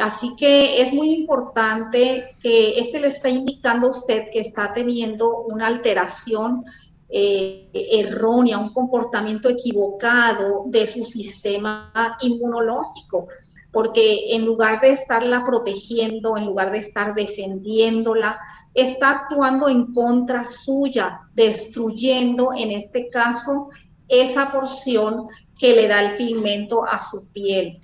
Así 0.00 0.34
que 0.38 0.80
es 0.80 0.94
muy 0.94 1.10
importante 1.10 2.34
que 2.40 2.78
este 2.78 2.98
le 2.98 3.08
está 3.08 3.28
indicando 3.28 3.88
a 3.88 3.90
usted 3.90 4.30
que 4.32 4.40
está 4.40 4.72
teniendo 4.72 5.36
una 5.36 5.66
alteración 5.66 6.62
eh, 7.10 7.68
errónea, 7.74 8.56
un 8.56 8.72
comportamiento 8.72 9.50
equivocado 9.50 10.62
de 10.64 10.86
su 10.86 11.04
sistema 11.04 11.92
inmunológico, 12.22 13.28
porque 13.70 14.34
en 14.34 14.46
lugar 14.46 14.80
de 14.80 14.92
estarla 14.92 15.44
protegiendo, 15.44 16.38
en 16.38 16.46
lugar 16.46 16.72
de 16.72 16.78
estar 16.78 17.14
defendiéndola, 17.14 18.40
está 18.74 19.10
actuando 19.10 19.68
en 19.68 19.94
contra 19.94 20.44
suya, 20.44 21.20
destruyendo 21.32 22.52
en 22.52 22.72
este 22.72 23.08
caso 23.08 23.68
esa 24.08 24.50
porción 24.50 25.28
que 25.58 25.74
le 25.74 25.88
da 25.88 26.02
el 26.02 26.16
pigmento 26.16 26.84
a 26.84 27.00
su 27.00 27.26
piel. 27.28 27.78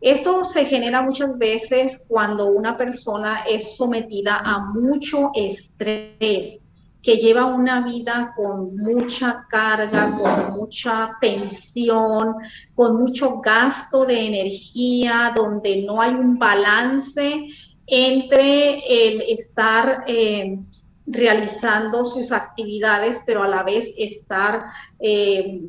Esto 0.00 0.42
se 0.42 0.64
genera 0.64 1.02
muchas 1.02 1.38
veces 1.38 2.04
cuando 2.08 2.46
una 2.46 2.76
persona 2.76 3.44
es 3.48 3.76
sometida 3.76 4.42
a 4.44 4.58
mucho 4.58 5.30
estrés, 5.32 6.68
que 7.00 7.16
lleva 7.16 7.46
una 7.46 7.84
vida 7.86 8.32
con 8.36 8.76
mucha 8.76 9.46
carga, 9.48 10.12
con 10.16 10.58
mucha 10.58 11.10
tensión, 11.20 12.34
con 12.74 13.00
mucho 13.00 13.40
gasto 13.40 14.04
de 14.04 14.26
energía, 14.26 15.32
donde 15.34 15.82
no 15.82 16.00
hay 16.00 16.14
un 16.14 16.36
balance 16.36 17.46
entre 17.86 18.78
el 18.88 19.22
estar 19.22 20.04
eh, 20.06 20.58
realizando 21.06 22.04
sus 22.04 22.32
actividades, 22.32 23.22
pero 23.26 23.42
a 23.42 23.48
la 23.48 23.62
vez 23.62 23.92
estar, 23.96 24.64
eh, 25.00 25.68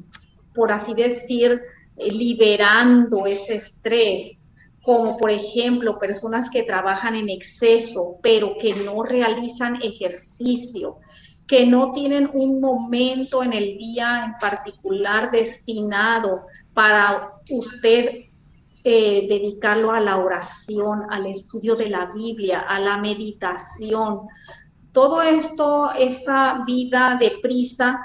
por 0.53 0.71
así 0.71 0.93
decir, 0.93 1.61
liberando 1.97 3.25
ese 3.25 3.55
estrés, 3.55 4.55
como 4.81 5.17
por 5.17 5.31
ejemplo 5.31 5.99
personas 5.99 6.49
que 6.49 6.63
trabajan 6.63 7.15
en 7.15 7.29
exceso, 7.29 8.17
pero 8.21 8.57
que 8.57 8.73
no 8.85 9.03
realizan 9.03 9.81
ejercicio. 9.81 10.97
que 11.45 11.65
no 11.65 11.91
tienen 11.91 12.29
un 12.33 12.61
momento 12.61 13.43
en 13.43 13.51
el 13.51 13.77
día 13.77 14.23
en 14.25 14.33
particular 14.39 15.29
destinado 15.29 16.39
para 16.73 17.33
usted 17.49 18.27
eh, 18.83 19.27
dedicarlo 19.29 19.91
a 19.91 19.99
la 19.99 20.17
oración, 20.17 21.03
al 21.09 21.25
estudio 21.25 21.75
de 21.75 21.89
la 21.89 22.07
Biblia, 22.07 22.61
a 22.61 22.79
la 22.79 22.97
meditación. 22.97 24.21
Todo 24.91 25.21
esto, 25.21 25.91
esta 25.97 26.63
vida 26.65 27.17
de 27.19 27.31
prisa 27.41 28.01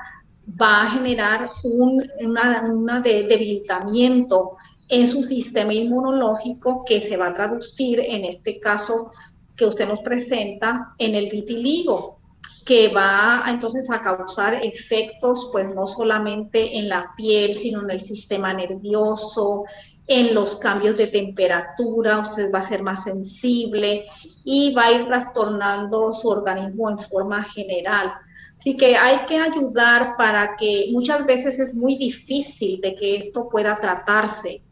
va 0.61 0.83
a 0.83 0.91
generar 0.91 1.51
un 1.65 2.03
una, 2.21 3.01
debilitamiento 3.01 4.57
en 4.89 5.07
su 5.07 5.23
sistema 5.23 5.75
inmunológico 5.75 6.85
que 6.85 7.01
se 7.01 7.17
va 7.17 7.29
a 7.29 7.35
traducir 7.35 8.01
en 8.01 8.25
este 8.25 8.59
caso 8.59 9.11
que 9.57 9.67
usted 9.67 9.89
nos 9.89 10.01
presenta 10.01 10.95
en 10.99 11.15
el 11.17 11.29
vitiligo, 11.29 12.21
que 12.65 12.89
va 12.89 13.45
entonces 13.49 13.91
a 13.91 14.01
causar 14.01 14.55
efectos, 14.65 15.49
pues 15.51 15.75
no 15.75 15.87
solamente 15.87 16.79
en 16.79 16.89
la 16.89 17.13
piel, 17.17 17.53
sino 17.53 17.83
en 17.83 17.91
el 17.91 18.01
sistema 18.01 18.55
nervioso, 18.55 19.65
en 20.09 20.35
los 20.35 20.57
cambios 20.57 20.97
de 20.97 21.07
temperatura, 21.07 22.19
usted 22.19 22.51
va 22.53 22.61
a 22.61 22.63
ser 22.63 22.83
más 22.83 23.05
sensible 23.05 24.07
y 24.43 24.73
va 24.75 24.87
a 24.87 24.93
ir 24.93 25.07
trastornando 25.07 26.15
su 26.15 26.29
organismo 26.29 26.89
en 26.89 26.99
forma 26.99 27.43
general. 27.43 28.15
Así 28.57 28.77
que 28.77 28.97
hay 28.97 29.27
que 29.27 29.39
ayudar 29.39 30.17
para 30.17 30.57
que 30.57 30.89
muchas 30.91 31.27
veces 31.27 31.59
es 31.59 31.75
muy 31.75 31.97
difícil 31.97 32.81
de 32.81 32.95
que 32.95 33.17
esto 33.17 33.49
pueda 33.51 33.79
tratarse, 33.79 34.63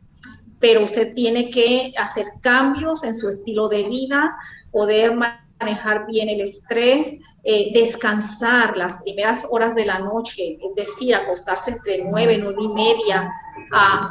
pero 0.59 0.83
usted 0.83 1.15
tiene 1.15 1.51
que 1.51 1.93
hacer 1.99 2.27
cambios 2.41 3.05
en 3.05 3.15
su 3.15 3.29
estilo 3.29 3.69
de 3.69 3.85
vida, 3.85 4.35
poder 4.73 5.15
manejar 5.15 6.07
bien 6.07 6.31
el 6.31 6.41
estrés, 6.41 7.15
eh, 7.49 7.71
descansar 7.73 8.77
las 8.77 9.05
primeras 9.05 9.47
horas 9.49 9.77
de 9.77 9.87
la 9.87 10.01
noche, 10.01 10.59
es 10.61 10.75
decir, 10.75 11.15
acostarse 11.15 11.71
entre 11.71 12.03
nueve, 12.03 12.37
nueve 12.39 12.59
y 12.61 12.69
media, 12.71 13.33
a, 13.73 14.11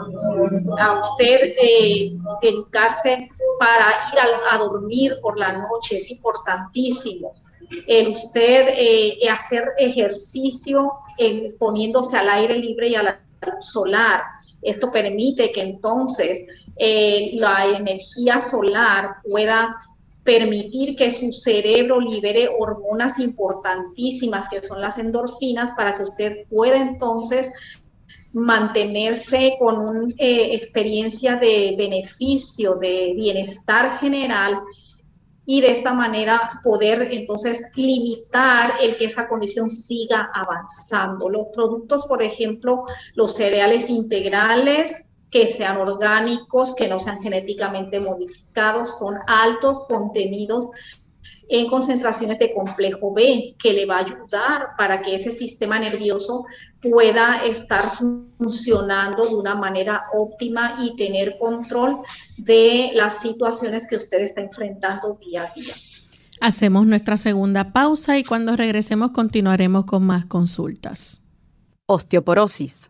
a 0.79 0.99
usted 1.01 1.53
eh, 1.61 2.13
dedicarse 2.41 3.29
para 3.59 3.87
ir 4.13 4.19
a, 4.53 4.57
dormir 4.57 5.17
por 5.21 5.37
la 5.37 5.51
noche, 5.51 5.97
es 5.97 6.09
importantísimo. 6.11 7.33
El 7.85 8.07
usted 8.07 8.69
eh, 8.69 9.27
hacer 9.29 9.65
ejercicio 9.79 10.93
poniéndose 11.59 12.15
al 12.15 12.29
aire 12.29 12.57
libre 12.57 12.87
y 12.87 12.95
a 12.95 13.03
la 13.03 13.19
solar. 13.59 14.23
Esto 14.61 14.89
permite 14.93 15.51
que 15.51 15.61
entonces 15.61 16.41
la 17.33 17.65
energía 17.65 18.39
solar 18.39 19.17
pueda 19.29 19.75
permitir 20.25 20.95
que 20.95 21.11
su 21.11 21.31
cerebro 21.31 22.01
libere 22.01 22.49
hormonas 22.59 23.19
importantísimas 23.19 24.49
que 24.49 24.61
son 24.63 24.81
las 24.81 24.97
endorfinas 24.97 25.73
para 25.77 25.95
que 25.95 26.03
usted 26.03 26.47
pueda 26.49 26.81
entonces 26.81 27.51
mantenerse 28.33 29.55
con 29.59 29.77
una 29.77 30.13
eh, 30.17 30.55
experiencia 30.55 31.37
de 31.37 31.75
beneficio, 31.77 32.75
de 32.75 33.13
bienestar 33.15 33.99
general 33.99 34.59
y 35.45 35.61
de 35.61 35.71
esta 35.71 35.93
manera 35.93 36.49
poder 36.63 37.03
entonces 37.11 37.63
limitar 37.75 38.71
el 38.81 38.97
que 38.97 39.05
esta 39.05 39.27
condición 39.27 39.69
siga 39.69 40.31
avanzando. 40.33 41.29
Los 41.29 41.47
productos, 41.53 42.07
por 42.07 42.23
ejemplo, 42.23 42.83
los 43.13 43.35
cereales 43.35 43.91
integrales, 43.91 45.14
que 45.29 45.47
sean 45.47 45.77
orgánicos, 45.77 46.75
que 46.75 46.87
no 46.87 46.99
sean 46.99 47.21
genéticamente 47.21 47.99
modificados, 47.99 48.97
son 48.97 49.15
altos 49.27 49.81
contenidos 49.87 50.69
en 51.47 51.67
concentraciones 51.67 52.39
de 52.39 52.53
complejo 52.53 53.13
B, 53.13 53.55
que 53.59 53.73
le 53.73 53.85
va 53.85 53.97
a 53.97 53.99
ayudar 53.99 54.69
para 54.77 55.01
que 55.01 55.15
ese 55.15 55.31
sistema 55.31 55.79
nervioso 55.79 56.45
pueda 56.81 57.45
estar 57.45 57.91
funcionando 57.91 59.27
de 59.27 59.35
una 59.35 59.55
manera 59.55 60.05
óptima 60.13 60.77
y 60.81 60.95
tener 60.95 61.37
control 61.37 61.99
de 62.37 62.91
las 62.93 63.21
situaciones 63.21 63.87
que 63.87 63.95
usted 63.95 64.21
está 64.21 64.41
enfrentando 64.41 65.17
día 65.17 65.43
a 65.43 65.53
día. 65.53 65.73
Hacemos 66.41 66.85
nuestra 66.85 67.17
segunda 67.17 67.71
pausa 67.71 68.17
y 68.17 68.23
cuando 68.23 68.55
regresemos 68.55 69.11
continuaremos 69.11 69.85
con 69.85 70.03
más 70.03 70.25
consultas. 70.25 71.21
Osteoporosis. 71.87 72.89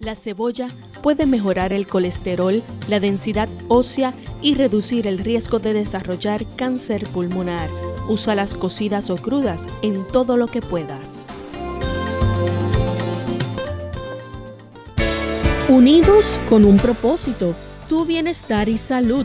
La 0.00 0.16
cebolla 0.16 0.66
puede 1.00 1.26
mejorar 1.26 1.72
el 1.72 1.86
colesterol, 1.86 2.64
la 2.88 2.98
densidad 2.98 3.48
ósea 3.68 4.12
y 4.40 4.56
reducir 4.56 5.06
el 5.06 5.18
riesgo 5.18 5.60
de 5.60 5.74
desarrollar 5.74 6.44
cáncer 6.56 7.06
pulmonar. 7.08 7.68
Usa 8.08 8.34
las 8.34 8.56
cocidas 8.56 9.10
o 9.10 9.16
crudas 9.16 9.66
en 9.82 10.04
todo 10.08 10.36
lo 10.36 10.48
que 10.48 10.60
puedas. 10.60 11.22
Unidos 15.68 16.40
con 16.48 16.64
un 16.64 16.78
propósito, 16.78 17.54
tu 17.88 18.04
bienestar 18.04 18.68
y 18.68 18.78
salud. 18.78 19.24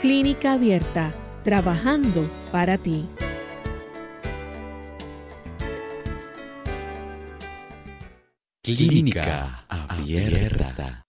Clínica 0.00 0.52
Abierta, 0.52 1.12
trabajando 1.42 2.24
para 2.52 2.78
ti. 2.78 3.04
Clínica 8.62 9.64
Abierta. 9.68 11.02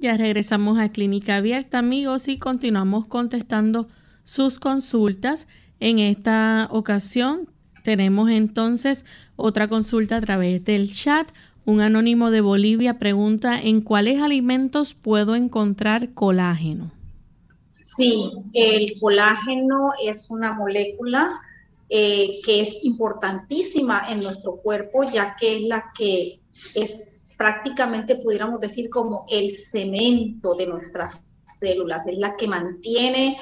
Ya 0.00 0.16
regresamos 0.16 0.76
a 0.80 0.90
Clínica 0.90 1.36
Abierta, 1.36 1.78
amigos, 1.78 2.26
y 2.26 2.38
continuamos 2.38 3.06
contestando 3.06 3.86
sus 4.24 4.58
consultas. 4.58 5.46
En 5.78 6.00
esta 6.00 6.66
ocasión 6.72 7.48
tenemos 7.84 8.28
entonces 8.30 9.06
otra 9.36 9.68
consulta 9.68 10.16
a 10.16 10.20
través 10.20 10.64
del 10.64 10.90
chat. 10.90 11.30
Un 11.64 11.80
anónimo 11.80 12.32
de 12.32 12.40
Bolivia 12.40 12.98
pregunta, 12.98 13.56
¿en 13.56 13.82
cuáles 13.82 14.20
alimentos 14.20 14.94
puedo 14.94 15.36
encontrar 15.36 16.12
colágeno? 16.12 16.95
Sí, 17.78 18.30
el 18.54 18.92
colágeno 19.00 19.90
es 20.02 20.28
una 20.30 20.54
molécula 20.54 21.30
eh, 21.88 22.40
que 22.44 22.60
es 22.60 22.84
importantísima 22.84 24.10
en 24.10 24.20
nuestro 24.20 24.56
cuerpo, 24.56 25.04
ya 25.04 25.36
que 25.36 25.56
es 25.56 25.62
la 25.62 25.92
que 25.96 26.40
es 26.74 27.34
prácticamente, 27.36 28.16
pudiéramos 28.16 28.60
decir, 28.60 28.88
como 28.90 29.26
el 29.30 29.50
cemento 29.50 30.54
de 30.54 30.66
nuestras 30.66 31.24
células, 31.60 32.06
es 32.06 32.18
la 32.18 32.36
que 32.36 32.48
mantiene 32.48 33.36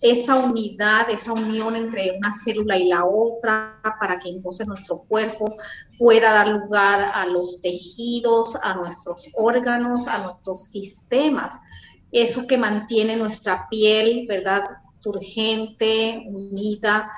esa 0.00 0.36
unidad, 0.36 1.08
esa 1.10 1.32
unión 1.32 1.74
entre 1.74 2.16
una 2.18 2.32
célula 2.32 2.76
y 2.76 2.88
la 2.88 3.04
otra, 3.04 3.80
para 3.98 4.18
que 4.18 4.28
entonces 4.28 4.66
nuestro 4.66 4.98
cuerpo 4.98 5.56
pueda 5.98 6.32
dar 6.32 6.48
lugar 6.48 7.10
a 7.14 7.26
los 7.26 7.60
tejidos, 7.62 8.56
a 8.62 8.74
nuestros 8.74 9.30
órganos, 9.36 10.06
a 10.06 10.18
nuestros 10.18 10.64
sistemas. 10.64 11.54
Eso 12.16 12.46
que 12.46 12.56
mantiene 12.56 13.14
nuestra 13.14 13.68
piel, 13.68 14.24
¿verdad? 14.26 14.62
Turgente, 15.02 16.24
unida, 16.26 17.12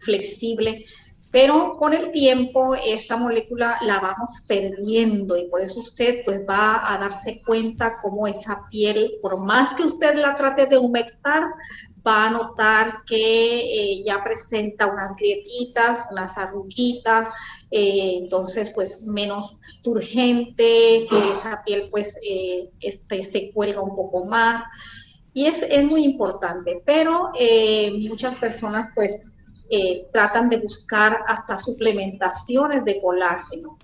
flexible. 0.00 0.84
Pero 1.30 1.76
con 1.76 1.94
el 1.94 2.10
tiempo 2.10 2.74
esta 2.74 3.16
molécula 3.16 3.78
la 3.86 4.00
vamos 4.00 4.44
perdiendo 4.48 5.36
y 5.36 5.48
por 5.48 5.60
eso 5.60 5.78
usted 5.78 6.24
pues 6.24 6.40
va 6.40 6.92
a 6.92 6.98
darse 6.98 7.40
cuenta 7.46 7.94
cómo 8.02 8.26
esa 8.26 8.66
piel, 8.68 9.12
por 9.22 9.38
más 9.38 9.74
que 9.74 9.84
usted 9.84 10.16
la 10.16 10.34
trate 10.34 10.66
de 10.66 10.76
humectar, 10.76 11.44
va 12.04 12.26
a 12.26 12.30
notar 12.30 13.04
que 13.06 13.60
eh, 13.60 14.02
ya 14.04 14.24
presenta 14.24 14.88
unas 14.88 15.14
grietitas, 15.14 16.08
unas 16.10 16.36
arruguitas, 16.36 17.28
eh, 17.72 18.18
entonces 18.18 18.70
pues 18.74 19.06
menos 19.06 19.58
turgente, 19.82 21.06
que 21.08 21.32
esa 21.32 21.62
piel 21.64 21.88
pues 21.90 22.16
eh, 22.24 22.68
este, 22.80 23.22
se 23.22 23.50
cuelga 23.50 23.80
un 23.80 23.96
poco 23.96 24.24
más. 24.26 24.62
Y 25.34 25.46
es, 25.46 25.62
es 25.62 25.84
muy 25.84 26.04
importante, 26.04 26.82
pero 26.84 27.32
muchas 28.06 28.34
personas 28.34 28.88
pues 28.94 29.22
tratan 30.12 30.50
de 30.50 30.58
buscar 30.58 31.20
hasta 31.26 31.58
suplementaciones 31.58 32.84
de 32.84 33.00
colágeno. 33.00 33.74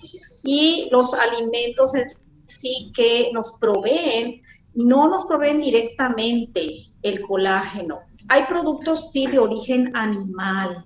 Y 0.44 0.90
los 0.92 1.14
alimentos 1.14 1.94
en 1.94 2.06
sí 2.44 2.92
que 2.94 3.30
nos 3.32 3.56
proveen, 3.58 4.42
no 4.74 5.08
nos 5.08 5.24
proveen 5.24 5.60
directamente 5.60 6.84
el 7.02 7.20
colágeno. 7.22 7.96
Hay 8.28 8.42
productos 8.44 9.10
sí 9.10 9.26
de 9.26 9.38
origen 9.38 9.96
animal, 9.96 10.84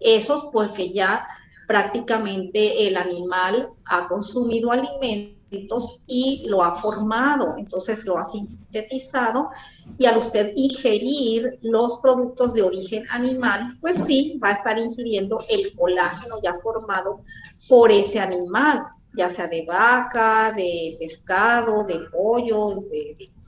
esos 0.00 0.50
pues 0.52 0.70
que 0.70 0.92
ya 0.92 1.26
prácticamente 1.70 2.88
el 2.88 2.96
animal 2.96 3.68
ha 3.84 4.08
consumido 4.08 4.72
alimentos 4.72 6.02
y 6.08 6.44
lo 6.48 6.64
ha 6.64 6.74
formado, 6.74 7.54
entonces 7.58 8.04
lo 8.06 8.18
ha 8.18 8.24
sintetizado 8.24 9.50
y 9.96 10.04
al 10.04 10.18
usted 10.18 10.52
ingerir 10.56 11.44
los 11.62 11.98
productos 11.98 12.54
de 12.54 12.62
origen 12.62 13.04
animal, 13.08 13.78
pues 13.80 14.04
sí, 14.04 14.36
va 14.42 14.48
a 14.48 14.54
estar 14.54 14.80
ingiriendo 14.80 15.44
el 15.48 15.60
colágeno 15.76 16.34
ya 16.42 16.54
formado 16.54 17.20
por 17.68 17.92
ese 17.92 18.18
animal, 18.18 18.86
ya 19.14 19.30
sea 19.30 19.46
de 19.46 19.64
vaca, 19.64 20.50
de 20.50 20.96
pescado, 20.98 21.84
de 21.84 22.00
pollo, 22.10 22.70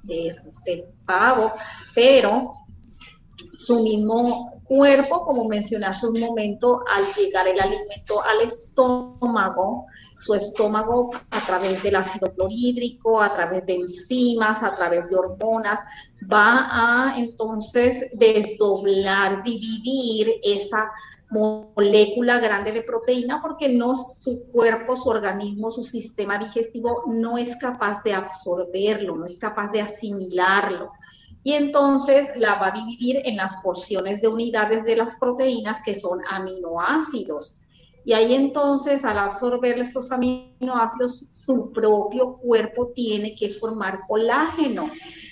de, 0.04 0.86
pavo, 1.04 1.50
pero 1.92 2.52
su 3.56 3.82
mismo 3.82 4.61
cuerpo, 4.72 5.26
como 5.26 5.48
mencioné 5.48 5.84
hace 5.84 6.06
un 6.06 6.18
momento, 6.18 6.82
al 6.88 7.04
llegar 7.14 7.46
el 7.46 7.60
alimento 7.60 8.22
al 8.24 8.46
estómago, 8.46 9.84
su 10.18 10.34
estómago 10.34 11.10
a 11.30 11.40
través 11.40 11.82
del 11.82 11.96
ácido 11.96 12.32
clorhídrico, 12.32 13.20
a 13.20 13.34
través 13.34 13.66
de 13.66 13.74
enzimas, 13.74 14.62
a 14.62 14.74
través 14.74 15.10
de 15.10 15.16
hormonas, 15.16 15.80
va 16.32 16.68
a 16.70 17.18
entonces 17.18 18.06
desdoblar, 18.14 19.42
dividir 19.42 20.40
esa 20.42 20.90
molécula 21.30 22.38
grande 22.38 22.72
de 22.72 22.82
proteína 22.82 23.42
porque 23.42 23.68
no 23.68 23.94
su 23.94 24.44
cuerpo, 24.52 24.96
su 24.96 25.10
organismo, 25.10 25.70
su 25.70 25.82
sistema 25.82 26.38
digestivo 26.38 27.02
no 27.08 27.36
es 27.36 27.56
capaz 27.56 28.02
de 28.04 28.14
absorberlo, 28.14 29.16
no 29.16 29.26
es 29.26 29.36
capaz 29.36 29.70
de 29.70 29.82
asimilarlo 29.82 30.92
y 31.44 31.54
entonces 31.54 32.30
la 32.36 32.54
va 32.54 32.68
a 32.68 32.70
dividir 32.70 33.20
en 33.24 33.36
las 33.36 33.56
porciones 33.62 34.20
de 34.20 34.28
unidades 34.28 34.84
de 34.84 34.96
las 34.96 35.16
proteínas 35.16 35.82
que 35.84 35.94
son 35.94 36.20
aminoácidos. 36.30 37.66
Y 38.04 38.12
ahí 38.12 38.34
entonces 38.34 39.04
al 39.04 39.18
absorber 39.18 39.78
esos 39.78 40.10
aminoácidos, 40.12 41.26
su 41.30 41.72
propio 41.72 42.36
cuerpo 42.36 42.90
tiene 42.94 43.34
que 43.34 43.48
formar 43.48 44.00
colágeno. 44.08 44.88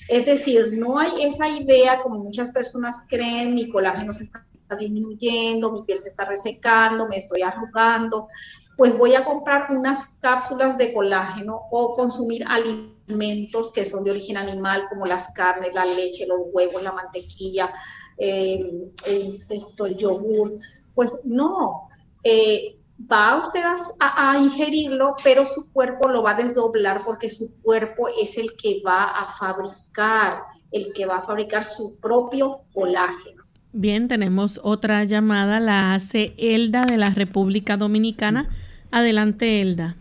Es 0.08 0.26
decir, 0.26 0.72
no 0.76 0.98
hay 0.98 1.22
esa 1.22 1.48
idea 1.48 2.02
como 2.02 2.18
muchas 2.18 2.52
personas 2.52 2.96
creen, 3.08 3.54
mi 3.54 3.68
colágeno 3.68 4.12
se 4.12 4.24
está 4.24 4.46
disminuyendo, 4.78 5.72
mi 5.72 5.82
piel 5.82 5.98
se 5.98 6.08
está 6.08 6.24
resecando, 6.24 7.08
me 7.08 7.18
estoy 7.18 7.42
arrugando, 7.42 8.28
pues 8.76 8.96
voy 8.96 9.14
a 9.14 9.24
comprar 9.24 9.66
unas 9.70 10.18
cápsulas 10.20 10.78
de 10.78 10.92
colágeno 10.92 11.60
o 11.70 11.96
consumir 11.96 12.44
alimentos 12.46 12.99
alimentos 13.10 13.72
que 13.72 13.84
son 13.84 14.04
de 14.04 14.12
origen 14.12 14.36
animal, 14.36 14.86
como 14.88 15.06
las 15.06 15.32
carnes, 15.34 15.74
la 15.74 15.84
leche, 15.84 16.26
los 16.26 16.40
huevos, 16.52 16.82
la 16.82 16.92
mantequilla, 16.92 17.72
eh, 18.18 18.70
el, 19.06 19.42
esto, 19.48 19.86
el 19.86 19.96
yogur, 19.96 20.52
pues 20.94 21.20
no, 21.24 21.88
eh, 22.22 22.76
va 23.10 23.40
usted 23.40 23.62
a, 23.62 24.32
a, 24.32 24.38
ingerirlo, 24.38 25.14
pero 25.24 25.44
su 25.44 25.72
cuerpo 25.72 26.08
lo 26.08 26.22
va 26.22 26.32
a 26.32 26.42
desdoblar 26.42 27.02
porque 27.04 27.30
su 27.30 27.54
cuerpo 27.62 28.08
es 28.08 28.36
el 28.36 28.56
que 28.56 28.82
va 28.86 29.04
a 29.04 29.32
fabricar, 29.32 30.42
el 30.70 30.92
que 30.92 31.06
va 31.06 31.18
a 31.18 31.22
fabricar 31.22 31.64
su 31.64 31.98
propio 31.98 32.60
colágeno. 32.74 33.44
Bien, 33.72 34.08
tenemos 34.08 34.60
otra 34.64 35.04
llamada, 35.04 35.60
la 35.60 35.94
hace 35.94 36.34
Elda 36.36 36.84
de 36.84 36.96
la 36.96 37.10
República 37.10 37.76
Dominicana. 37.76 38.48
Adelante, 38.90 39.60
Elda. 39.60 39.96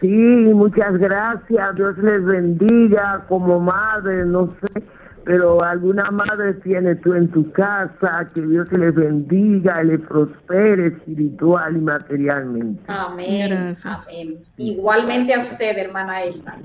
Sí, 0.00 0.08
muchas 0.08 0.98
gracias. 0.98 1.74
Dios 1.74 1.96
les 1.98 2.24
bendiga 2.24 3.24
como 3.28 3.60
madre, 3.60 4.24
no 4.26 4.48
sé, 4.60 4.82
pero 5.24 5.62
alguna 5.62 6.10
madre 6.10 6.54
tiene 6.54 6.94
tú 6.96 7.14
en 7.14 7.28
tu 7.30 7.50
casa, 7.52 8.30
que 8.34 8.42
Dios 8.42 8.70
les 8.72 8.94
bendiga 8.94 9.82
y 9.82 9.86
le 9.86 9.98
prospere 9.98 10.88
espiritual 10.88 11.76
y 11.76 11.80
materialmente. 11.80 12.82
Amén. 12.86 13.74
Amén. 13.84 14.38
Igualmente 14.56 15.34
a 15.34 15.40
usted, 15.40 15.78
hermana 15.78 16.22
Elba. 16.22 16.56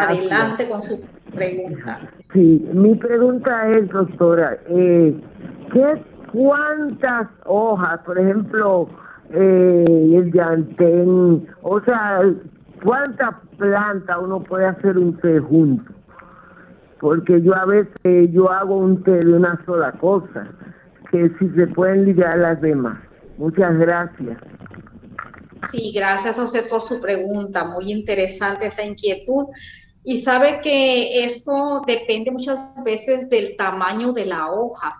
Adelante 0.00 0.68
con 0.68 0.82
su 0.82 1.04
pregunta. 1.34 2.00
Sí, 2.32 2.68
mi 2.72 2.94
pregunta 2.94 3.70
es, 3.70 3.88
doctora, 3.88 4.58
eh, 4.68 5.14
¿qué, 5.72 6.02
¿cuántas 6.32 7.28
hojas, 7.44 8.00
por 8.04 8.18
ejemplo, 8.18 8.88
eh, 9.32 9.84
el 9.88 10.32
llantén, 10.32 11.46
o 11.62 11.80
sea, 11.82 12.22
cuánta 12.82 13.40
planta 13.56 14.18
uno 14.18 14.42
puede 14.42 14.66
hacer 14.66 14.98
un 14.98 15.16
té 15.18 15.38
junto. 15.38 15.92
Porque 17.00 17.40
yo 17.40 17.54
a 17.54 17.64
veces 17.64 18.30
yo 18.32 18.50
hago 18.50 18.76
un 18.76 19.02
té 19.02 19.12
de 19.20 19.32
una 19.32 19.62
sola 19.64 19.92
cosa, 19.92 20.48
que 21.10 21.30
si 21.38 21.48
se 21.50 21.66
pueden 21.68 22.04
ligar 22.04 22.36
las 22.38 22.60
demás. 22.60 22.98
Muchas 23.38 23.76
gracias. 23.78 24.38
Sí, 25.70 25.92
gracias 25.94 26.38
a 26.38 26.44
usted 26.44 26.68
por 26.68 26.80
su 26.80 27.00
pregunta, 27.00 27.64
muy 27.64 27.90
interesante 27.90 28.66
esa 28.66 28.84
inquietud. 28.84 29.46
Y 30.04 30.16
sabe 30.16 30.60
que 30.62 31.24
esto 31.24 31.82
depende 31.86 32.30
muchas 32.30 32.58
veces 32.84 33.28
del 33.28 33.56
tamaño 33.56 34.12
de 34.12 34.26
la 34.26 34.50
hoja 34.50 34.96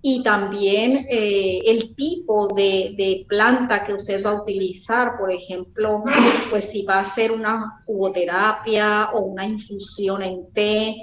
y 0.00 0.22
también 0.22 1.06
eh, 1.10 1.60
el 1.66 1.94
tipo 1.96 2.54
de, 2.54 3.24
planta 3.28 3.82
que 3.82 3.94
usted 3.94 4.24
va 4.24 4.30
a 4.30 4.42
utilizar, 4.42 5.18
por 5.18 5.32
ejemplo, 5.32 6.04
pues 6.50 6.70
si 6.70 6.84
va 6.84 6.96
a 6.96 7.00
hacer 7.00 7.32
una 7.32 7.82
jugoterapia 7.84 9.10
o 9.12 9.22
una 9.22 9.44
infusión 9.44 10.22
en 10.22 10.46
té. 10.52 10.96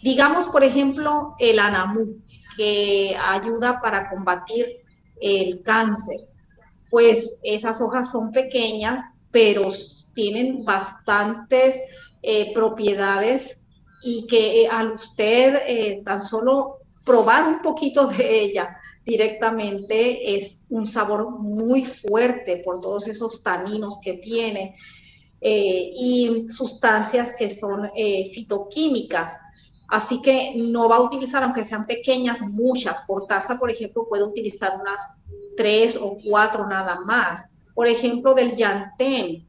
Digamos, 0.00 0.46
por 0.46 0.62
ejemplo, 0.62 1.34
el 1.40 1.58
anamú, 1.58 2.18
que 2.56 3.16
ayuda 3.20 3.80
para 3.82 4.08
combatir 4.08 4.66
el 5.20 5.62
cáncer. 5.62 6.20
Pues 6.88 7.40
esas 7.42 7.80
hojas 7.80 8.10
son 8.12 8.30
pequeñas, 8.30 9.02
pero 9.32 9.68
tienen 10.14 10.64
bastantes 10.64 11.78
eh, 12.22 12.54
propiedades 12.54 13.68
y 14.02 14.26
que 14.28 14.62
eh, 14.62 14.68
al 14.68 14.92
usted 14.92 16.02
tan 16.04 16.22
solo 16.22 16.75
probar 17.06 17.48
un 17.48 17.62
poquito 17.62 18.08
de 18.08 18.42
ella 18.42 18.76
directamente 19.04 20.36
es 20.36 20.66
un 20.68 20.86
sabor 20.88 21.38
muy 21.40 21.86
fuerte 21.86 22.60
por 22.64 22.80
todos 22.80 23.06
esos 23.06 23.42
taninos 23.44 24.00
que 24.02 24.14
tiene 24.14 24.74
eh, 25.40 25.90
y 25.94 26.46
sustancias 26.48 27.36
que 27.38 27.48
son 27.48 27.88
eh, 27.94 28.28
fitoquímicas. 28.34 29.38
Así 29.88 30.20
que 30.20 30.54
no 30.56 30.88
va 30.88 30.96
a 30.96 31.02
utilizar, 31.02 31.44
aunque 31.44 31.62
sean 31.62 31.86
pequeñas, 31.86 32.40
muchas. 32.40 33.02
Por 33.02 33.28
taza, 33.28 33.56
por 33.56 33.70
ejemplo, 33.70 34.08
puede 34.08 34.24
utilizar 34.24 34.76
unas 34.80 35.00
tres 35.56 35.96
o 35.96 36.18
cuatro 36.28 36.66
nada 36.66 36.98
más. 37.02 37.44
Por 37.72 37.86
ejemplo, 37.86 38.34
del 38.34 38.56
yantén. 38.56 39.46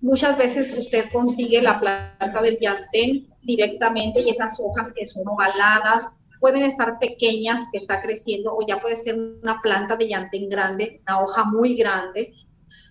Muchas 0.00 0.38
veces 0.38 0.78
usted 0.78 1.06
consigue 1.10 1.60
la 1.60 1.80
planta 1.80 2.40
del 2.40 2.60
yantén 2.60 3.26
directamente 3.42 4.20
y 4.20 4.30
esas 4.30 4.60
hojas 4.60 4.92
que 4.94 5.04
son 5.06 5.26
ovaladas 5.26 6.19
pueden 6.40 6.62
estar 6.62 6.98
pequeñas 6.98 7.68
que 7.70 7.78
está 7.78 8.00
creciendo 8.00 8.56
o 8.56 8.66
ya 8.66 8.80
puede 8.80 8.96
ser 8.96 9.18
una 9.18 9.60
planta 9.62 9.96
de 9.96 10.08
yantén 10.08 10.48
grande, 10.48 11.00
una 11.06 11.20
hoja 11.20 11.44
muy 11.44 11.76
grande. 11.76 12.34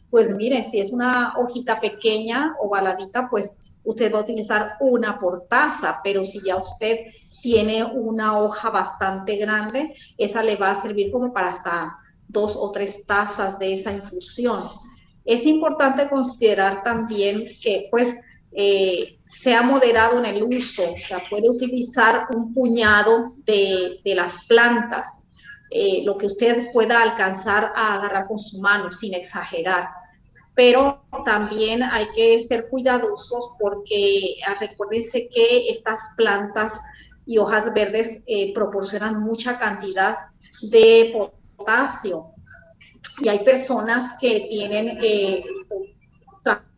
Pues 0.10 0.30
mire, 0.30 0.64
si 0.64 0.80
es 0.80 0.92
una 0.92 1.34
hojita 1.38 1.82
pequeña 1.82 2.56
ovaladita, 2.60 3.28
pues 3.30 3.62
usted 3.84 4.14
va 4.14 4.20
a 4.20 4.22
utilizar 4.22 4.74
una 4.80 5.18
por 5.18 5.48
taza, 5.48 6.00
pero 6.04 6.26
si 6.26 6.42
ya 6.46 6.56
usted 6.58 7.08
tiene 7.42 7.84
una 7.84 8.40
hoja 8.40 8.70
bastante 8.70 9.38
grande, 9.38 9.96
esa 10.18 10.44
le 10.44 10.56
va 10.56 10.72
a 10.72 10.76
servir 10.76 11.12
como 11.12 11.34
para 11.34 11.50
hasta 11.50 11.98
dos 12.28 12.56
o 12.56 12.72
tres 12.72 13.06
tazas 13.06 13.58
de 13.58 13.74
esa 13.74 13.92
infusión. 13.92 14.62
Es 15.26 15.46
importante 15.46 16.10
considerar 16.10 16.84
también 16.84 17.46
que 17.62 17.88
pues 17.90 18.20
eh, 18.52 19.19
sea 19.30 19.62
moderado 19.62 20.18
en 20.18 20.26
el 20.26 20.44
uso, 20.44 20.92
o 20.92 20.98
sea, 20.98 21.20
puede 21.30 21.48
utilizar 21.48 22.26
un 22.34 22.52
puñado 22.52 23.36
de, 23.46 24.02
las 24.04 24.46
plantas, 24.48 25.28
eh, 25.70 26.02
lo 26.04 26.18
que 26.18 26.26
usted 26.26 26.72
pueda 26.74 27.04
alcanzar 27.04 27.72
a 27.76 27.94
agarrar 27.94 28.26
con 28.28 28.40
su 28.40 28.60
mano 28.60 28.92
sin 28.92 29.14
exagerar. 29.14 29.90
Pero 30.56 31.04
también 31.24 31.84
hay 31.84 32.10
que 32.16 32.42
ser 32.42 32.70
cuidadosos 32.70 33.52
porque 33.60 34.38
ah, 34.48 34.56
recuérdense 34.60 35.30
que 35.30 35.70
estas 35.70 36.02
plantas 36.18 36.82
y 37.28 37.38
hojas 37.38 37.72
verdes 37.72 38.24
eh, 38.26 38.52
proporcionan 38.56 39.22
mucha 39.22 39.60
cantidad 39.60 40.18
de 40.72 41.30
potasio. 41.56 42.32
Y 43.22 43.30
hay 43.30 43.46
personas 43.46 44.16
que 44.20 44.48
tienen 44.50 44.98
eh, 45.04 45.44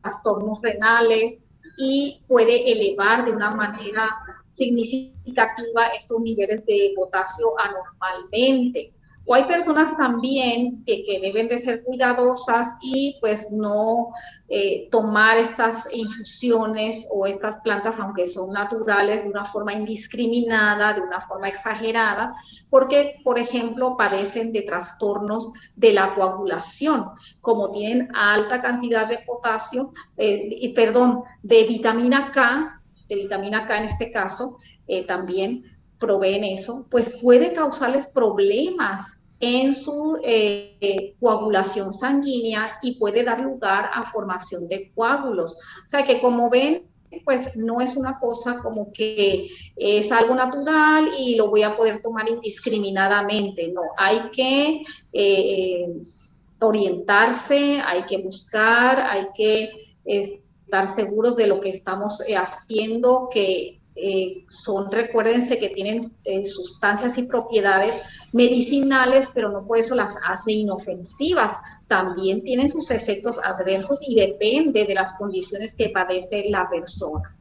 trastornos 0.02 0.60
renales 0.62 1.40
y 1.82 2.22
puede 2.28 2.72
elevar 2.72 3.26
de 3.26 3.32
una 3.32 3.50
manera 3.56 4.08
significativa 4.48 5.88
estos 5.98 6.22
niveles 6.22 6.64
de 6.68 6.94
potasio 6.96 7.60
anormalmente. 7.60 8.94
O 9.26 9.36
hay 9.36 9.44
personas 9.44 9.96
también 9.96 10.84
que, 10.86 11.20
deben 11.22 11.48
de 11.48 11.58
ser 11.58 11.84
cuidadosas 11.84 12.76
y 12.82 13.18
pues 13.22 13.52
no 13.52 14.10
eh, 14.50 14.90
tomar 14.92 15.38
estas 15.38 15.88
infusiones 15.94 17.08
o 17.12 17.28
estas 17.28 17.60
plantas, 17.60 18.00
aunque 18.00 18.28
son 18.28 18.52
naturales, 18.52 19.24
de 19.24 19.30
una 19.30 19.46
forma 19.46 19.74
indiscriminada, 19.74 20.94
de 20.94 21.02
una 21.02 21.22
forma 21.22 21.48
exagerada, 21.48 22.34
porque, 22.70 23.22
por 23.24 23.38
ejemplo, 23.38 23.96
padecen 23.96 24.52
de 24.52 24.64
trastornos 24.64 25.52
de 25.76 25.94
la 25.94 26.16
coagulación, 26.16 27.06
como 27.42 27.72
tienen 27.72 28.10
alta 28.16 28.60
cantidad 28.60 29.08
de 29.08 29.20
potasio, 29.20 29.94
eh, 30.18 30.74
perdón, 30.74 31.24
de 31.44 31.64
vitamina 31.64 32.32
K, 32.32 32.82
de 33.08 33.16
vitamina 33.16 33.66
K 33.66 33.78
en 33.78 33.84
este 33.86 34.12
caso, 34.12 34.58
eh, 34.88 35.06
también 35.06 35.71
proveen 36.02 36.44
eso, 36.44 36.86
pues 36.90 37.18
puede 37.22 37.54
causarles 37.54 38.08
problemas 38.08 39.22
en 39.40 39.74
su 39.74 40.20
eh, 40.24 41.16
coagulación 41.20 41.94
sanguínea 41.94 42.78
y 42.82 42.96
puede 42.96 43.24
dar 43.24 43.42
lugar 43.42 43.90
a 43.94 44.04
formación 44.04 44.68
de 44.68 44.92
coágulos. 44.94 45.54
O 45.54 45.88
sea 45.88 46.04
que 46.04 46.20
como 46.20 46.50
ven, 46.50 46.88
pues 47.26 47.56
no 47.56 47.82
es 47.82 47.96
una 47.98 48.20
cosa 48.20 48.58
como 48.58 48.92
que 48.94 49.50
es 49.76 50.12
algo 50.12 50.36
natural 50.36 51.10
y 51.18 51.36
lo 51.36 51.50
voy 51.50 51.64
a 51.64 51.76
poder 51.76 52.02
tomar 52.02 52.30
indiscriminadamente, 52.30 53.72
no, 53.74 53.82
hay 53.98 54.20
que 54.32 54.84
eh, 55.12 55.88
orientarse, 56.60 57.82
hay 57.86 58.04
que 58.04 58.22
buscar, 58.24 59.02
hay 59.02 59.28
que 59.36 59.72
estar 60.06 60.88
seguros 60.88 61.36
de 61.36 61.48
lo 61.48 61.60
que 61.60 61.70
estamos 61.70 62.22
eh, 62.28 62.38
haciendo, 62.38 63.28
que 63.32 63.81
eh, 63.96 64.46
son, 64.48 64.90
recuérdense 64.92 65.58
que 65.58 65.70
tienen 65.70 66.12
eh, 66.24 66.46
sustancias 66.46 67.18
y 67.18 67.24
propiedades 67.24 68.04
medicinales, 68.32 69.30
pero 69.34 69.52
no 69.52 69.66
por 69.66 69.78
eso 69.78 69.96
las 69.96 70.18
hace 70.26 70.54
inofensivas. 70.54 71.58
También 71.88 72.42
tienen 72.42 72.70
sus 72.70 72.90
efectos 72.90 73.38
adversos 73.44 74.00
y 74.08 74.16
depende 74.16 74.86
de 74.86 74.94
las 74.94 75.14
condiciones 75.14 75.76
que 75.76 75.90
padece 75.90 76.46
la 76.50 76.70
persona. 76.70 77.36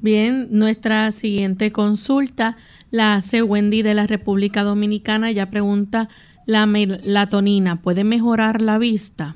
Bien, 0.00 0.46
nuestra 0.50 1.10
siguiente 1.10 1.72
consulta 1.72 2.56
la 2.92 3.14
hace 3.14 3.42
Wendy 3.42 3.82
de 3.82 3.94
la 3.94 4.06
República 4.06 4.62
Dominicana. 4.62 5.32
Ya 5.32 5.50
pregunta, 5.50 6.08
¿la 6.46 6.66
melatonina 6.66 7.82
puede 7.82 8.04
mejorar 8.04 8.62
la 8.62 8.78
vista? 8.78 9.34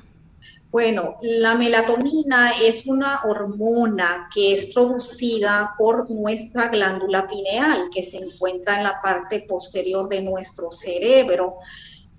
Bueno, 0.73 1.19
la 1.21 1.53
melatonina 1.53 2.53
es 2.59 2.87
una 2.87 3.21
hormona 3.25 4.27
que 4.33 4.53
es 4.53 4.73
producida 4.73 5.75
por 5.77 6.09
nuestra 6.09 6.69
glándula 6.69 7.27
pineal, 7.27 7.89
que 7.93 8.01
se 8.01 8.17
encuentra 8.17 8.77
en 8.77 8.83
la 8.85 8.99
parte 8.99 9.41
posterior 9.47 10.09
de 10.09 10.23
nuestro 10.23 10.71
cerebro. 10.71 11.57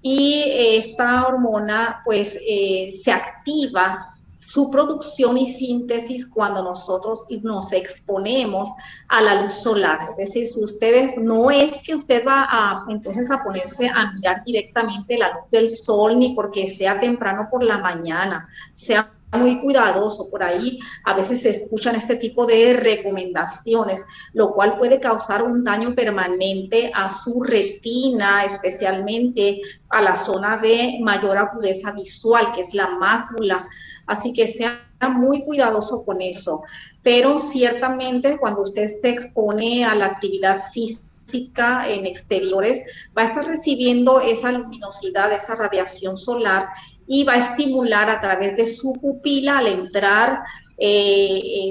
Y 0.01 0.45
esta 0.47 1.27
hormona 1.27 2.01
pues 2.05 2.39
eh, 2.49 2.93
se 2.93 3.11
activa 3.11 4.14
su 4.45 4.71
producción 4.71 5.39
y 5.39 5.49
síntesis 5.49 6.29
cuando 6.29 6.63
nosotros 6.63 7.25
nos 7.43 7.73
exponemos 7.73 8.69
a 9.09 9.23
la 9.23 9.43
luz 9.43 9.55
solar. 9.55 9.99
Es 10.03 10.17
decir, 10.17 10.47
ustedes, 10.63 11.17
no 11.17 11.51
es 11.51 11.83
que 11.83 11.95
usted 11.95 12.25
va 12.27 12.47
a 12.51 12.85
entonces 12.91 13.31
a 13.31 13.43
ponerse 13.43 13.89
a 13.89 14.13
mirar 14.13 14.45
directamente 14.45 15.17
la 15.17 15.31
luz 15.31 15.51
del 15.51 15.69
sol, 15.69 16.19
ni 16.19 16.35
porque 16.35 16.67
sea 16.67 17.01
temprano 17.01 17.49
por 17.51 17.65
la 17.65 17.79
mañana, 17.79 18.47
sea 18.75 19.11
muy 19.39 19.59
cuidadoso 19.61 20.31
por 20.31 20.43
ahí. 20.43 20.79
A 21.05 21.15
veces 21.15 21.43
se 21.43 21.51
escuchan 21.51 21.97
este 21.97 22.17
tipo 22.17 22.47
de 22.47 22.75
recomendaciones, 22.75 24.03
lo 24.33 24.53
cual 24.53 24.77
puede 24.79 25.01
causar 25.01 25.43
un 25.43 25.65
daño 25.65 25.95
permanente 25.95 26.91
a 26.95 27.11
su 27.11 27.43
retina, 27.43 28.45
especialmente 28.45 29.61
a 29.89 30.03
la 30.03 30.17
zona 30.17 30.59
de 30.59 30.99
mayor 31.03 31.37
agudeza 31.37 31.93
visual, 31.93 32.53
que 32.55 32.63
es 32.63 32.75
la 32.75 32.89
mácula. 32.89 33.69
Así 34.07 34.33
que 34.33 34.47
sea 34.47 34.81
muy 35.09 35.45
cuidadoso 35.45 36.05
con 36.05 36.21
eso. 36.21 36.63
Pero 37.03 37.39
ciertamente 37.39 38.39
cuando 38.39 38.63
usted 38.63 38.87
se 38.87 39.11
expone 39.11 39.85
a 39.85 39.95
la 39.95 40.07
actividad 40.07 40.59
física 40.73 41.89
en 41.89 42.07
exteriores, 42.07 42.81
va 43.17 43.23
a 43.23 43.27
estar 43.27 43.47
recibiendo 43.47 44.21
esa 44.21 44.53
luminosidad, 44.53 45.33
esa 45.33 45.55
radiación 45.55 46.17
solar 46.17 46.69
y 47.07 47.25
va 47.25 47.35
a 47.35 47.39
estimular 47.39 48.09
a 48.09 48.21
través 48.21 48.57
de 48.57 48.67
su 48.67 48.93
pupila 48.95 49.59
al 49.59 49.69
entrar 49.69 50.41
eh, 50.77 51.71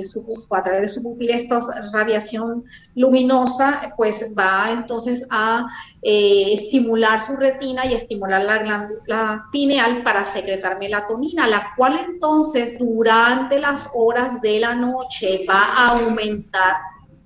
a 0.51 0.64
través 0.64 0.82
de 0.82 0.88
su 0.88 1.04
pupila 1.04 1.36
esta 1.36 1.60
radiación 1.91 2.64
luminosa, 2.95 3.93
pues 3.97 4.34
va 4.38 4.72
entonces 4.72 5.26
a 5.30 5.68
eh, 6.01 6.54
estimular 6.54 7.22
su 7.22 7.36
retina 7.36 7.86
y 7.86 7.93
estimular 7.93 8.43
la 8.43 8.60
glándula 8.60 9.45
pineal 9.51 10.04
para 10.04 10.26
secretar 10.26 10.80
melatonina, 10.80 11.47
la 11.47 11.74
cual 11.76 11.99
entonces 12.10 12.78
durante 12.80 13.60
las 13.60 13.89
horas 13.93 14.41
de 14.41 14.60
la 14.60 14.74
noche 14.74 15.45
va 15.49 15.64
a 15.64 15.99
aumentar, 15.99 16.76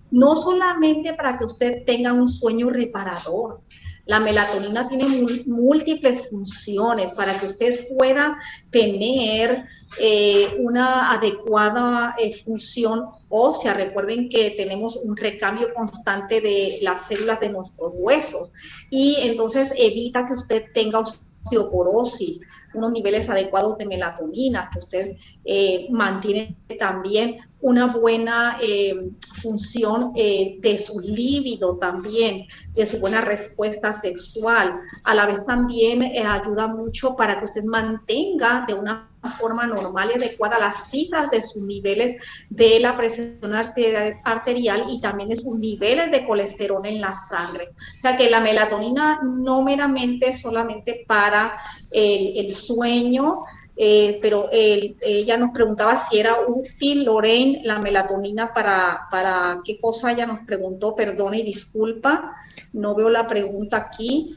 no 0.09 0.35
solamente 0.35 1.13
para 1.13 1.37
que 1.37 1.45
usted 1.45 1.85
tenga 1.85 2.13
un 2.13 2.27
sueño 2.27 2.69
reparador, 2.69 3.61
la 4.07 4.19
melatonina 4.21 4.87
tiene 4.87 5.05
múltiples 5.45 6.29
funciones 6.29 7.11
para 7.11 7.37
que 7.39 7.45
usted 7.45 7.87
pueda 7.97 8.37
tener 8.71 9.65
eh, 9.99 10.47
una 10.59 11.11
adecuada 11.11 12.15
eh, 12.17 12.33
función 12.33 13.07
ósea. 13.29 13.73
Recuerden 13.73 14.29
que 14.29 14.51
tenemos 14.51 14.95
un 14.95 15.15
recambio 15.17 15.73
constante 15.73 16.39
de 16.39 16.79
las 16.81 17.07
células 17.07 17.39
de 17.41 17.49
nuestros 17.49 17.91
huesos 17.95 18.53
y 18.89 19.17
entonces 19.19 19.73
evita 19.75 20.25
que 20.25 20.33
usted 20.33 20.63
tenga 20.73 20.99
osteoporosis, 20.99 22.41
unos 22.73 22.91
niveles 22.91 23.29
adecuados 23.29 23.77
de 23.77 23.85
melatonina, 23.85 24.69
que 24.71 24.79
usted 24.79 25.15
eh, 25.45 25.87
mantiene 25.89 26.57
también 26.79 27.37
una 27.59 27.87
buena 27.87 28.57
eh, 28.61 29.09
función 29.41 30.11
eh, 30.15 30.57
de 30.59 30.77
su 30.77 30.99
líbido 30.99 31.77
también, 31.77 32.45
de 32.73 32.85
su 32.85 32.99
buena 32.99 33.21
respuesta 33.21 33.93
sexual. 33.93 34.79
A 35.05 35.15
la 35.15 35.25
vez 35.25 35.45
también 35.45 36.03
ayuda 36.03 36.67
mucho 36.67 37.15
para 37.15 37.39
que 37.39 37.45
usted 37.45 37.63
mantenga 37.63 38.65
de 38.67 38.75
una 38.75 39.09
forma 39.27 39.65
normal 39.65 40.09
y 40.11 40.17
adecuada 40.17 40.59
las 40.59 40.89
cifras 40.89 41.29
de 41.31 41.41
sus 41.41 41.61
niveles 41.61 42.15
de 42.49 42.79
la 42.79 42.95
presión 42.95 43.53
arterial 43.53 44.85
y 44.89 45.01
también 45.01 45.29
de 45.29 45.35
sus 45.35 45.57
niveles 45.57 46.11
de 46.11 46.25
colesterol 46.25 46.85
en 46.85 47.01
la 47.01 47.13
sangre. 47.13 47.67
O 47.69 48.01
sea 48.01 48.15
que 48.15 48.29
la 48.29 48.39
melatonina 48.39 49.19
no 49.23 49.63
meramente 49.63 50.35
solamente 50.35 51.03
para 51.07 51.59
el, 51.91 52.45
el 52.45 52.53
sueño, 52.53 53.43
eh, 53.79 54.17
pero 54.23 54.49
ella 54.51 55.37
nos 55.37 55.51
preguntaba 55.51 55.95
si 55.97 56.17
era 56.17 56.35
útil, 56.47 57.05
Lorraine, 57.05 57.61
la 57.63 57.77
melatonina 57.77 58.51
para, 58.51 59.01
para 59.11 59.61
qué 59.63 59.79
cosa 59.79 60.11
ella 60.11 60.25
nos 60.25 60.39
preguntó, 60.39 60.95
perdone 60.95 61.39
y 61.39 61.43
disculpa, 61.43 62.35
no 62.73 62.95
veo 62.95 63.09
la 63.09 63.27
pregunta 63.27 63.77
aquí. 63.77 64.35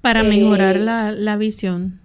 Para 0.00 0.24
mejorar 0.24 0.76
la, 0.76 1.12
la 1.12 1.36
visión. 1.36 2.00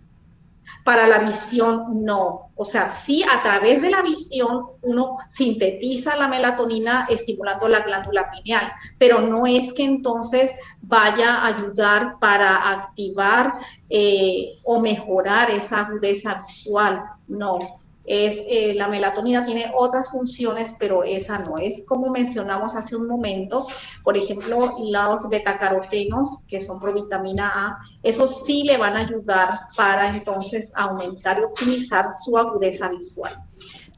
Para 0.83 1.07
la 1.07 1.17
visión, 1.17 1.81
no. 2.05 2.41
O 2.55 2.63
sea, 2.63 2.89
sí, 2.89 3.23
a 3.23 3.41
través 3.41 3.81
de 3.81 3.89
la 3.89 4.03
visión 4.03 4.67
uno 4.83 5.17
sintetiza 5.27 6.15
la 6.15 6.27
melatonina 6.27 7.07
estimulando 7.09 7.67
la 7.67 7.81
glándula 7.81 8.29
pineal, 8.29 8.71
pero 8.99 9.21
no 9.21 9.47
es 9.47 9.73
que 9.73 9.83
entonces 9.83 10.51
vaya 10.87 11.35
a 11.35 11.47
ayudar 11.47 12.17
para 12.19 12.69
activar 12.69 13.59
eh, 13.89 14.57
o 14.63 14.79
mejorar 14.79 15.51
esa 15.51 15.85
agudeza 15.85 16.43
visual. 16.47 16.99
No, 17.27 17.59
es 18.07 18.41
eh, 18.49 18.73
la 18.73 18.87
melatonina 18.87 19.45
tiene 19.45 19.69
otras 19.75 20.09
funciones, 20.09 20.75
pero 20.79 21.03
esa 21.03 21.39
no 21.39 21.57
es 21.57 21.83
como 21.85 22.09
mencionamos 22.09 22.73
hace 22.75 22.95
un 22.95 23.05
momento. 23.05 23.67
Por 24.01 24.15
ejemplo, 24.15 24.75
los 24.79 25.29
betacarotenos, 25.29 26.45
que 26.47 26.61
son 26.61 26.79
provitamina 26.79 27.51
A, 27.53 27.77
esos 28.01 28.45
sí 28.45 28.63
le 28.63 28.77
van 28.77 28.95
a 28.95 28.99
ayudar 28.99 29.49
para 29.75 30.15
entonces 30.15 30.71
aumentar 30.73 31.39
y 31.39 31.43
optimizar 31.43 32.05
su 32.23 32.37
agudeza 32.37 32.89
visual. 32.89 33.33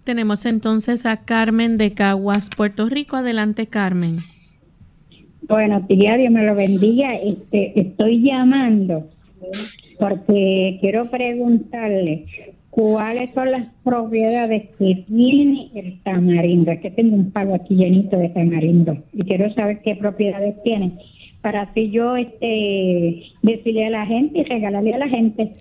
Tenemos 0.03 0.45
entonces 0.45 1.05
a 1.05 1.17
Carmen 1.17 1.77
de 1.77 1.93
Caguas, 1.93 2.49
Puerto 2.49 2.89
Rico. 2.89 3.15
Adelante, 3.15 3.67
Carmen. 3.67 4.23
Bueno, 5.49 5.83
tía, 5.87 6.15
Dios 6.15 6.31
me 6.31 6.43
lo 6.43 6.53
bendiga. 6.53 7.15
Este, 7.15 7.79
estoy 7.79 8.21
llamando 8.21 9.09
porque 9.99 10.77
quiero 10.79 11.05
preguntarle 11.05 12.25
cuáles 12.69 13.31
son 13.33 13.51
las 13.51 13.65
propiedades 13.83 14.69
que 14.77 15.03
tiene 15.07 15.71
el 15.73 15.99
tamarindo. 16.03 16.71
Es 16.71 16.81
que 16.81 16.91
tengo 16.91 17.15
un 17.15 17.31
palo 17.31 17.55
aquí 17.55 17.75
llenito 17.75 18.15
de 18.17 18.29
tamarindo 18.29 18.95
y 19.11 19.23
quiero 19.23 19.51
saber 19.55 19.81
qué 19.81 19.95
propiedades 19.95 20.61
tiene 20.61 20.93
para 21.41 21.61
así 21.61 21.89
yo 21.89 22.15
este, 22.15 23.23
decirle 23.41 23.87
a 23.87 23.89
la 23.89 24.05
gente 24.05 24.39
y 24.39 24.43
regalarle 24.43 24.93
a 24.93 24.99
la 24.99 25.07
gente. 25.07 25.53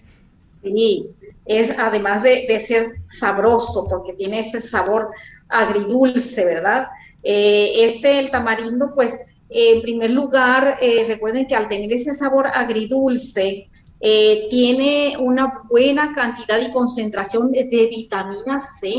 Sí, 0.62 1.06
es 1.46 1.78
además 1.78 2.22
de, 2.22 2.58
ser 2.60 2.88
sabroso, 3.04 3.86
porque 3.88 4.12
tiene 4.12 4.40
ese 4.40 4.60
sabor 4.60 5.06
agridulce, 5.48 6.44
¿verdad? 6.44 6.88
Eh, 7.22 7.70
este, 7.84 8.18
el 8.18 8.30
tamarindo, 8.30 8.92
pues, 8.94 9.18
en 9.50 9.80
primer 9.80 10.10
lugar, 10.10 10.78
eh, 10.80 11.04
recuerden 11.06 11.46
que 11.46 11.54
al 11.54 11.68
tener 11.68 11.92
ese 11.92 12.12
sabor 12.14 12.46
agridulce, 12.46 13.66
eh, 14.00 14.46
tiene 14.48 15.16
una 15.18 15.62
buena 15.68 16.12
cantidad 16.12 16.60
y 16.60 16.70
concentración 16.70 17.50
de, 17.50 17.88
vitamina 17.90 18.60
C, 18.60 18.94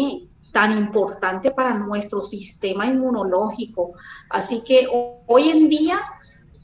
tan 0.51 0.77
importante 0.77 1.51
para 1.51 1.75
nuestro 1.75 2.23
sistema 2.23 2.87
inmunológico. 2.87 3.93
Así 4.29 4.61
que 4.65 4.87
hoy 5.27 5.49
en 5.49 5.69
día 5.69 5.99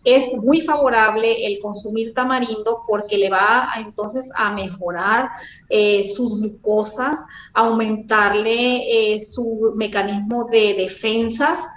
es 0.03 0.35
muy 0.35 0.61
favorable 0.61 1.47
el 1.47 1.59
consumir 1.59 2.13
tamarindo 2.13 2.83
porque 2.87 3.17
le 3.17 3.29
va 3.29 3.69
entonces 3.77 4.29
a 4.35 4.51
mejorar 4.51 5.29
eh, 5.69 6.05
sus 6.13 6.37
mucosas, 6.37 7.19
aumentarle 7.53 9.13
eh, 9.13 9.19
su 9.19 9.71
mecanismo 9.75 10.47
de 10.51 10.75
defensas 10.75 11.67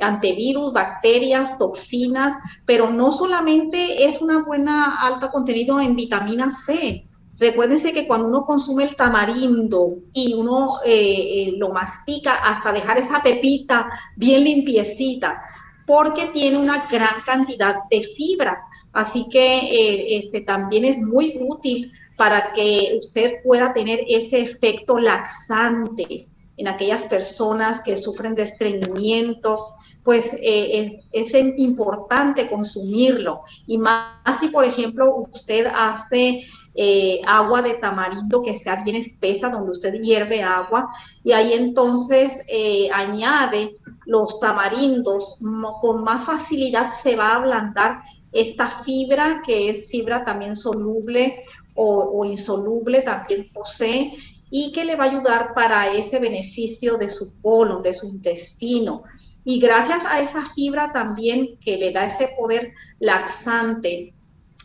antivirus, 0.00 0.72
bacterias, 0.72 1.58
toxinas, 1.58 2.34
pero 2.64 2.90
no 2.90 3.12
solamente 3.12 4.04
es 4.04 4.20
una 4.20 4.42
buena 4.42 5.00
alta 5.00 5.30
contenido 5.30 5.80
en 5.80 5.96
vitamina 5.96 6.50
C. 6.50 7.02
Recuérdense 7.38 7.92
que 7.92 8.06
cuando 8.06 8.28
uno 8.28 8.44
consume 8.44 8.84
el 8.84 8.96
tamarindo 8.96 9.94
y 10.12 10.34
uno 10.34 10.80
eh, 10.84 10.92
eh, 10.92 11.54
lo 11.56 11.70
mastica 11.70 12.34
hasta 12.34 12.70
dejar 12.70 12.98
esa 12.98 13.22
pepita 13.22 13.88
bien 14.14 14.44
limpiecita, 14.44 15.40
porque 15.86 16.26
tiene 16.26 16.58
una 16.58 16.86
gran 16.90 17.14
cantidad 17.24 17.76
de 17.90 18.02
fibra. 18.02 18.58
Así 18.92 19.26
que 19.30 19.58
eh, 19.58 20.18
este, 20.18 20.42
también 20.42 20.84
es 20.84 20.98
muy 20.98 21.38
útil 21.40 21.90
para 22.16 22.52
que 22.52 22.96
usted 22.98 23.42
pueda 23.42 23.72
tener 23.72 24.00
ese 24.06 24.42
efecto 24.42 24.98
laxante 24.98 26.28
en 26.60 26.68
aquellas 26.68 27.04
personas 27.04 27.82
que 27.82 27.96
sufren 27.96 28.34
de 28.34 28.42
estreñimiento, 28.42 29.68
pues 30.04 30.36
eh, 30.42 31.00
es, 31.10 31.34
importante 31.56 32.46
consumirlo. 32.48 33.40
Y 33.66 33.78
más 33.78 34.38
si, 34.38 34.48
por 34.48 34.66
ejemplo, 34.66 35.06
usted 35.32 35.64
hace 35.74 36.44
eh, 36.74 37.22
agua 37.26 37.62
de 37.62 37.76
tamarindo 37.76 38.42
que 38.42 38.58
sea 38.58 38.84
bien 38.84 38.96
espesa, 38.96 39.48
donde 39.48 39.70
usted 39.70 40.02
hierve 40.02 40.42
agua, 40.42 40.90
y 41.24 41.32
ahí 41.32 41.54
entonces 41.54 42.44
eh, 42.46 42.90
añade 42.92 43.78
los 44.04 44.38
tamarindos, 44.38 45.40
con 45.80 46.04
más 46.04 46.26
facilidad 46.26 46.90
se 46.92 47.16
va 47.16 47.30
a 47.30 47.36
ablandar 47.36 48.02
esta 48.32 48.66
fibra, 48.66 49.40
que 49.46 49.70
es 49.70 49.90
fibra 49.90 50.26
también 50.26 50.54
soluble 50.54 51.42
o 51.74 52.22
insoluble, 52.26 53.00
también 53.00 53.48
posee, 53.54 54.12
y 54.50 54.72
que 54.72 54.84
le 54.84 54.96
va 54.96 55.04
a 55.04 55.10
ayudar 55.10 55.54
para 55.54 55.92
ese 55.92 56.18
beneficio 56.18 56.98
de 56.98 57.08
su 57.08 57.40
colon, 57.40 57.82
de 57.82 57.94
su 57.94 58.06
intestino. 58.08 59.04
Y 59.44 59.60
gracias 59.60 60.04
a 60.04 60.20
esa 60.20 60.44
fibra 60.44 60.92
también 60.92 61.58
que 61.60 61.76
le 61.76 61.92
da 61.92 62.04
ese 62.04 62.30
poder 62.38 62.72
laxante, 62.98 64.14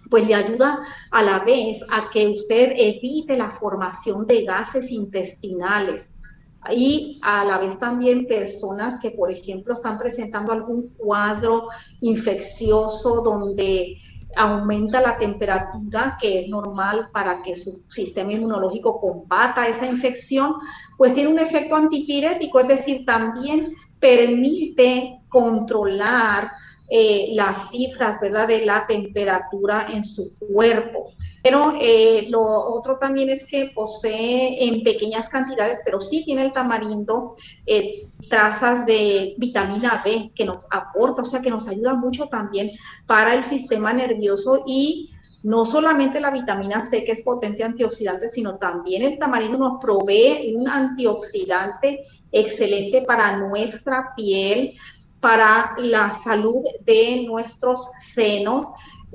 pues 0.10 0.28
le 0.28 0.36
ayuda 0.36 0.80
a 1.12 1.24
la 1.24 1.40
vez 1.40 1.82
a 1.92 2.10
que 2.12 2.28
usted 2.28 2.74
evite 2.76 3.38
la 3.38 3.52
formación 3.52 4.26
de 4.26 4.44
gases 4.44 4.92
intestinales. 4.92 6.16
Y 6.72 7.20
a 7.22 7.46
la 7.46 7.60
vez 7.60 7.78
también 7.78 8.26
personas 8.26 9.00
que, 9.00 9.12
por 9.12 9.32
ejemplo, 9.32 9.76
están 9.76 10.00
presentando 10.00 10.52
algún 10.52 10.90
cuadro 10.98 11.68
infeccioso 12.02 13.22
donde 13.22 13.98
aumenta 14.36 15.02
la 15.02 15.18
temperatura, 15.18 16.18
que 16.20 16.42
es 16.42 16.48
normal 16.50 17.10
para 17.12 17.42
que 17.42 17.56
su 17.56 17.84
sistema 17.88 18.34
inmunológico 18.34 19.00
combata 19.00 19.68
esa 19.68 19.88
infección, 19.88 20.56
pues 20.98 21.14
tiene 21.14 21.30
un 21.30 21.40
efecto 21.40 21.76
antipirético, 21.76 22.60
es 22.60 22.68
decir, 22.68 23.06
también 23.06 23.74
permite 24.00 25.22
controlar 25.30 26.52
eh, 26.90 27.30
las 27.34 27.72
cifras, 27.72 28.20
¿verdad?, 28.22 28.48
de 28.48 28.66
la 28.66 28.86
temperatura 28.86 29.88
en 29.92 30.04
su 30.04 30.38
cuerpo. 30.38 31.14
Pero 31.46 31.76
eh, 31.80 32.26
lo 32.32 32.42
otro 32.42 32.98
también 32.98 33.30
es 33.30 33.46
que 33.46 33.72
posee 33.76 34.68
en 34.68 34.84
pequeñas 34.84 35.30
cantidades, 35.30 35.78
pero 35.86 36.02
sí 36.02 36.26
tiene 36.26 36.42
el 36.42 36.54
tamarindo 36.54 37.36
eh, 37.68 38.08
trazas 38.28 38.88
de 38.88 39.36
vitamina 39.38 40.02
B 40.04 40.32
que 40.34 40.44
nos 40.44 40.66
aporta, 40.72 41.22
o 41.22 41.26
sea 41.26 41.44
que 41.44 41.52
nos 41.52 41.68
ayuda 41.68 41.94
mucho 41.94 42.26
también 42.30 42.72
para 43.06 43.36
el 43.36 43.44
sistema 43.44 43.94
nervioso 43.94 44.64
y 44.66 45.12
no 45.44 45.68
solamente 45.68 46.20
la 46.20 46.32
vitamina 46.32 46.82
C 46.82 47.04
que 47.04 47.12
es 47.12 47.22
potente 47.22 47.64
antioxidante, 47.64 48.30
sino 48.30 48.56
también 48.56 49.04
el 49.04 49.20
tamarindo 49.20 49.60
nos 49.60 49.80
provee 49.80 50.52
un 50.56 50.68
antioxidante 50.68 52.08
excelente 52.32 53.04
para 53.04 53.38
nuestra 53.38 54.16
piel, 54.16 54.74
para 55.20 55.76
la 55.78 56.10
salud 56.10 56.64
de 56.86 57.24
nuestros 57.28 57.92
senos, 58.00 58.66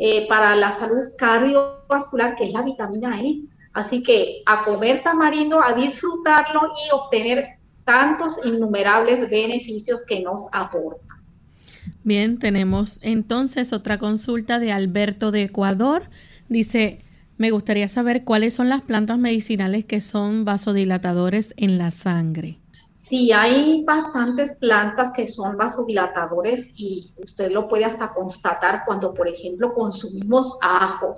eh, 0.03 0.27
para 0.29 0.57
la 0.57 0.73
salud 0.73 1.07
cardiovascular, 1.19 2.35
que 2.35 2.45
es 2.45 2.55
la 2.55 2.63
vitamina 2.63 3.21
E. 3.21 3.43
Así 3.75 4.03
que 4.03 4.43
a 4.47 4.65
comer 4.65 5.03
tamarindo, 5.03 5.63
a 5.63 5.75
disfrutarlo 5.75 6.63
y 6.63 6.95
obtener 6.95 7.59
tantos 7.85 8.41
innumerables 8.47 9.29
beneficios 9.29 10.01
que 10.09 10.23
nos 10.23 10.47
aporta. 10.53 11.21
Bien, 12.03 12.39
tenemos 12.39 12.99
entonces 13.03 13.75
otra 13.75 13.99
consulta 13.99 14.59
de 14.59 14.73
Alberto 14.73 15.33
de 15.33 15.43
Ecuador. 15.43 16.09
Dice, 16.49 17.05
me 17.37 17.51
gustaría 17.51 17.87
saber 17.87 18.25
cuáles 18.25 18.55
son 18.55 18.71
las 18.71 18.81
plantas 18.81 19.19
medicinales 19.19 19.85
que 19.85 20.01
son 20.01 20.47
vasodilatadores 20.47 21.53
en 21.59 21.77
la 21.77 21.91
sangre. 21.91 22.59
Sí, 23.03 23.33
hay 23.33 23.83
bastantes 23.87 24.59
plantas 24.59 25.11
que 25.11 25.27
son 25.27 25.57
vasodilatadores 25.57 26.75
y 26.77 27.15
usted 27.17 27.51
lo 27.51 27.67
puede 27.67 27.87
hasta 27.87 28.13
constatar 28.13 28.83
cuando, 28.85 29.15
por 29.15 29.27
ejemplo, 29.27 29.73
consumimos 29.73 30.59
ajo. 30.61 31.17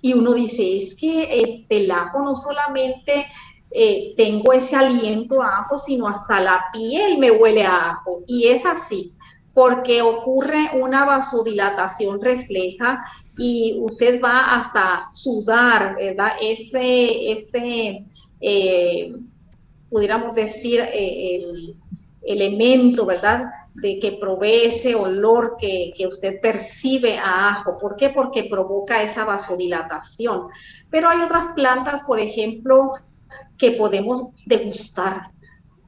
Y 0.00 0.14
uno 0.14 0.34
dice, 0.34 0.78
es 0.78 0.96
que 0.96 1.42
este, 1.42 1.84
el 1.84 1.92
ajo 1.92 2.24
no 2.24 2.34
solamente 2.34 3.24
eh, 3.70 4.14
tengo 4.16 4.52
ese 4.52 4.74
aliento 4.74 5.40
a 5.40 5.60
ajo, 5.60 5.78
sino 5.78 6.08
hasta 6.08 6.40
la 6.40 6.64
piel 6.72 7.18
me 7.18 7.30
huele 7.30 7.64
a 7.64 7.90
ajo. 7.90 8.24
Y 8.26 8.48
es 8.48 8.66
así, 8.66 9.12
porque 9.54 10.02
ocurre 10.02 10.70
una 10.74 11.04
vasodilatación 11.04 12.20
refleja 12.20 13.04
y 13.38 13.78
usted 13.80 14.20
va 14.20 14.56
hasta 14.56 15.06
sudar, 15.12 15.94
¿verdad? 15.94 16.32
Ese, 16.40 17.30
ese 17.30 18.04
eh, 18.40 19.12
pudiéramos 19.90 20.34
decir, 20.34 20.80
eh, 20.80 21.36
el 21.36 21.76
elemento, 22.26 23.06
¿verdad? 23.06 23.44
De 23.74 23.98
que 23.98 24.12
provee 24.12 24.64
ese 24.64 24.94
olor 24.94 25.56
que, 25.58 25.92
usted 26.06 26.40
percibe 26.40 27.18
a 27.18 27.50
ajo. 27.50 27.78
¿Por 27.78 27.96
qué? 27.96 28.10
Porque 28.10 28.44
provoca 28.44 29.02
esa 29.02 29.24
vasodilatación. 29.24 30.48
Pero 30.90 31.08
hay 31.08 31.20
otras 31.20 31.48
plantas, 31.54 32.02
por 32.02 32.18
ejemplo, 32.18 32.94
que 33.56 33.72
podemos 33.72 34.30
degustar 34.44 35.30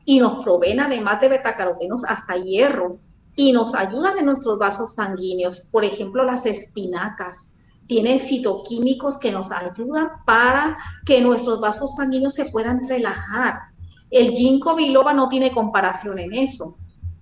y 0.05 0.21
nos 0.21 0.43
proveen 0.43 0.81
además 0.81 1.21
de 1.21 1.29
betacarotenos 1.29 2.05
hasta 2.05 2.37
hierro 2.37 2.99
y 3.37 3.53
nos 3.53 3.75
ayudan 3.75 4.19
en 4.19 4.27
nuestros 4.27 4.59
vasos 4.59 4.95
sanguíneos. 4.95 5.69
Por 5.71 5.85
ejemplo, 5.85 6.25
las 6.25 6.47
espinacas 6.47 7.53
tienen 7.87 8.21
fitoquímicos 8.21 9.19
que 9.19 9.33
nos 9.33 9.51
ayudan 9.51 10.09
para 10.25 10.79
que 11.05 11.21
nuestros 11.21 11.61
vasos 11.61 11.95
sanguíneos 11.97 12.35
se 12.35 12.47
puedan 12.47 12.87
relajar. 12.89 13.69
El 14.11 14.31
ginkgo 14.31 14.75
biloba 14.75 15.13
no 15.13 15.29
tiene 15.29 15.51
comparación 15.51 16.19
en 16.19 16.35
eso. 16.35 16.79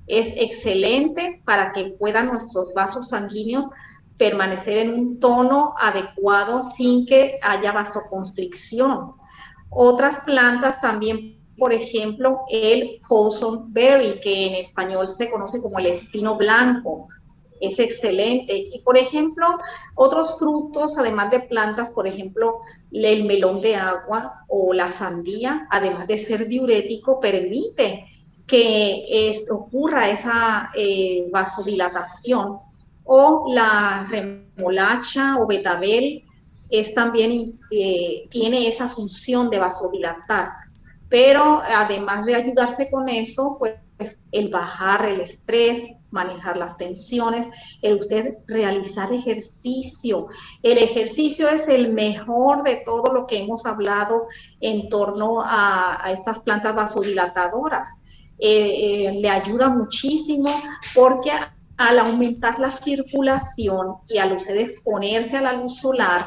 Es 0.07 0.34
excelente 0.37 1.43
para 1.45 1.72
que 1.72 1.97
puedan 1.99 2.26
nuestros 2.26 2.72
vasos 2.74 3.09
sanguíneos 3.09 3.66
permanecer 4.16 4.78
en 4.78 4.95
un 4.95 5.20
tono 5.20 5.74
adecuado 5.78 6.62
sin 6.62 7.07
que 7.07 7.39
haya 7.43 7.72
vasoconstricción. 7.72 9.05
Otras 9.70 10.20
plantas 10.20 10.80
también, 10.80 11.45
por 11.59 11.72
ejemplo, 11.72 12.41
el 12.51 13.01
Wholesome 13.09 13.64
Berry, 13.68 14.20
que 14.20 14.47
en 14.47 14.55
español 14.55 15.09
se 15.09 15.30
conoce 15.30 15.61
como 15.61 15.78
el 15.78 15.87
espino 15.87 16.37
blanco, 16.37 17.09
es 17.61 17.78
excelente. 17.78 18.57
Y 18.57 18.80
por 18.80 18.96
ejemplo, 18.96 19.46
otros 19.94 20.38
frutos, 20.38 20.98
además 20.98 21.30
de 21.30 21.40
plantas, 21.40 21.90
por 21.90 22.07
ejemplo, 22.07 22.61
el 22.92 23.24
melón 23.24 23.61
de 23.61 23.76
agua 23.76 24.44
o 24.48 24.72
la 24.72 24.90
sandía, 24.90 25.66
además 25.70 26.07
de 26.07 26.18
ser 26.18 26.48
diurético, 26.48 27.20
permite 27.20 28.07
que 28.46 29.44
ocurra 29.50 30.09
esa 30.11 30.70
eh, 30.74 31.28
vasodilatación. 31.32 32.59
O 33.04 33.46
la 33.48 34.07
remolacha 34.11 35.36
o 35.38 35.46
betabel 35.46 36.24
es 36.68 36.94
también, 36.94 37.52
eh, 37.70 38.26
tiene 38.30 38.66
esa 38.66 38.88
función 38.88 39.50
de 39.50 39.59
vasodilatar. 39.59 40.50
Pero 41.09 41.62
además 41.64 42.24
de 42.24 42.34
ayudarse 42.34 42.90
con 42.90 43.09
eso, 43.09 43.57
pues 43.59 43.74
el 44.32 44.49
bajar 44.49 45.07
el 45.07 45.20
estrés, 45.20 45.94
manejar 46.11 46.57
las 46.57 46.76
tensiones, 46.76 47.47
el 47.82 47.97
usted 47.99 48.38
realizar 48.47 49.12
ejercicio. 49.12 50.28
El 50.62 50.78
ejercicio 50.78 51.49
es 51.49 51.68
el 51.68 51.92
mejor 51.92 52.62
de 52.62 52.82
todo 52.84 53.12
lo 53.12 53.26
que 53.26 53.38
hemos 53.38 53.64
hablado 53.66 54.26
en 54.61 54.88
torno 54.88 55.40
a, 55.42 56.11
estas 56.12 56.40
plantas 56.40 56.74
vasodilatadoras. 56.74 58.03
Eh, 58.38 59.07
eh, 59.09 59.12
le 59.18 59.30
ayuda 59.30 59.70
muchísimo 59.70 60.51
porque 60.94 61.30
al 61.78 61.99
aumentar 61.99 62.59
la 62.59 62.70
circulación 62.70 63.97
y 64.09 64.18
al 64.18 64.32
usted 64.32 64.57
exponerse 64.57 65.38
a 65.38 65.42
la 65.42 65.53
luz 65.55 65.78
solar, 65.78 66.20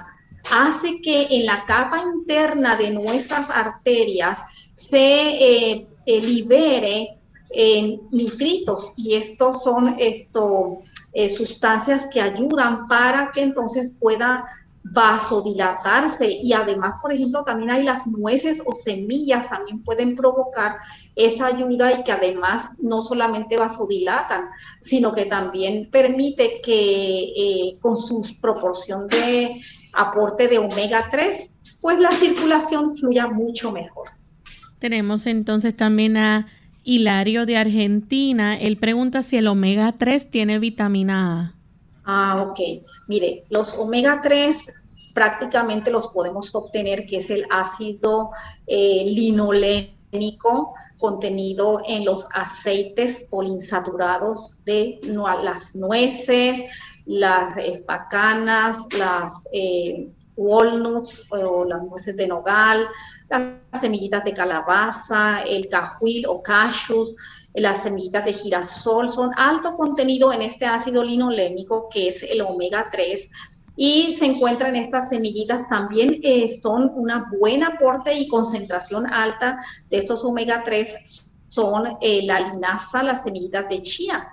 hace 0.52 1.02
que 1.02 1.28
en 1.30 1.46
la 1.46 1.66
capa 1.66 2.02
interna 2.02 2.76
de 2.76 2.92
nuestras 2.92 3.50
arterias 3.52 4.40
se 4.76 5.76
eh, 5.76 5.88
libere 6.06 7.19
en 7.50 8.02
nitritos 8.12 8.94
y 8.98 9.16
estos 9.16 9.64
son 9.64 9.96
esto, 9.98 10.80
eh, 11.14 11.30
sustancias 11.30 12.08
que 12.12 12.22
ayudan 12.22 12.88
para 12.88 13.32
que 13.32 13.42
entonces 13.42 13.96
pueda 14.00 14.46
vasodilatarse 14.84 16.32
y 16.32 16.54
además, 16.54 16.96
por 17.02 17.12
ejemplo, 17.12 17.44
también 17.44 17.70
hay 17.70 17.84
las 17.84 18.08
nueces 18.08 18.62
o 18.66 18.74
semillas 18.74 19.50
también 19.50 19.84
pueden 19.84 20.16
provocar 20.16 20.78
esa 21.16 21.48
ayuda 21.48 21.92
y 22.00 22.04
que 22.04 22.12
además 22.12 22.78
no 22.82 23.02
solamente 23.02 23.58
vasodilatan, 23.58 24.46
sino 24.80 25.14
que 25.14 25.26
también 25.26 25.90
permite 25.92 26.62
que 26.64 27.34
eh, 27.36 27.78
con 27.82 27.98
su 27.98 28.24
proporción 28.40 29.08
de 29.08 29.62
aporte 29.94 30.48
de 30.48 30.60
omega 30.60 31.06
3, 31.12 31.80
pues 31.82 32.00
la 32.00 32.12
circulación 32.12 32.96
fluya 32.96 33.28
mucho 33.28 33.72
mejor. 33.72 34.10
Tenemos 34.80 35.26
entonces 35.26 35.76
también 35.76 36.16
a 36.16 36.48
Hilario 36.90 37.46
de 37.46 37.56
Argentina. 37.56 38.58
Él 38.58 38.78
pregunta 38.78 39.22
si 39.22 39.38
el 39.38 39.48
omega 39.48 39.92
3 39.92 40.32
tiene 40.32 40.58
vitamina 40.58 41.42
A. 41.42 41.54
Ah, 42.04 42.42
ok. 42.42 42.60
Mire, 43.08 43.46
los 43.50 43.78
omega 43.78 44.20
3 44.22 44.74
prácticamente 45.14 45.92
los 45.92 46.08
podemos 46.08 46.54
obtener, 46.56 47.06
que 47.06 47.18
es 47.18 47.30
el 47.30 47.46
ácido 47.52 48.32
eh, 48.66 49.04
linolénico 49.06 50.74
contenido 50.98 51.82
en 51.88 52.06
los 52.06 52.28
aceites 52.34 53.28
poliinsaturados 53.30 54.64
de 54.66 55.00
las 55.44 55.76
nueces, 55.76 56.60
las 57.06 57.56
espacanas, 57.58 58.88
las 58.98 59.48
eh, 59.54 60.10
walnuts 60.36 61.28
o 61.30 61.66
las 61.66 61.84
nueces 61.84 62.18
de 62.18 62.28
nogal, 62.28 62.88
las 63.30 63.82
semillitas 63.82 64.24
de 64.24 64.34
calabaza, 64.34 65.42
el 65.44 65.68
cajuil 65.70 66.26
o 66.28 66.42
cashews, 66.42 67.16
las 67.54 67.84
semillitas 67.84 68.26
de 68.26 68.34
girasol, 68.34 69.10
son 69.10 69.32
alto 69.38 69.76
contenido 69.76 70.32
en 70.34 70.42
este 70.42 70.66
ácido 70.66 71.04
linolénico 71.04 71.90
que 71.92 72.08
es 72.08 72.24
el 72.24 72.42
omega 72.42 72.88
3 72.92 73.30
y 73.76 74.14
se 74.14 74.26
encuentran 74.26 74.76
estas 74.76 75.10
semillitas 75.10 75.70
también 75.70 76.20
eh, 76.22 76.50
son 76.50 76.92
una 76.96 77.30
buena 77.40 77.68
aporte 77.68 78.14
y 78.14 78.28
concentración 78.28 79.12
alta 79.12 79.58
de 79.90 79.98
estos 80.00 80.26
omega 80.26 80.64
3 80.66 81.30
son 81.50 81.98
eh, 82.02 82.22
la 82.24 82.40
linaza, 82.40 83.04
las 83.04 83.24
semillitas 83.24 83.68
de 83.70 83.82
chía. 83.82 84.28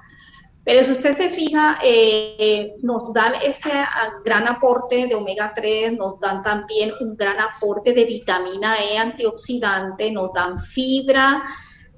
Pero 0.66 0.82
si 0.82 0.90
usted 0.90 1.16
se 1.16 1.28
fija, 1.28 1.78
eh, 1.80 2.74
nos 2.82 3.12
dan 3.12 3.34
ese 3.40 3.70
ah, 3.72 4.14
gran 4.24 4.48
aporte 4.48 5.06
de 5.06 5.14
omega 5.14 5.52
3, 5.54 5.96
nos 5.96 6.18
dan 6.18 6.42
también 6.42 6.92
un 7.00 7.16
gran 7.16 7.38
aporte 7.38 7.92
de 7.92 8.04
vitamina 8.04 8.76
E 8.82 8.98
antioxidante, 8.98 10.10
nos 10.10 10.32
dan 10.32 10.58
fibra, 10.58 11.44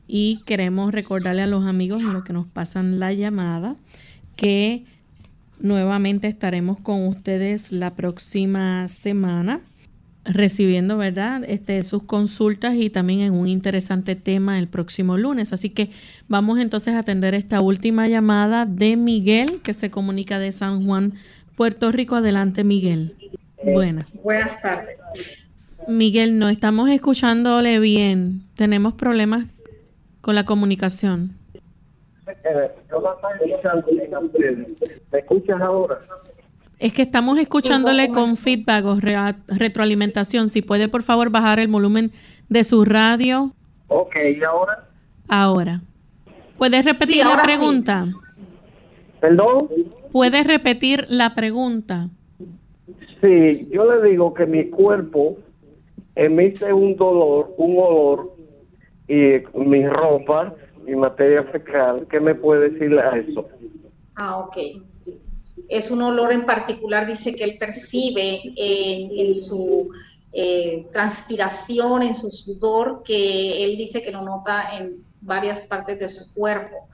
y 0.07 0.43
queremos 0.47 0.93
recordarle 0.93 1.43
a 1.43 1.47
los 1.47 1.67
amigos 1.67 2.03
en 2.03 2.13
lo 2.13 2.25
que 2.25 2.33
nos 2.33 2.47
pasan 2.47 2.99
la 2.99 3.13
llamada 3.13 3.77
que 4.37 4.85
nuevamente 5.61 6.29
estaremos 6.29 6.79
con 6.81 7.07
ustedes 7.07 7.73
la 7.73 7.95
próxima 7.95 8.89
semana 8.89 9.61
recibiendo, 10.25 10.97
¿verdad? 10.99 11.43
Este, 11.47 11.83
sus 11.85 12.03
consultas 12.05 12.75
y 12.75 12.91
también 12.91 13.21
en 13.21 13.33
un 13.33 13.47
interesante 13.47 14.15
tema 14.15 14.59
el 14.59 14.69
próximo 14.69 15.17
lunes. 15.17 15.53
Así 15.53 15.71
que 15.71 15.91
vamos 16.29 16.59
entonces 16.59 16.95
a 16.95 17.01
atender 17.01 17.35
esta 17.35 17.61
última 17.61 18.09
llamada 18.09 18.67
de 18.67 18.97
Miguel, 18.97 19.61
que 19.63 19.73
se 19.73 19.91
comunica 19.91 20.39
de 20.39 20.53
San 20.53 20.85
Juan, 20.85 21.15
Puerto 21.57 21.91
Rico. 21.93 22.17
Adelante, 22.17 22.63
Miguel. 22.63 23.15
Buenas. 23.65 24.15
Buenas 24.23 24.61
tardes. 24.61 25.48
Miguel, 25.89 26.39
no 26.39 26.51
estamos 26.51 26.91
escuchándole 26.91 27.81
bien. 27.81 28.43
Tenemos 28.57 28.93
problemas 28.93 29.47
con 30.21 30.35
la 30.35 30.45
comunicación. 30.45 31.33
¿Me 35.11 35.19
escuchas 35.19 35.61
ahora? 35.63 35.99
Es 36.79 36.93
que 36.93 37.01
estamos 37.01 37.39
escuchándole 37.39 38.11
con 38.11 38.37
feedback 38.37 38.85
o 38.85 38.99
retroalimentación. 39.49 40.51
Si 40.51 40.61
puede, 40.61 40.89
por 40.89 41.03
favor, 41.03 41.31
bajar 41.31 41.59
el 41.59 41.69
volumen 41.69 42.13
de 42.51 42.65
su 42.65 42.85
radio. 42.85 43.55
Ok, 43.89 44.15
¿y 44.39 44.45
ahora? 44.45 44.85
Ahora. 45.27 45.81
¿Puedes 46.59 46.85
repetir 46.85 47.25
la 47.25 47.43
pregunta? 47.43 48.05
¿Perdón? 49.21 49.69
¿Puedes 50.13 50.47
repetir 50.47 51.07
la 51.09 51.35
pregunta? 51.35 52.11
Sí, 53.23 53.69
yo 53.73 53.91
le 53.91 54.11
digo 54.11 54.35
que 54.35 54.45
mi 54.45 54.69
cuerpo 54.69 55.39
emite 56.19 56.73
un 56.73 56.97
dolor, 56.97 57.55
un 57.57 57.79
olor, 57.79 58.35
y 59.07 59.41
mi 59.55 59.87
ropa, 59.87 60.53
mi 60.85 60.97
materia 60.97 61.45
fecal, 61.45 62.07
¿qué 62.11 62.19
me 62.19 62.35
puede 62.35 62.71
decir 62.71 62.99
a 62.99 63.17
eso? 63.17 63.47
Ah, 64.17 64.39
ok. 64.39 64.57
Es 65.69 65.91
un 65.91 66.03
olor 66.03 66.33
en 66.33 66.45
particular, 66.45 67.07
dice 67.07 67.35
que 67.35 67.45
él 67.45 67.57
percibe 67.59 68.41
en, 68.57 69.33
su, 69.33 69.91
eh, 70.33 70.87
transpiración, 70.93 72.03
en 72.03 72.17
su 72.17 72.31
sudor, 72.31 73.03
que 73.05 73.65
él 73.65 73.77
dice 73.77 74.03
que 74.03 74.11
lo 74.11 74.23
nota 74.23 74.77
en 74.77 75.05
varias 75.21 75.61
partes 75.63 76.01
de 76.01 76.09
su 76.09 76.35
cuerpo. 76.35 76.89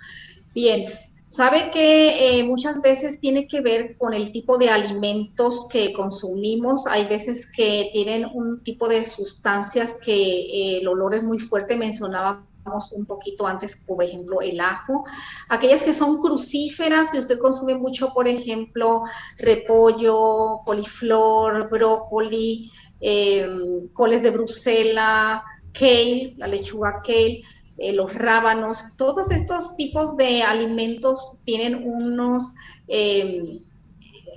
Bien, 0.54 0.92
sabe 1.26 1.70
que 1.70 2.38
eh, 2.38 2.44
muchas 2.44 2.80
veces 2.80 3.20
tiene 3.20 3.48
que 3.48 3.60
ver 3.60 3.96
con 3.98 4.14
el 4.14 4.32
tipo 4.32 4.58
de 4.58 4.70
alimentos 4.70 5.66
que 5.70 5.92
consumimos. 5.92 6.86
Hay 6.86 7.06
veces 7.06 7.50
que 7.54 7.90
tienen 7.92 8.26
un 8.32 8.62
tipo 8.62 8.88
de 8.88 9.04
sustancias 9.04 9.96
que 10.04 10.14
eh, 10.14 10.78
el 10.80 10.88
olor 10.88 11.14
es 11.14 11.24
muy 11.24 11.38
fuerte, 11.38 11.76
mencionaba 11.76 12.46
un 12.96 13.06
poquito 13.06 13.46
antes, 13.46 13.76
por 13.86 14.02
ejemplo, 14.02 14.40
el 14.40 14.60
ajo. 14.60 15.04
Aquellas 15.48 15.82
que 15.82 15.94
son 15.94 16.18
crucíferas, 16.18 17.10
si 17.10 17.18
usted 17.18 17.38
consume 17.38 17.74
mucho, 17.74 18.12
por 18.14 18.26
ejemplo, 18.26 19.02
repollo, 19.38 20.60
coliflor, 20.64 21.68
brócoli, 21.68 22.70
em, 23.00 23.88
coles 23.92 24.22
de 24.22 24.30
Bruselas, 24.30 25.42
kale, 25.72 26.34
la 26.38 26.46
lechuga 26.46 27.02
kale, 27.04 27.42
eh, 27.78 27.92
los 27.92 28.14
rábanos, 28.14 28.96
todos 28.96 29.30
estos 29.30 29.76
tipos 29.76 30.16
de 30.16 30.42
alimentos 30.42 31.40
tienen 31.44 31.88
unos... 31.88 32.54
Em, 32.88 33.60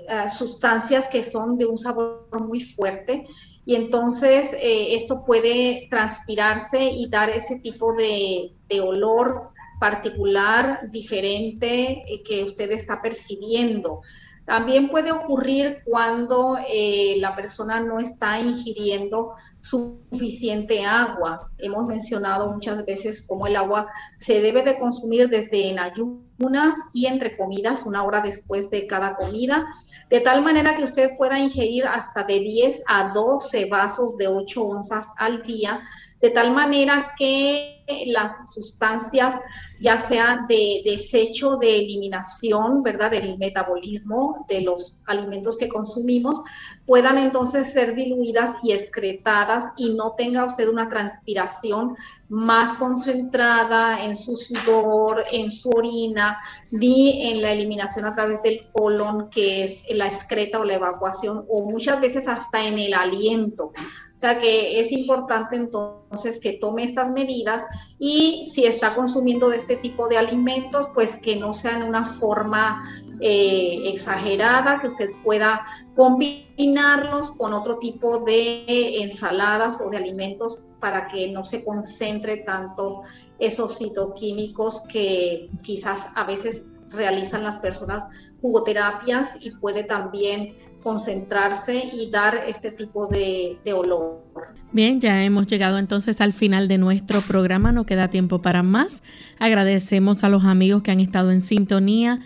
eh, 0.10 0.30
sustancias 0.30 1.10
que 1.10 1.22
son 1.22 1.58
de 1.58 1.66
un 1.66 1.78
sabor 1.78 2.30
muy 2.40 2.62
fuerte 2.62 3.28
y 3.66 3.76
entonces 3.76 4.54
eh, 4.54 4.96
esto 4.96 5.26
puede 5.26 5.86
transpirarse 5.90 6.82
y 6.82 7.10
dar 7.10 7.30
ese 7.30 7.60
tipo 7.60 7.94
de, 7.94 8.54
olor 8.82 9.50
particular, 9.82 10.90
diferente, 10.90 12.06
que 12.26 12.46
usted 12.46 12.72
está 12.72 13.02
percibiendo. 13.02 14.00
También 14.48 14.88
puede 14.88 15.12
ocurrir 15.12 15.82
cuando 15.84 16.58
eh, 16.70 17.16
la 17.18 17.36
persona 17.36 17.82
no 17.82 18.00
está 18.00 18.40
ingiriendo 18.40 19.34
suficiente 19.60 20.86
agua. 20.86 21.50
Hemos 21.58 21.86
mencionado 21.86 22.54
muchas 22.54 22.86
veces 22.86 23.26
cómo 23.28 23.46
el 23.46 23.58
agua 23.58 23.88
se 24.16 24.42
debe 24.42 24.64
de 24.64 24.80
consumir 24.80 25.28
desde 25.28 25.70
en 25.70 25.80
ayunas 25.80 26.78
y 26.94 27.08
entre 27.08 27.36
comidas, 27.36 27.86
una 27.86 28.06
hora 28.06 28.22
después 28.22 28.70
de 28.70 28.88
cada 28.88 29.18
comida 29.18 29.68
de 30.10 30.22
tal 30.22 30.42
manera 30.42 30.76
que 30.76 30.84
usted 30.84 31.18
pueda 31.18 31.38
ingerir 31.38 31.86
hasta 31.86 32.24
de 32.24 32.40
10 32.40 32.84
a 32.88 33.12
12 33.14 33.66
vasos 33.66 34.16
de 34.16 34.28
8 34.28 34.64
onzas 34.64 35.12
al 35.18 35.44
día, 35.44 35.82
de 36.22 36.30
tal 36.30 36.52
manera 36.52 37.14
que 37.18 37.84
las 38.08 38.52
sustancias, 38.54 39.40
ya 39.80 39.98
sea 39.98 40.46
de 40.50 40.82
desecho, 40.84 41.58
de 41.58 41.78
eliminación, 41.78 42.84
¿verdad?, 42.84 43.12
del 43.12 43.38
metabolismo 43.38 44.46
de 44.50 44.62
los 44.62 45.00
alimentos 45.06 45.58
que 45.58 45.70
consumimos, 45.70 46.42
puedan 46.86 47.18
entonces 47.18 47.72
ser 47.72 47.96
diluidas 47.96 48.56
y 48.64 48.72
excretadas 48.72 49.72
y 49.78 49.94
no 49.94 50.14
tenga 50.18 50.46
usted 50.46 50.68
una 50.68 50.90
transpiración 50.90 51.96
más 52.30 52.76
concentrada 52.76 54.04
en 54.04 54.16
su 54.16 54.36
sudor, 54.36 55.24
en 55.32 55.50
su 55.50 55.70
orina, 55.70 56.40
ni 56.72 57.32
en 57.32 57.42
la 57.42 57.52
eliminación 57.52 58.06
a 58.06 58.14
través 58.14 58.42
del 58.44 58.68
colon, 58.74 59.30
que 59.30 59.64
es 59.64 59.86
la 59.92 60.08
excreta 60.08 60.60
o 60.60 60.66
la 60.66 60.74
evacuación, 60.74 61.46
o 61.48 61.70
muchas 61.70 62.02
veces 62.02 62.28
hasta 62.28 62.66
en 62.66 62.80
el 62.80 62.94
aliento. 62.94 63.72
O 64.18 64.20
sea 64.20 64.40
que 64.40 64.80
es 64.80 64.92
importante 64.92 65.56
entonces 65.56 66.40
que 66.40 66.54
tome 66.54 66.84
estas 66.84 67.12
medidas 67.12 67.64
y 68.00 68.50
si 68.52 68.66
está 68.66 68.96
consumiendo 68.96 69.48
de 69.50 69.58
este 69.58 69.76
tipo 69.76 70.08
de 70.08 70.18
alimentos, 70.18 70.88
pues 70.96 71.18
que 71.18 71.36
no 71.36 71.54
sea 71.54 71.78
en 71.78 71.84
una 71.84 72.04
forma 72.04 72.84
eh, 73.20 73.84
exagerada, 73.94 74.80
que 74.80 74.88
usted 74.88 75.12
pueda 75.24 75.64
combinarlos 75.96 77.34
con 77.34 77.54
otro 77.54 77.78
tipo 77.78 78.18
de 78.26 79.04
ensaladas 79.04 79.82
o 79.82 79.92
de 79.92 79.98
alimentos 79.98 80.64
para 80.80 81.08
que 81.08 81.32
no 81.32 81.46
se 81.46 81.64
concentre 81.64 82.38
tanto 82.38 83.04
esos 83.38 83.78
fitoquímicos 83.78 84.82
que 84.92 85.48
quizás 85.62 86.10
a 86.16 86.24
veces 86.24 86.74
realizan 86.92 87.44
las 87.44 87.60
personas 87.60 88.04
jugoterapias 88.42 89.46
y 89.46 89.52
puede 89.52 89.84
también 89.84 90.56
concentrarse 90.82 91.90
y 91.94 92.10
dar 92.10 92.36
este 92.48 92.72
tipo 92.72 93.08
de, 93.08 93.58
de, 93.64 93.74
olor. 93.74 94.24
Bien, 94.72 95.00
ya 95.02 95.24
hemos 95.24 95.48
llegado 95.48 95.78
entonces 95.78 96.22
al 96.22 96.34
final 96.34 96.68
de 96.68 96.78
nuestro 96.78 97.22
programa, 97.22 97.72
no 97.72 97.86
queda 97.86 98.10
tiempo 98.10 98.42
para 98.42 98.64
más. 98.64 99.04
Agradecemos 99.40 100.24
a 100.24 100.30
los 100.30 100.46
amigos 100.46 100.84
que 100.84 100.92
han 100.92 101.00
estado 101.00 101.32
en 101.32 101.42
sintonía 101.42 102.20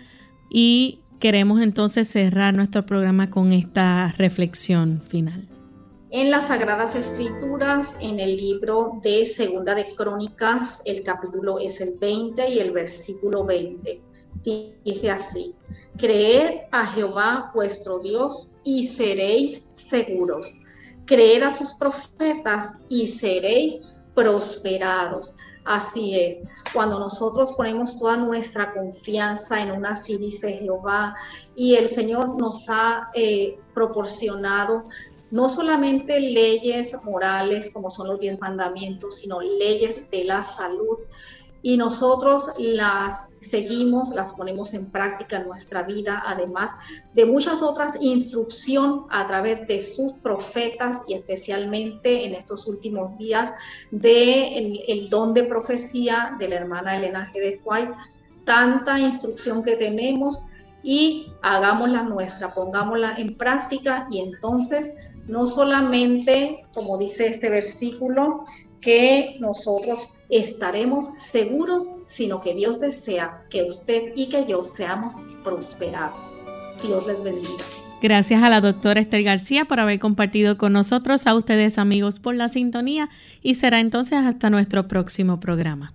y 0.50 1.00
queremos 1.18 1.60
entonces 1.60 2.08
cerrar 2.08 2.54
nuestro 2.54 2.84
programa 2.84 3.30
con 3.30 3.52
esta 3.52 4.14
reflexión 4.18 5.00
final 5.00 5.48
en 6.12 6.30
las 6.30 6.48
Sagradas 6.48 6.94
Escrituras, 6.94 7.96
en 8.02 8.20
el 8.20 8.36
libro 8.36 9.00
de 9.02 9.24
Segunda 9.24 9.74
de 9.74 9.94
Crónicas, 9.94 10.82
el 10.84 11.02
capítulo 11.02 11.58
es 11.58 11.80
el 11.80 11.94
20 11.94 12.50
y 12.50 12.58
el 12.58 12.70
versículo 12.70 13.46
20. 13.46 14.02
Dice 14.42 15.10
así, 15.10 15.54
creed 15.98 16.62
a 16.72 16.86
Jehová 16.86 17.50
vuestro 17.54 17.98
Dios 17.98 18.50
y 18.64 18.84
seréis 18.84 19.62
seguros. 19.74 20.58
Creed 21.04 21.42
a 21.42 21.52
sus 21.52 21.74
profetas 21.74 22.78
y 22.88 23.06
seréis 23.06 23.80
prosperados. 24.14 25.34
Así 25.64 26.18
es, 26.18 26.40
cuando 26.72 26.98
nosotros 26.98 27.52
ponemos 27.52 27.98
toda 27.98 28.16
nuestra 28.16 28.72
confianza 28.72 29.62
en 29.62 29.70
una 29.70 29.90
así 29.90 30.16
dice 30.16 30.52
Jehová 30.54 31.14
y 31.54 31.76
el 31.76 31.86
Señor 31.86 32.36
nos 32.36 32.68
ha 32.68 33.10
eh, 33.14 33.58
proporcionado 33.72 34.88
no 35.30 35.48
solamente 35.48 36.20
leyes 36.20 36.94
morales 37.04 37.70
como 37.72 37.90
son 37.90 38.08
los 38.08 38.18
diez 38.18 38.38
mandamientos, 38.38 39.18
sino 39.18 39.40
leyes 39.40 40.10
de 40.10 40.24
la 40.24 40.42
salud. 40.42 40.98
Y 41.62 41.76
nosotros 41.76 42.50
las 42.58 43.34
seguimos, 43.40 44.10
las 44.10 44.32
ponemos 44.32 44.74
en 44.74 44.90
práctica 44.90 45.38
en 45.38 45.46
nuestra 45.46 45.82
vida, 45.82 46.22
además 46.26 46.72
de 47.14 47.24
muchas 47.24 47.62
otras 47.62 47.96
instrucción 48.00 49.04
a 49.10 49.26
través 49.26 49.66
de 49.68 49.80
sus 49.80 50.14
profetas 50.14 51.02
y 51.06 51.14
especialmente 51.14 52.26
en 52.26 52.34
estos 52.34 52.66
últimos 52.66 53.16
días 53.16 53.52
de 53.90 54.82
el, 54.88 55.08
don 55.08 55.34
de 55.34 55.44
profecía 55.44 56.36
de 56.38 56.48
la 56.48 56.56
hermana 56.56 56.96
Elena 56.96 57.30
G. 57.32 57.40
de 57.40 57.60
White. 57.64 57.92
Tanta 58.44 58.98
instrucción 58.98 59.62
que 59.62 59.76
tenemos 59.76 60.40
y 60.82 61.32
hagámosla 61.42 62.02
nuestra, 62.02 62.52
pongámosla 62.52 63.14
en 63.18 63.36
práctica 63.36 64.08
y 64.10 64.20
entonces 64.20 64.92
no 65.26 65.46
solamente, 65.46 66.66
como 66.74 66.98
dice 66.98 67.28
este 67.28 67.48
versículo, 67.48 68.44
que 68.82 69.36
nosotros 69.40 70.12
estaremos 70.28 71.06
seguros, 71.18 71.88
sino 72.06 72.40
que 72.40 72.54
Dios 72.54 72.80
desea 72.80 73.44
que 73.48 73.62
usted 73.62 74.12
y 74.14 74.28
que 74.28 74.44
yo 74.46 74.64
seamos 74.64 75.22
prosperados. 75.42 76.38
Dios 76.82 77.06
les 77.06 77.22
bendiga. 77.22 77.64
Gracias 78.02 78.42
a 78.42 78.48
la 78.48 78.60
doctora 78.60 79.00
Esther 79.00 79.22
García 79.22 79.64
por 79.64 79.78
haber 79.78 80.00
compartido 80.00 80.58
con 80.58 80.72
nosotros, 80.72 81.26
a 81.28 81.36
ustedes 81.36 81.78
amigos 81.78 82.18
por 82.18 82.34
la 82.34 82.48
sintonía 82.48 83.08
y 83.42 83.54
será 83.54 83.78
entonces 83.78 84.18
hasta 84.18 84.50
nuestro 84.50 84.88
próximo 84.88 85.38
programa. 85.38 85.94